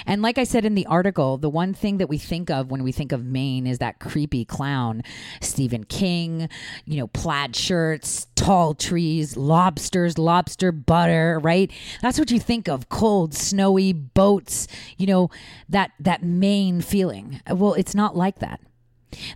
[0.06, 2.84] And like I said in the article, the one thing that we think of when
[2.84, 5.04] we think of Maine is that creepy clown,
[5.42, 6.50] Stephen King,
[6.86, 11.72] you know, plaid shirts, tall trees, lobsters, lobster butter, right?
[12.02, 15.30] That's what you think of, cold, snowy boats, you know,
[15.68, 17.42] that that Maine feeling.
[17.50, 18.62] Well, it's not like that.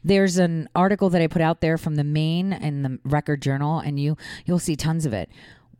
[0.03, 3.79] There's an article that I put out there from the Maine and the Record Journal,
[3.79, 5.29] and you you'll see tons of it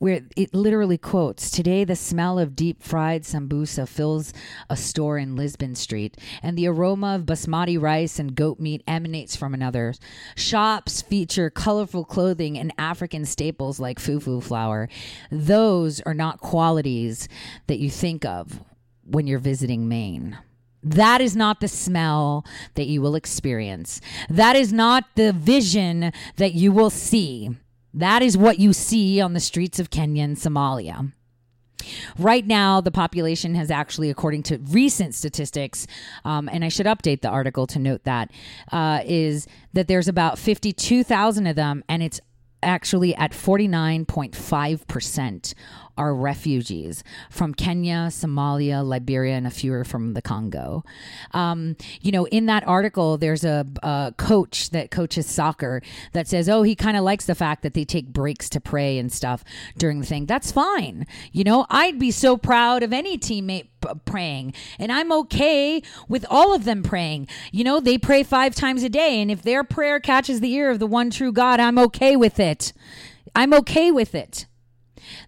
[0.04, 4.34] where it literally quotes Today, the smell of deep fried sambusa fills
[4.70, 9.38] a store in Lisbon Street, and the aroma of basmati rice and goat meat emanates
[9.38, 9.94] from another.
[10.36, 14.90] Shops feature colorful clothing and African staples like fufu flour.
[15.32, 17.30] Those are not qualities
[17.68, 18.60] that you think of
[19.06, 20.38] when you're visiting Maine.
[20.84, 24.02] That is not the smell that you will experience.
[24.30, 27.52] That is not the vision that you will see.
[27.94, 31.14] That is what you see on the streets of Kenya and Somalia.
[32.18, 35.86] Right now, the population has actually, according to recent statistics,
[36.24, 38.32] um, and I should update the article to note that,
[38.72, 42.22] uh, is that there's about 52,000 of them, and it's
[42.62, 45.54] actually at 49.5%
[45.98, 50.84] are refugees from Kenya, Somalia, Liberia, and a few are from the Congo.
[51.32, 55.82] Um, you know, in that article, there's a, a coach that coaches soccer
[56.14, 58.98] that says, oh, he kind of likes the fact that they take breaks to pray
[58.98, 59.44] and stuff
[59.78, 60.26] during the thing.
[60.26, 61.06] That's fine.
[61.32, 63.68] You know, I'd be so proud of any teammate
[64.06, 67.28] praying, and I'm okay with all of them praying.
[67.52, 70.72] You know, they pray five times a day, and if their prayer catches the ear
[70.72, 72.74] of the one true God, I'm okay with it.
[73.36, 74.46] I'm okay with it.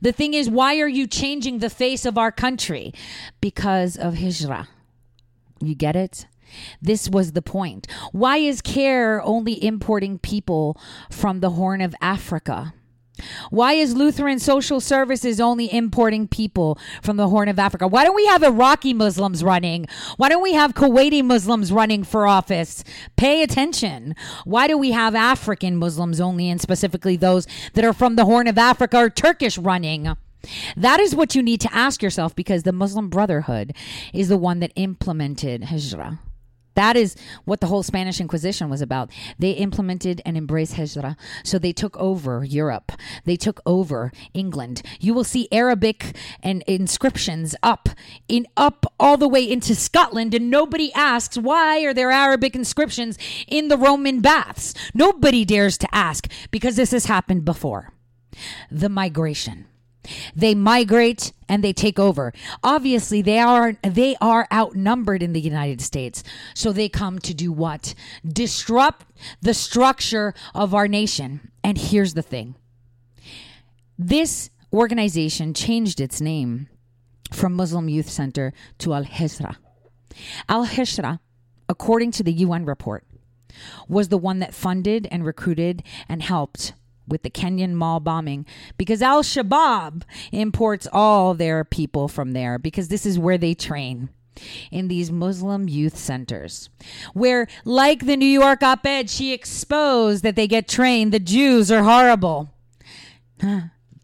[0.01, 2.93] The thing is, why are you changing the face of our country?
[3.41, 4.67] Because of Hijrah.
[5.61, 6.27] You get it?
[6.81, 7.87] This was the point.
[8.11, 10.77] Why is CAIR only importing people
[11.09, 12.73] from the Horn of Africa?
[13.49, 17.87] Why is Lutheran Social Services only importing people from the Horn of Africa?
[17.87, 19.87] Why don't we have Iraqi Muslims running?
[20.17, 22.83] Why don't we have Kuwaiti Muslims running for office?
[23.15, 24.15] Pay attention.
[24.43, 28.47] Why do we have African Muslims only, and specifically those that are from the Horn
[28.47, 30.15] of Africa or Turkish running?
[30.77, 33.75] That is what you need to ask yourself because the Muslim Brotherhood
[34.13, 36.19] is the one that implemented Hijrah.
[36.75, 37.15] That is
[37.45, 39.09] what the whole Spanish Inquisition was about.
[39.39, 41.17] They implemented and embraced Hijrah.
[41.43, 42.91] So they took over Europe.
[43.23, 44.81] They took over England.
[44.99, 47.89] You will see Arabic and inscriptions up
[48.27, 53.17] in up all the way into Scotland and nobody asks why are there Arabic inscriptions
[53.47, 54.73] in the Roman baths?
[54.93, 57.91] Nobody dares to ask because this has happened before.
[58.69, 59.67] The migration.
[60.35, 62.33] They migrate and they take over.
[62.63, 66.23] Obviously, they are they are outnumbered in the United States.
[66.53, 67.93] So they come to do what?
[68.27, 69.05] Disrupt
[69.41, 71.51] the structure of our nation.
[71.63, 72.55] And here's the thing.
[73.97, 76.67] This organization changed its name
[77.31, 79.55] from Muslim Youth Center to Al Hijra.
[80.49, 81.19] Al Hijra,
[81.69, 83.05] according to the UN report,
[83.87, 86.73] was the one that funded and recruited and helped
[87.07, 88.45] with the Kenyan mall bombing
[88.77, 94.09] because Al Shabaab imports all their people from there because this is where they train
[94.71, 96.69] in these Muslim youth centers,
[97.13, 101.71] where, like the New York op ed, she exposed that they get trained, the Jews
[101.71, 102.51] are horrible.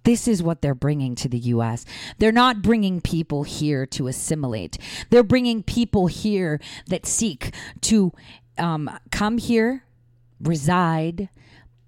[0.04, 1.86] This is what they're bringing to the U.S.
[2.18, 4.80] They're not bringing people here to assimilate.
[5.12, 8.12] They're bringing people here that seek to
[8.58, 9.84] um, come here,
[10.42, 11.30] reside,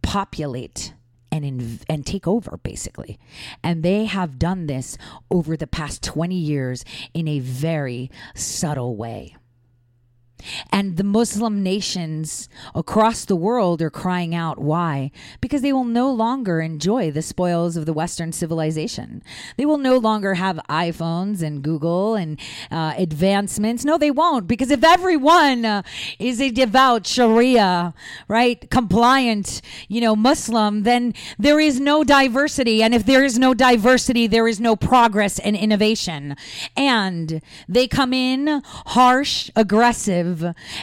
[0.03, 0.93] populate,
[1.33, 3.17] and inv- and take over basically.
[3.63, 4.99] And they have done this
[5.31, 9.35] over the past 20 years in a very subtle way.
[10.71, 14.59] And the Muslim nations across the world are crying out.
[14.59, 15.11] Why?
[15.41, 19.23] Because they will no longer enjoy the spoils of the Western civilization.
[19.57, 22.39] They will no longer have iPhones and Google and
[22.71, 23.85] uh, advancements.
[23.85, 24.47] No, they won't.
[24.47, 25.83] Because if everyone uh,
[26.19, 27.93] is a devout Sharia,
[28.27, 32.81] right, compliant, you know, Muslim, then there is no diversity.
[32.83, 36.35] And if there is no diversity, there is no progress and innovation.
[36.75, 40.32] And they come in harsh, aggressive,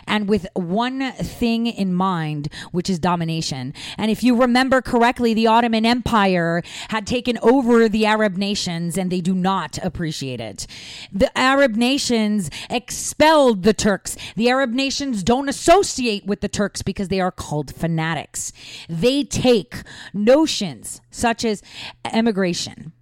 [0.06, 3.74] and with one thing in mind, which is domination.
[3.96, 9.10] And if you remember correctly, the Ottoman Empire had taken over the Arab nations and
[9.10, 10.66] they do not appreciate it.
[11.12, 14.16] The Arab nations expelled the Turks.
[14.36, 18.52] The Arab nations don't associate with the Turks because they are called fanatics.
[18.88, 19.76] They take
[20.12, 21.62] notions such as
[22.04, 22.92] emigration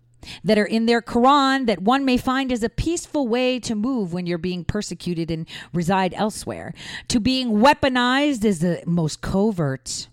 [0.42, 4.12] that are in their Quran that one may find as a peaceful way to move
[4.12, 6.74] when you're being persecuted and reside elsewhere,
[7.08, 10.08] to being weaponized is the most covert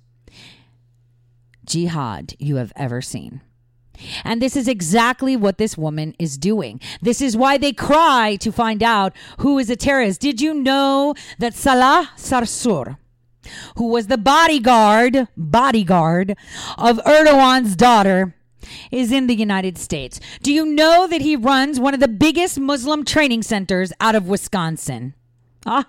[1.66, 3.42] jihad you have ever seen.
[4.24, 6.82] And this is exactly what this woman is doing.
[7.02, 10.22] This is why they cry to find out who is a terrorist.
[10.22, 12.98] Did you know that Salah Sarsour,
[13.78, 16.36] who was the bodyguard, bodyguard
[16.78, 18.35] of Erdogan's daughter,
[18.92, 20.20] is in the United States.
[20.42, 24.28] Do you know that he runs one of the biggest Muslim training centers out of
[24.28, 25.14] Wisconsin?
[25.66, 25.88] Ah,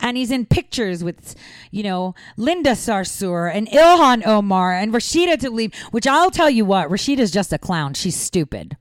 [0.00, 1.34] and he's in pictures with,
[1.70, 6.88] you know, Linda Sarsour and Ilhan Omar and Rashida Tlaib, which I'll tell you what,
[6.88, 7.94] Rashida's just a clown.
[7.94, 8.76] She's stupid.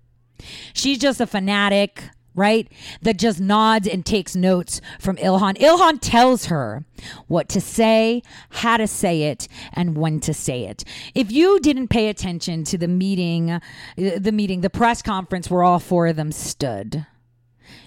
[0.74, 2.04] She's just a fanatic,
[2.36, 2.72] right?
[3.02, 5.58] That just nods and takes notes from Ilhan.
[5.58, 6.84] Ilhan tells her
[7.28, 10.84] what to say, how to say it, and when to say it.
[11.14, 13.60] If you didn't pay attention to the meeting, uh,
[13.96, 17.06] the meeting, the press conference where all four of them stood,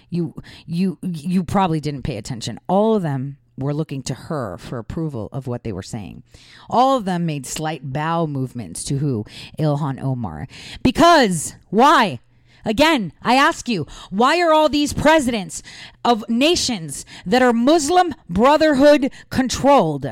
[0.09, 0.33] you
[0.65, 2.59] you you probably didn't pay attention.
[2.67, 6.23] All of them were looking to her for approval of what they were saying.
[6.69, 9.25] All of them made slight bow movements to who?
[9.59, 10.47] Ilhan Omar.
[10.83, 12.19] Because why?
[12.67, 15.63] Again, I ask you, why are all these presidents
[16.03, 20.05] of nations that are Muslim Brotherhood controlled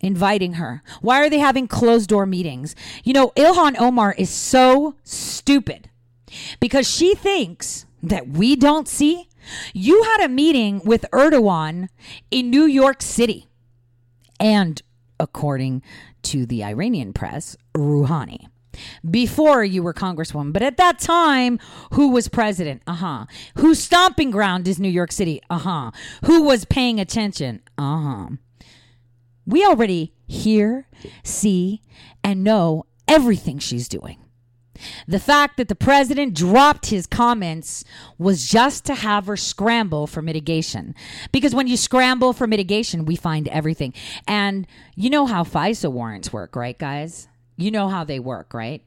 [0.00, 0.82] inviting her?
[1.00, 2.74] Why are they having closed door meetings?
[3.04, 5.88] You know, Ilhan Omar is so stupid
[6.58, 9.28] because she thinks that we don't see.
[9.72, 11.88] You had a meeting with Erdogan
[12.32, 13.46] in New York City.
[14.40, 14.82] And
[15.20, 15.82] according
[16.22, 18.48] to the Iranian press, Rouhani
[19.08, 20.52] before you were congresswoman.
[20.52, 21.58] But at that time,
[21.92, 22.82] who was president?
[22.86, 23.26] Uh huh.
[23.56, 25.40] Whose stomping ground is New York City?
[25.50, 25.90] Uh huh.
[26.24, 27.62] Who was paying attention?
[27.78, 28.28] Uh huh.
[29.46, 30.88] We already hear,
[31.22, 31.82] see,
[32.22, 34.18] and know everything she's doing.
[35.06, 37.84] The fact that the president dropped his comments
[38.18, 40.94] was just to have her scramble for mitigation.
[41.32, 43.94] Because when you scramble for mitigation, we find everything.
[44.26, 47.28] And you know how FISA warrants work, right, guys?
[47.56, 48.82] You know how they work, right?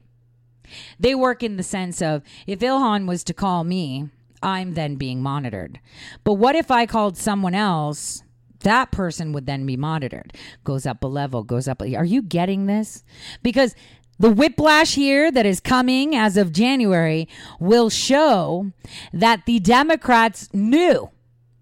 [1.00, 4.10] They work in the sense of if Ilhan was to call me,
[4.42, 5.80] I'm then being monitored.
[6.24, 8.22] But what if I called someone else?
[8.60, 10.32] That person would then be monitored.
[10.64, 11.80] Goes up a level, goes up.
[11.80, 13.04] Are you getting this?
[13.42, 13.74] Because
[14.18, 17.28] the whiplash here that is coming as of January
[17.60, 18.72] will show
[19.12, 21.10] that the Democrats knew.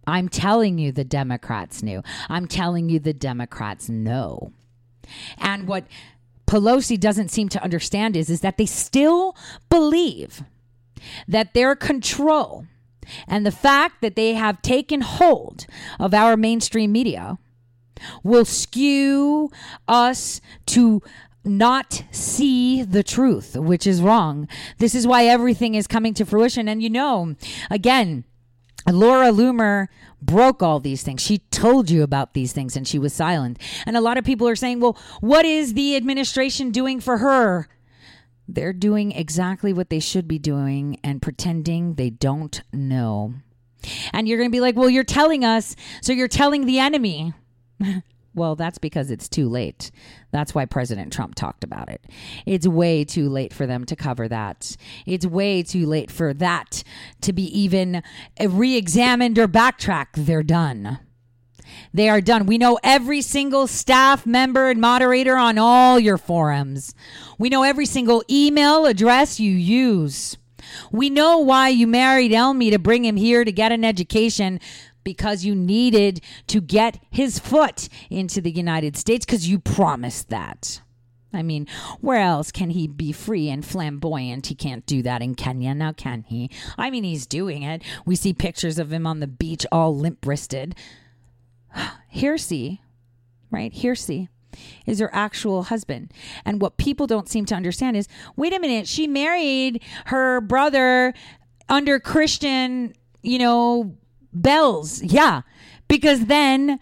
[0.07, 2.03] I'm telling you, the Democrats knew.
[2.29, 4.53] I'm telling you, the Democrats know.
[5.39, 5.85] And what
[6.47, 9.37] Pelosi doesn't seem to understand is, is that they still
[9.69, 10.43] believe
[11.27, 12.67] that their control
[13.27, 15.67] and the fact that they have taken hold
[15.99, 17.39] of our mainstream media
[18.23, 19.51] will skew
[19.89, 21.03] us to
[21.45, 24.49] not see the truth, which is wrong.
[24.79, 26.69] This is why everything is coming to fruition.
[26.69, 27.37] And you know,
[27.71, 28.25] again,
[28.91, 29.87] Laura Loomer
[30.27, 31.23] broke all these things.
[31.23, 33.59] She told you about these things and she was silent.
[33.87, 37.69] And a lot of people are saying, well, what is the administration doing for her?
[38.49, 43.35] They're doing exactly what they should be doing and pretending they don't know.
[44.13, 47.33] And you're going to be like, well, you're telling us, so you're telling the enemy.
[48.37, 49.91] Well, that's because it's too late.
[50.31, 52.05] That's why President Trump talked about it.
[52.45, 54.77] It's way too late for them to cover that.
[55.07, 56.85] It's way too late for that
[57.23, 58.03] to be even
[58.39, 60.09] re examined or backtrack.
[60.15, 60.99] They're done.
[61.95, 62.45] They are done.
[62.45, 66.95] We know every single staff member and moderator on all your forums.
[67.39, 70.37] We know every single email address you use.
[70.93, 74.61] We know why you married Elmi to bring him here to get an education
[75.07, 80.81] because you needed to get his foot into the United States because you promised that.
[81.33, 81.69] I mean,
[82.01, 84.49] where else can he be free and flamboyant?
[84.49, 86.51] He can't do that in Kenya now, can he?
[86.77, 87.85] I mean, he's doing it.
[88.05, 90.75] We see pictures of him on the beach all limp wristed.
[92.13, 92.81] Hirsi,
[93.53, 93.73] right?
[93.73, 94.27] Hirsi
[94.87, 96.11] is her actual husband.
[96.45, 101.15] And what people don't seem to understand is wait a minute, she married her brother
[101.69, 102.93] under Christian,
[103.23, 103.97] you know,
[104.43, 105.03] bells.
[105.03, 105.43] Yeah.
[105.89, 106.79] Because then,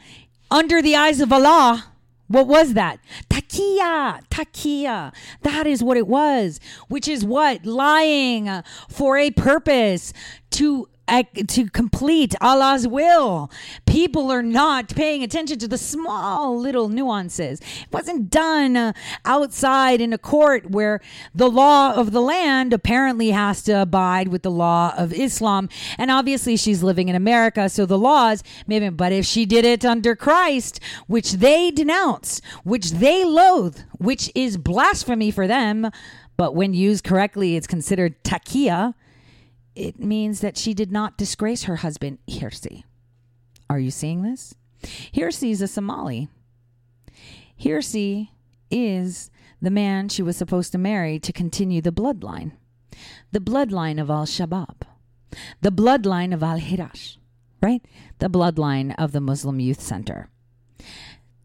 [0.51, 1.93] under the eyes of Allah,
[2.29, 3.01] what was that?
[3.29, 5.13] Takia, takia.
[5.43, 6.59] That is what it was,
[6.89, 7.67] which is what?
[7.67, 10.13] Lying for a purpose
[10.53, 13.51] to to complete Allah's will.
[13.87, 17.61] People are not paying attention to the small little nuances.
[17.61, 18.93] It wasn't done uh,
[19.25, 21.01] outside in a court where
[21.35, 25.69] the law of the land apparently has to abide with the law of Islam.
[25.99, 29.85] And obviously, she's living in America, so the laws, maybe, but if she did it
[29.85, 35.91] under Christ, which they denounce, which they loathe, which is blasphemy for them,
[36.37, 38.95] but when used correctly, it's considered takia
[39.75, 42.85] it means that she did not disgrace her husband, Hirsi.
[43.69, 44.55] Are you seeing this?
[44.83, 46.29] Hirsi is a Somali.
[47.61, 48.29] Hirsi
[48.71, 49.31] is
[49.61, 52.53] the man she was supposed to marry to continue the bloodline.
[53.33, 54.83] The bloodline of Al Shabaab.
[55.63, 57.17] The bloodline of Al Hijra,
[57.61, 57.85] right?
[58.19, 60.29] The bloodline of the Muslim Youth Center.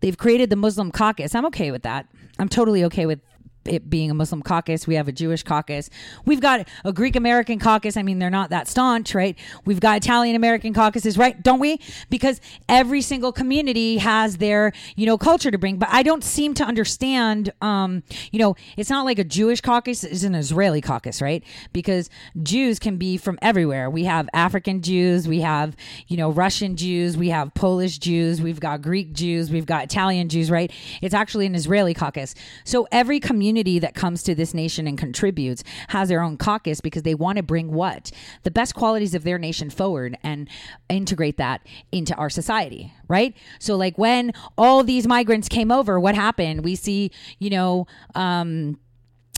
[0.01, 1.33] They've created the Muslim caucus.
[1.33, 2.07] I'm okay with that.
[2.37, 3.19] I'm totally okay with
[3.69, 4.87] it being a Muslim caucus.
[4.87, 5.89] We have a Jewish caucus.
[6.25, 7.95] We've got a Greek American caucus.
[7.95, 9.37] I mean, they're not that staunch, right?
[9.65, 11.41] We've got Italian American caucuses, right?
[11.41, 11.79] Don't we?
[12.09, 15.77] Because every single community has their, you know, culture to bring.
[15.77, 20.03] But I don't seem to understand, um, you know, it's not like a Jewish caucus
[20.03, 21.43] is an Israeli caucus, right?
[21.71, 22.09] Because
[22.41, 23.89] Jews can be from everywhere.
[23.89, 25.75] We have African Jews, we have,
[26.07, 30.29] you know, Russian Jews, we have Polish Jews, we've got Greek Jews, we've got Italian
[30.29, 30.71] Jews, right?
[31.01, 32.35] It's actually an Israeli caucus.
[32.63, 36.79] So every community community that comes to this nation and contributes has their own caucus
[36.81, 38.11] because they want to bring what?
[38.43, 40.47] The best qualities of their nation forward and
[40.89, 41.61] integrate that
[41.91, 43.35] into our society, right?
[43.59, 46.63] So, like when all these migrants came over, what happened?
[46.63, 48.79] We see, you know, um,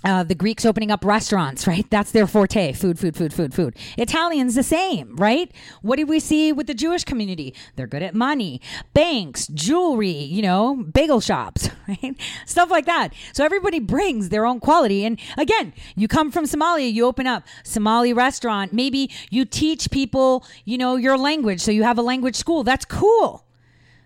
[0.04, 1.88] Uh, the Greeks opening up restaurants, right?
[1.92, 2.74] That's their forte.
[2.74, 3.76] Food, food, food, food, food.
[4.00, 5.52] Italians, the same, right?
[5.84, 7.54] What did we see with the Jewish community?
[7.76, 8.62] They're good at money,
[8.96, 12.16] banks, jewelry, you know, bagel shops, right?
[12.48, 13.14] Stuff like that.
[13.34, 15.06] So everybody brings their own quality.
[15.06, 18.74] And again, you come from Somalia, you open up Somali restaurant.
[18.74, 21.62] Maybe you teach people, you know, your language.
[21.62, 22.64] So you have a language school.
[22.64, 23.46] That's cool.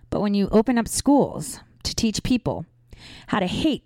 [0.09, 2.65] But when you open up schools to teach people
[3.27, 3.83] how to hate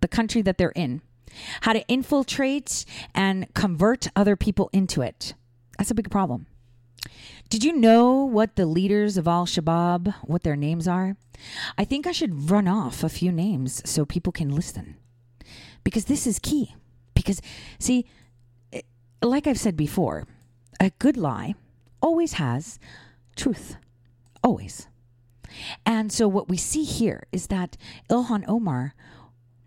[0.00, 1.02] the country that they're in,
[1.62, 2.84] how to infiltrate
[3.14, 5.34] and convert other people into it.
[5.78, 6.46] That's a big problem.
[7.48, 11.16] Did you know what the leaders of Al Shabaab, what their names are?
[11.76, 14.96] I think I should run off a few names so people can listen.
[15.82, 16.74] Because this is key.
[17.14, 17.40] Because,
[17.78, 18.06] see,
[19.22, 20.26] like I've said before,
[20.78, 21.54] a good lie
[22.00, 22.78] always has
[23.34, 23.76] truth.
[24.44, 24.86] Always.
[25.84, 27.76] And so what we see here is that
[28.08, 28.94] Ilhan Omar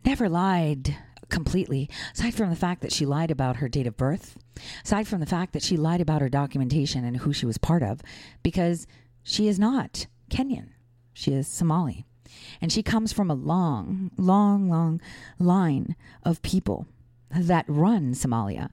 [0.06, 0.96] never lied
[1.34, 4.38] completely, aside from the fact that she lied about her date of birth,
[4.86, 7.82] aside from the fact that she lied about her documentation and who she was part
[7.82, 8.02] of,
[8.44, 8.86] because
[9.24, 10.70] she is not Kenyan.
[11.12, 12.06] She is Somali.
[12.62, 15.02] And she comes from a long, long, long
[15.40, 16.88] line of people
[17.32, 18.70] that run Somalia.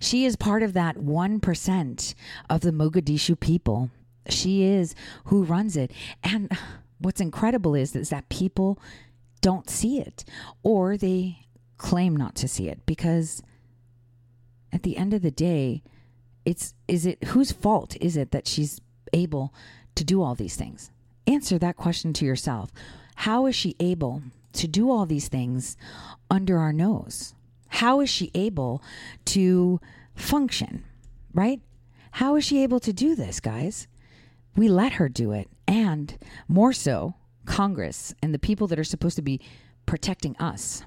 [0.00, 2.14] She is part of that 1%
[2.48, 3.90] of the Mogadishu people.
[4.28, 4.94] She is
[5.26, 5.90] who runs it.
[6.22, 6.56] And
[6.98, 8.78] what's incredible is, is that people
[9.40, 10.24] don't see it
[10.62, 11.43] or they
[11.76, 13.42] claim not to see it because
[14.72, 15.82] at the end of the day
[16.44, 18.80] it's is it whose fault is it that she's
[19.12, 19.54] able
[19.94, 20.90] to do all these things?
[21.26, 22.70] Answer that question to yourself.
[23.16, 24.22] How is she able
[24.54, 25.76] to do all these things
[26.30, 27.34] under our nose?
[27.68, 28.82] How is she able
[29.26, 29.80] to
[30.14, 30.84] function
[31.34, 31.60] right?
[32.12, 33.88] How is she able to do this guys?
[34.56, 36.16] We let her do it and
[36.48, 37.14] more so
[37.44, 39.40] congress and the people that are supposed to be
[39.84, 40.82] protecting us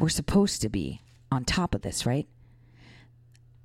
[0.00, 2.26] we're supposed to be on top of this, right?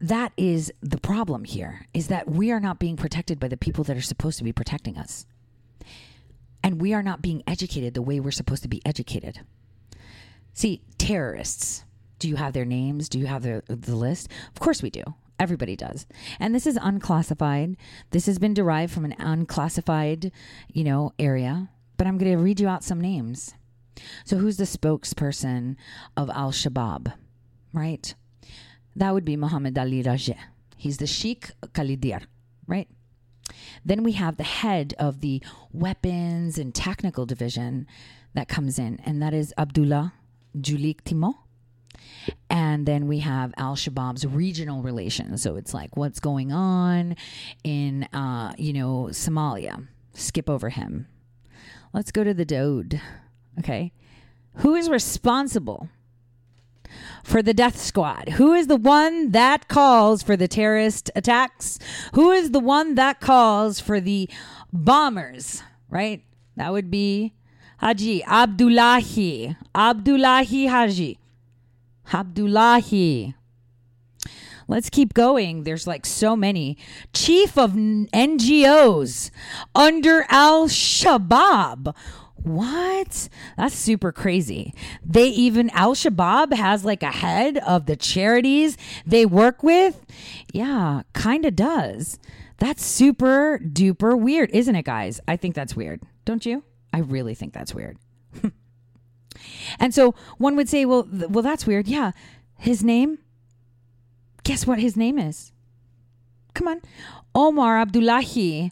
[0.02, 3.84] That is the problem here is that we are not being protected by the people
[3.86, 5.26] that are supposed to be protecting us.
[6.62, 9.42] And we are not being educated the way we're supposed to be educated.
[10.54, 11.84] See, terrorists,
[12.20, 13.10] do you have their names?
[13.10, 14.30] Do you have the, the list?
[14.54, 15.04] Of course we do.
[15.40, 16.06] Everybody does.
[16.40, 17.76] And this is unclassified.
[18.12, 20.32] This has been derived from an unclassified,
[20.72, 21.70] you know, area.
[21.98, 23.56] But I'm going to read you out some names.
[24.26, 25.76] So, who's the spokesperson
[26.18, 27.14] of Al Shabaab,
[27.72, 28.14] right?
[28.96, 30.38] That would be Muhammad Ali Rajeh.
[30.78, 32.24] He's the Sheikh Khalidir,
[32.68, 32.88] right?
[33.86, 35.42] Then we have the head of the
[35.72, 37.88] weapons and technical division
[38.34, 40.14] that comes in, and that is Abdullah
[40.58, 41.36] Julik Timo.
[42.50, 45.42] And then we have Al Shabaab's regional relations.
[45.42, 47.16] So it's like what's going on
[47.64, 49.88] in, uh, you know, Somalia.
[50.14, 51.08] Skip over him.
[51.92, 53.02] Let's go to the Daoud.
[53.60, 53.92] Okay.
[54.58, 55.90] Who is responsible
[57.24, 58.30] for the death squad?
[58.30, 61.80] Who is the one that calls for the terrorist attacks?
[62.14, 64.30] Who is the one that calls for the
[64.72, 65.64] bombers?
[65.90, 66.24] Right?
[66.56, 67.34] That would be
[67.80, 69.58] Haji Abdullahi.
[69.76, 71.20] Abdullahi Haji.
[72.14, 73.36] Abdullahi.
[74.68, 75.64] Let's keep going.
[75.64, 76.78] There's like so many.
[77.14, 79.32] Chief of NGOs
[79.76, 81.94] under Al Shabaab.
[82.44, 83.30] What?
[83.58, 84.74] That's super crazy.
[85.06, 90.06] They even Al Shabaab has like a head of the charities they work with.
[90.54, 92.20] Yeah, kind of does.
[92.58, 95.20] That's super duper weird, isn't it, guys?
[95.28, 96.02] I think that's weird.
[96.26, 96.64] Don't you?
[96.92, 97.98] I really think that's weird.
[99.80, 101.88] and so one would say, well, th- well, that's weird.
[101.88, 102.12] Yeah,
[102.58, 103.20] his name.
[104.44, 105.52] Guess what his name is?
[106.54, 106.82] Come on,
[107.34, 108.72] Omar Abdullahi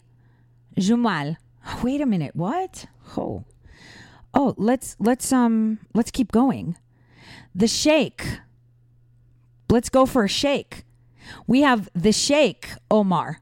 [0.78, 1.36] Jumal.
[1.82, 2.36] Wait a minute.
[2.36, 2.86] What?
[3.16, 3.44] Oh,
[4.34, 6.76] oh, let's let's um let's keep going.
[7.54, 8.38] The shake.
[9.70, 10.84] Let's go for a shake.
[11.46, 13.40] We have the shake Omar,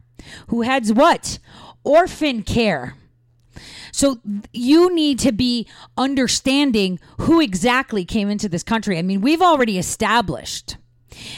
[0.49, 1.39] who heads what?
[1.83, 2.95] Orphan care.
[3.93, 4.21] So
[4.53, 8.99] you need to be understanding who exactly came into this country.
[8.99, 10.77] I mean, we've already established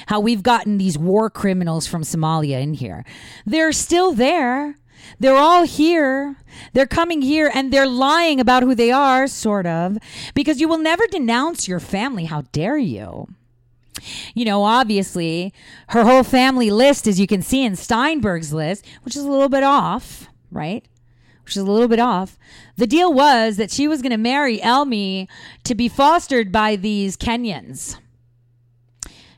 [0.07, 3.05] how we've gotten these war criminals from Somalia in here.
[3.47, 4.77] They're still there.
[5.19, 6.37] They're all here.
[6.73, 9.99] They're coming here and they're lying about who they are, sort of,
[10.35, 12.25] because you will never denounce your family.
[12.25, 13.29] How dare you?
[14.35, 15.53] You know, obviously,
[15.89, 19.49] her whole family list, as you can see in Steinberg's list, which is a little
[19.49, 20.85] bit off, right?
[21.45, 22.39] Which is a little bit off.
[22.77, 25.29] The deal was that she was going to marry Elmi
[25.65, 27.97] to be fostered by these Kenyans.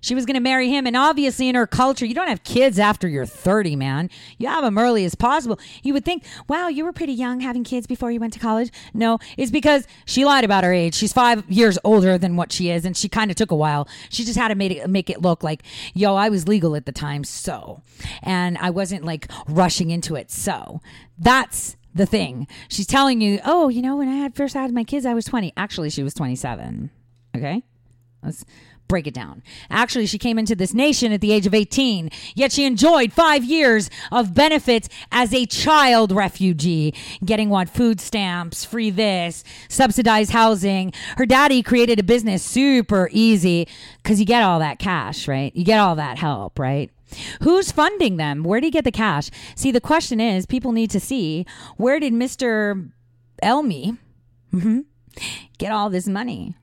[0.05, 0.87] She was going to marry him.
[0.87, 4.11] And obviously, in her culture, you don't have kids after you're 30, man.
[4.37, 5.59] You have them early as possible.
[5.83, 8.71] You would think, wow, you were pretty young having kids before you went to college.
[8.93, 10.95] No, it's because she lied about her age.
[10.95, 12.85] She's five years older than what she is.
[12.85, 13.89] And she kind of took a while.
[14.11, 15.63] She just had to make it, make it look like,
[15.95, 17.25] yo, I was legal at the time.
[17.25, 17.81] So,
[18.23, 20.31] and I wasn't like rushing into it.
[20.31, 20.83] So
[21.19, 22.47] that's the thing.
[22.69, 25.25] She's telling you, oh, you know, when I had first had my kids, I was
[25.25, 25.55] 20.
[25.57, 26.91] Actually, she was 27.
[27.35, 27.63] Okay.
[28.95, 29.43] Break it down.
[29.71, 33.43] Actually, she came into this nation at the age of 18, yet she enjoyed five
[33.43, 36.95] years of benefits as a child refugee,
[37.25, 40.93] getting what food stamps, free this, subsidized housing.
[41.17, 43.67] Her daddy created a business super easy
[44.01, 45.51] because you get all that cash, right?
[45.57, 46.89] You get all that help, right?
[47.43, 48.45] Who's funding them?
[48.45, 49.29] Where do you get the cash?
[49.57, 51.47] See, the question is people need to see
[51.79, 52.93] where did Mr.
[53.43, 53.99] Elmi
[54.53, 54.85] mhm,
[55.59, 56.55] get all this money?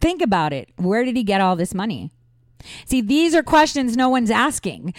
[0.00, 0.70] Think about it.
[0.76, 2.10] Where did he get all this money?
[2.84, 4.94] See, these are questions no one's asking.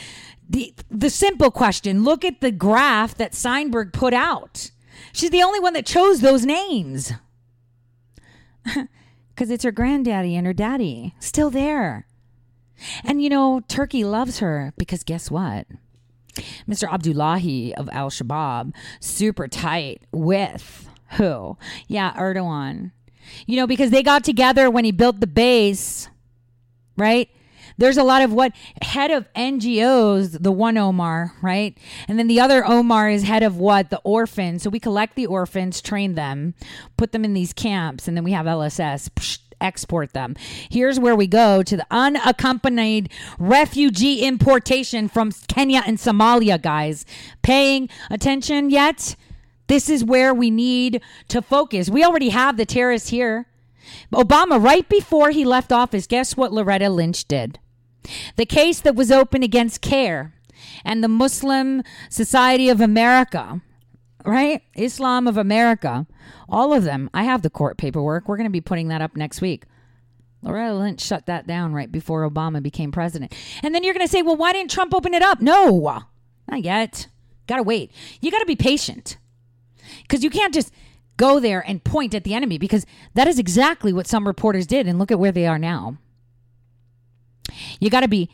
[0.49, 4.71] The the simple question, look at the graph that Steinberg put out.
[5.13, 7.13] She's the only one that chose those names.
[9.35, 12.05] Cuz it's her granddaddy and her daddy still there.
[13.03, 15.67] And you know, Turkey loves her because guess what?
[16.67, 16.91] Mr.
[16.91, 21.57] Abdullahi of Al Shabaab, super tight with who?
[21.87, 22.91] Yeah, Erdogan.
[23.45, 26.09] You know, because they got together when he built the base,
[26.97, 27.29] right?
[27.77, 28.51] There's a lot of what
[28.81, 31.77] head of NGOs, the one Omar, right?
[32.09, 33.89] And then the other Omar is head of what?
[33.89, 34.63] The orphans.
[34.63, 36.55] So we collect the orphans, train them,
[36.97, 39.09] put them in these camps, and then we have LSS.
[39.11, 40.35] Psh, export them.
[40.69, 47.05] Here's where we go to the unaccompanied refugee importation from Kenya and Somalia, guys.
[47.41, 49.15] Paying attention yet?
[49.69, 51.91] This is where we need to focus.
[51.91, 53.45] We already have the terrorists here.
[54.11, 57.59] Obama, right before he left office, guess what Loretta Lynch did?
[58.35, 60.33] The case that was open against CAIR
[60.83, 63.61] and the Muslim Society of America,
[64.25, 64.63] right?
[64.75, 66.07] Islam of America,
[66.49, 67.07] all of them.
[67.13, 68.27] I have the court paperwork.
[68.27, 69.65] We're going to be putting that up next week.
[70.41, 73.35] Loretta Lynch shut that down right before Obama became president.
[73.61, 75.41] And then you're going to say, well, why didn't Trump open it up?
[75.41, 76.01] No,
[76.49, 77.07] not yet.
[77.45, 77.91] Got to wait.
[78.19, 79.17] You got to be patient
[80.09, 80.73] because you can't just
[81.17, 84.87] go there and point at the enemy because that is exactly what some reporters did.
[84.87, 85.97] And look at where they are now.
[87.79, 88.29] You got to be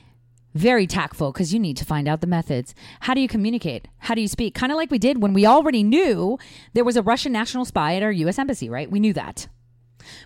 [0.54, 2.74] very tactful because you need to find out the methods.
[3.02, 3.88] How do you communicate?
[4.00, 4.56] How do you speak?
[4.56, 6.40] Kind of like we did when we already knew
[6.74, 8.40] there was a Russian national spy at our U.S.
[8.40, 8.90] embassy, right?
[8.90, 9.48] We knew that.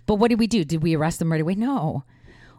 [0.06, 0.64] But what did we do?
[0.64, 1.56] Did we arrest them right away?
[1.56, 2.04] No.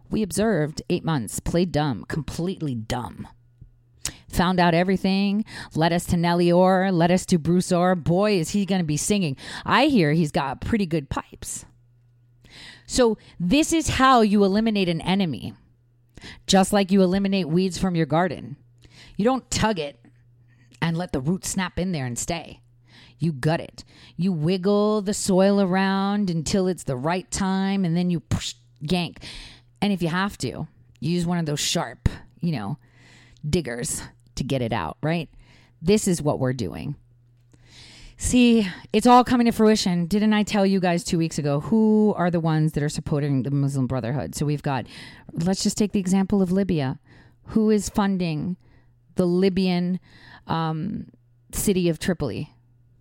[0.09, 3.29] We observed eight months, played dumb, completely dumb.
[4.31, 5.45] Found out everything,
[5.75, 7.95] led us to Nellie Ohr, led us to Bruce Ohr.
[7.95, 9.37] Boy, is he going to be singing.
[9.65, 11.67] I hear he's got pretty good pipes.
[12.87, 15.55] So, this is how you eliminate an enemy
[16.47, 18.57] just like you eliminate weeds from your garden.
[19.17, 19.99] You don't tug it
[20.81, 22.61] and let the root snap in there and stay.
[23.19, 23.85] You gut it.
[24.17, 29.23] You wiggle the soil around until it's the right time and then you push, yank.
[29.83, 30.69] And if you have to,
[31.01, 32.09] use one of those sharp,
[32.41, 32.79] you know,
[33.49, 34.03] diggers
[34.41, 35.29] to get it out, right?
[35.83, 36.97] This is what we're doing.
[38.17, 40.07] See, it's all coming to fruition.
[40.07, 43.43] Didn't I tell you guys two weeks ago who are the ones that are supporting
[43.43, 44.35] the Muslim Brotherhood?
[44.35, 44.87] So we've got,
[45.33, 46.99] let's just take the example of Libya.
[47.49, 48.57] Who is funding
[49.17, 50.01] the Libyan
[50.47, 51.07] um,
[51.53, 52.55] city of Tripoli?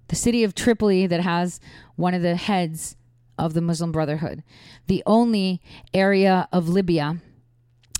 [0.07, 1.59] The city of Tripoli that has
[1.95, 2.95] one of the heads
[3.37, 4.43] of the Muslim Brotherhood.
[4.87, 5.61] The only
[5.93, 7.21] area of Libya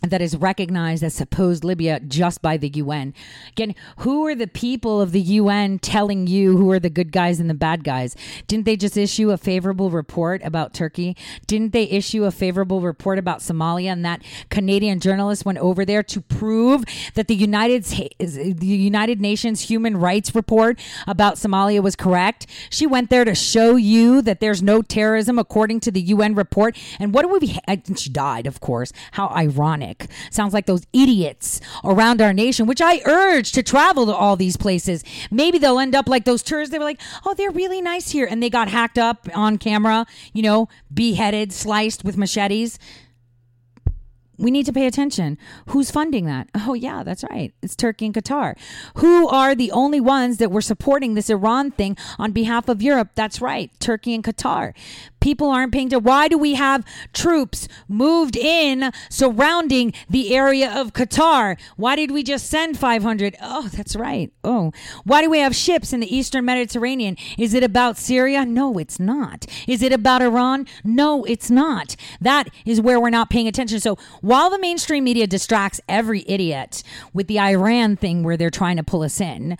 [0.01, 3.13] that is recognized as supposed Libya just by the UN.
[3.51, 7.39] Again, who are the people of the UN telling you who are the good guys
[7.39, 8.15] and the bad guys?
[8.47, 11.17] Didn't they just issue a favorable report about Turkey?
[11.47, 16.03] Didn't they issue a favorable report about Somalia and that Canadian journalist went over there
[16.03, 16.83] to prove
[17.15, 22.47] that the United the United Nations human rights report about Somalia was correct?
[22.69, 26.77] She went there to show you that there's no terrorism according to the UN report.
[26.99, 27.57] And what do we
[27.97, 28.91] she died, of course.
[29.11, 29.88] How ironic.
[30.31, 34.57] Sounds like those idiots around our nation, which I urge to travel to all these
[34.57, 35.03] places.
[35.31, 36.71] Maybe they'll end up like those tourists.
[36.71, 38.27] They were like, oh, they're really nice here.
[38.29, 42.79] And they got hacked up on camera, you know, beheaded, sliced with machetes.
[44.39, 45.37] We need to pay attention.
[45.67, 46.47] Who's funding that?
[46.69, 47.51] Oh, yeah, that's right.
[47.63, 48.55] It's Turkey and Qatar.
[48.95, 53.09] Who are the only ones that were supporting this Iran thing on behalf of Europe?
[53.15, 54.75] That's right, Turkey and Qatar.
[55.19, 55.99] People aren't paying to.
[55.99, 61.59] Why do we have troops moved in surrounding the area of Qatar?
[61.75, 63.35] Why did we just send 500?
[63.41, 64.31] Oh, that's right.
[64.43, 64.71] Oh,
[65.03, 67.17] why do we have ships in the Eastern Mediterranean?
[67.37, 68.45] Is it about Syria?
[68.45, 69.45] No, it's not.
[69.67, 70.65] Is it about Iran?
[70.83, 71.95] No, it's not.
[72.21, 73.79] That is where we're not paying attention.
[73.79, 76.83] So while the mainstream media distracts every idiot
[77.13, 79.57] with the Iran thing where they're trying to pull us in,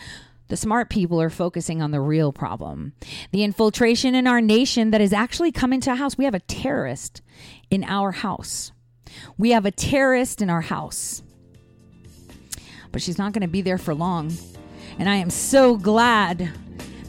[0.50, 2.94] the smart people are focusing on the real problem
[3.32, 6.18] the infiltration in our nation that has actually come into a house.
[6.18, 7.22] We have a terrorist
[7.72, 8.72] in our house.
[9.38, 11.22] We have a terrorist in our house.
[12.92, 14.34] But she's not going to be there for long.
[14.98, 16.52] And I am so glad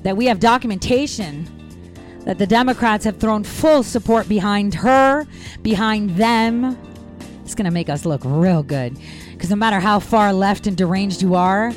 [0.03, 1.49] that we have documentation
[2.25, 5.27] that the Democrats have thrown full support behind her,
[5.63, 6.77] behind them.
[7.45, 8.97] It's going to make us look real good.
[9.33, 11.73] Because no matter how far left and deranged you are,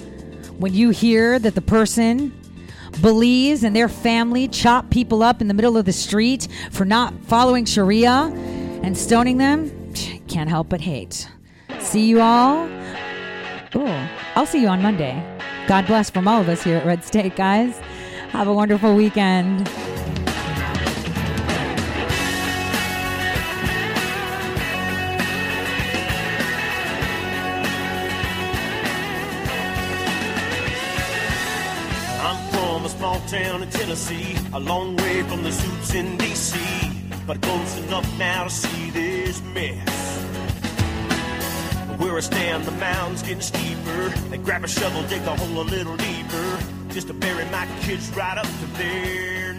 [0.58, 2.32] when you hear that the person
[3.02, 7.14] believes and their family chop people up in the middle of the street for not
[7.24, 8.32] following Sharia
[8.84, 9.94] and stoning them,
[10.28, 11.28] can't help but hate.
[11.80, 12.70] See you all.
[13.76, 15.22] Oh, I'll see you on Monday.
[15.68, 17.78] God bless from all of us here at Red State, guys.
[18.30, 19.70] Have a wonderful weekend.
[33.54, 36.58] Town in Tennessee, a long way from the suits in D.C.,
[37.28, 40.24] but close enough now to see this mess.
[42.00, 44.10] Where I stand, the mound's getting steeper.
[44.32, 46.60] They grab a shovel, dig the hole a little deeper,
[46.90, 49.53] just to bury my kids right up to there.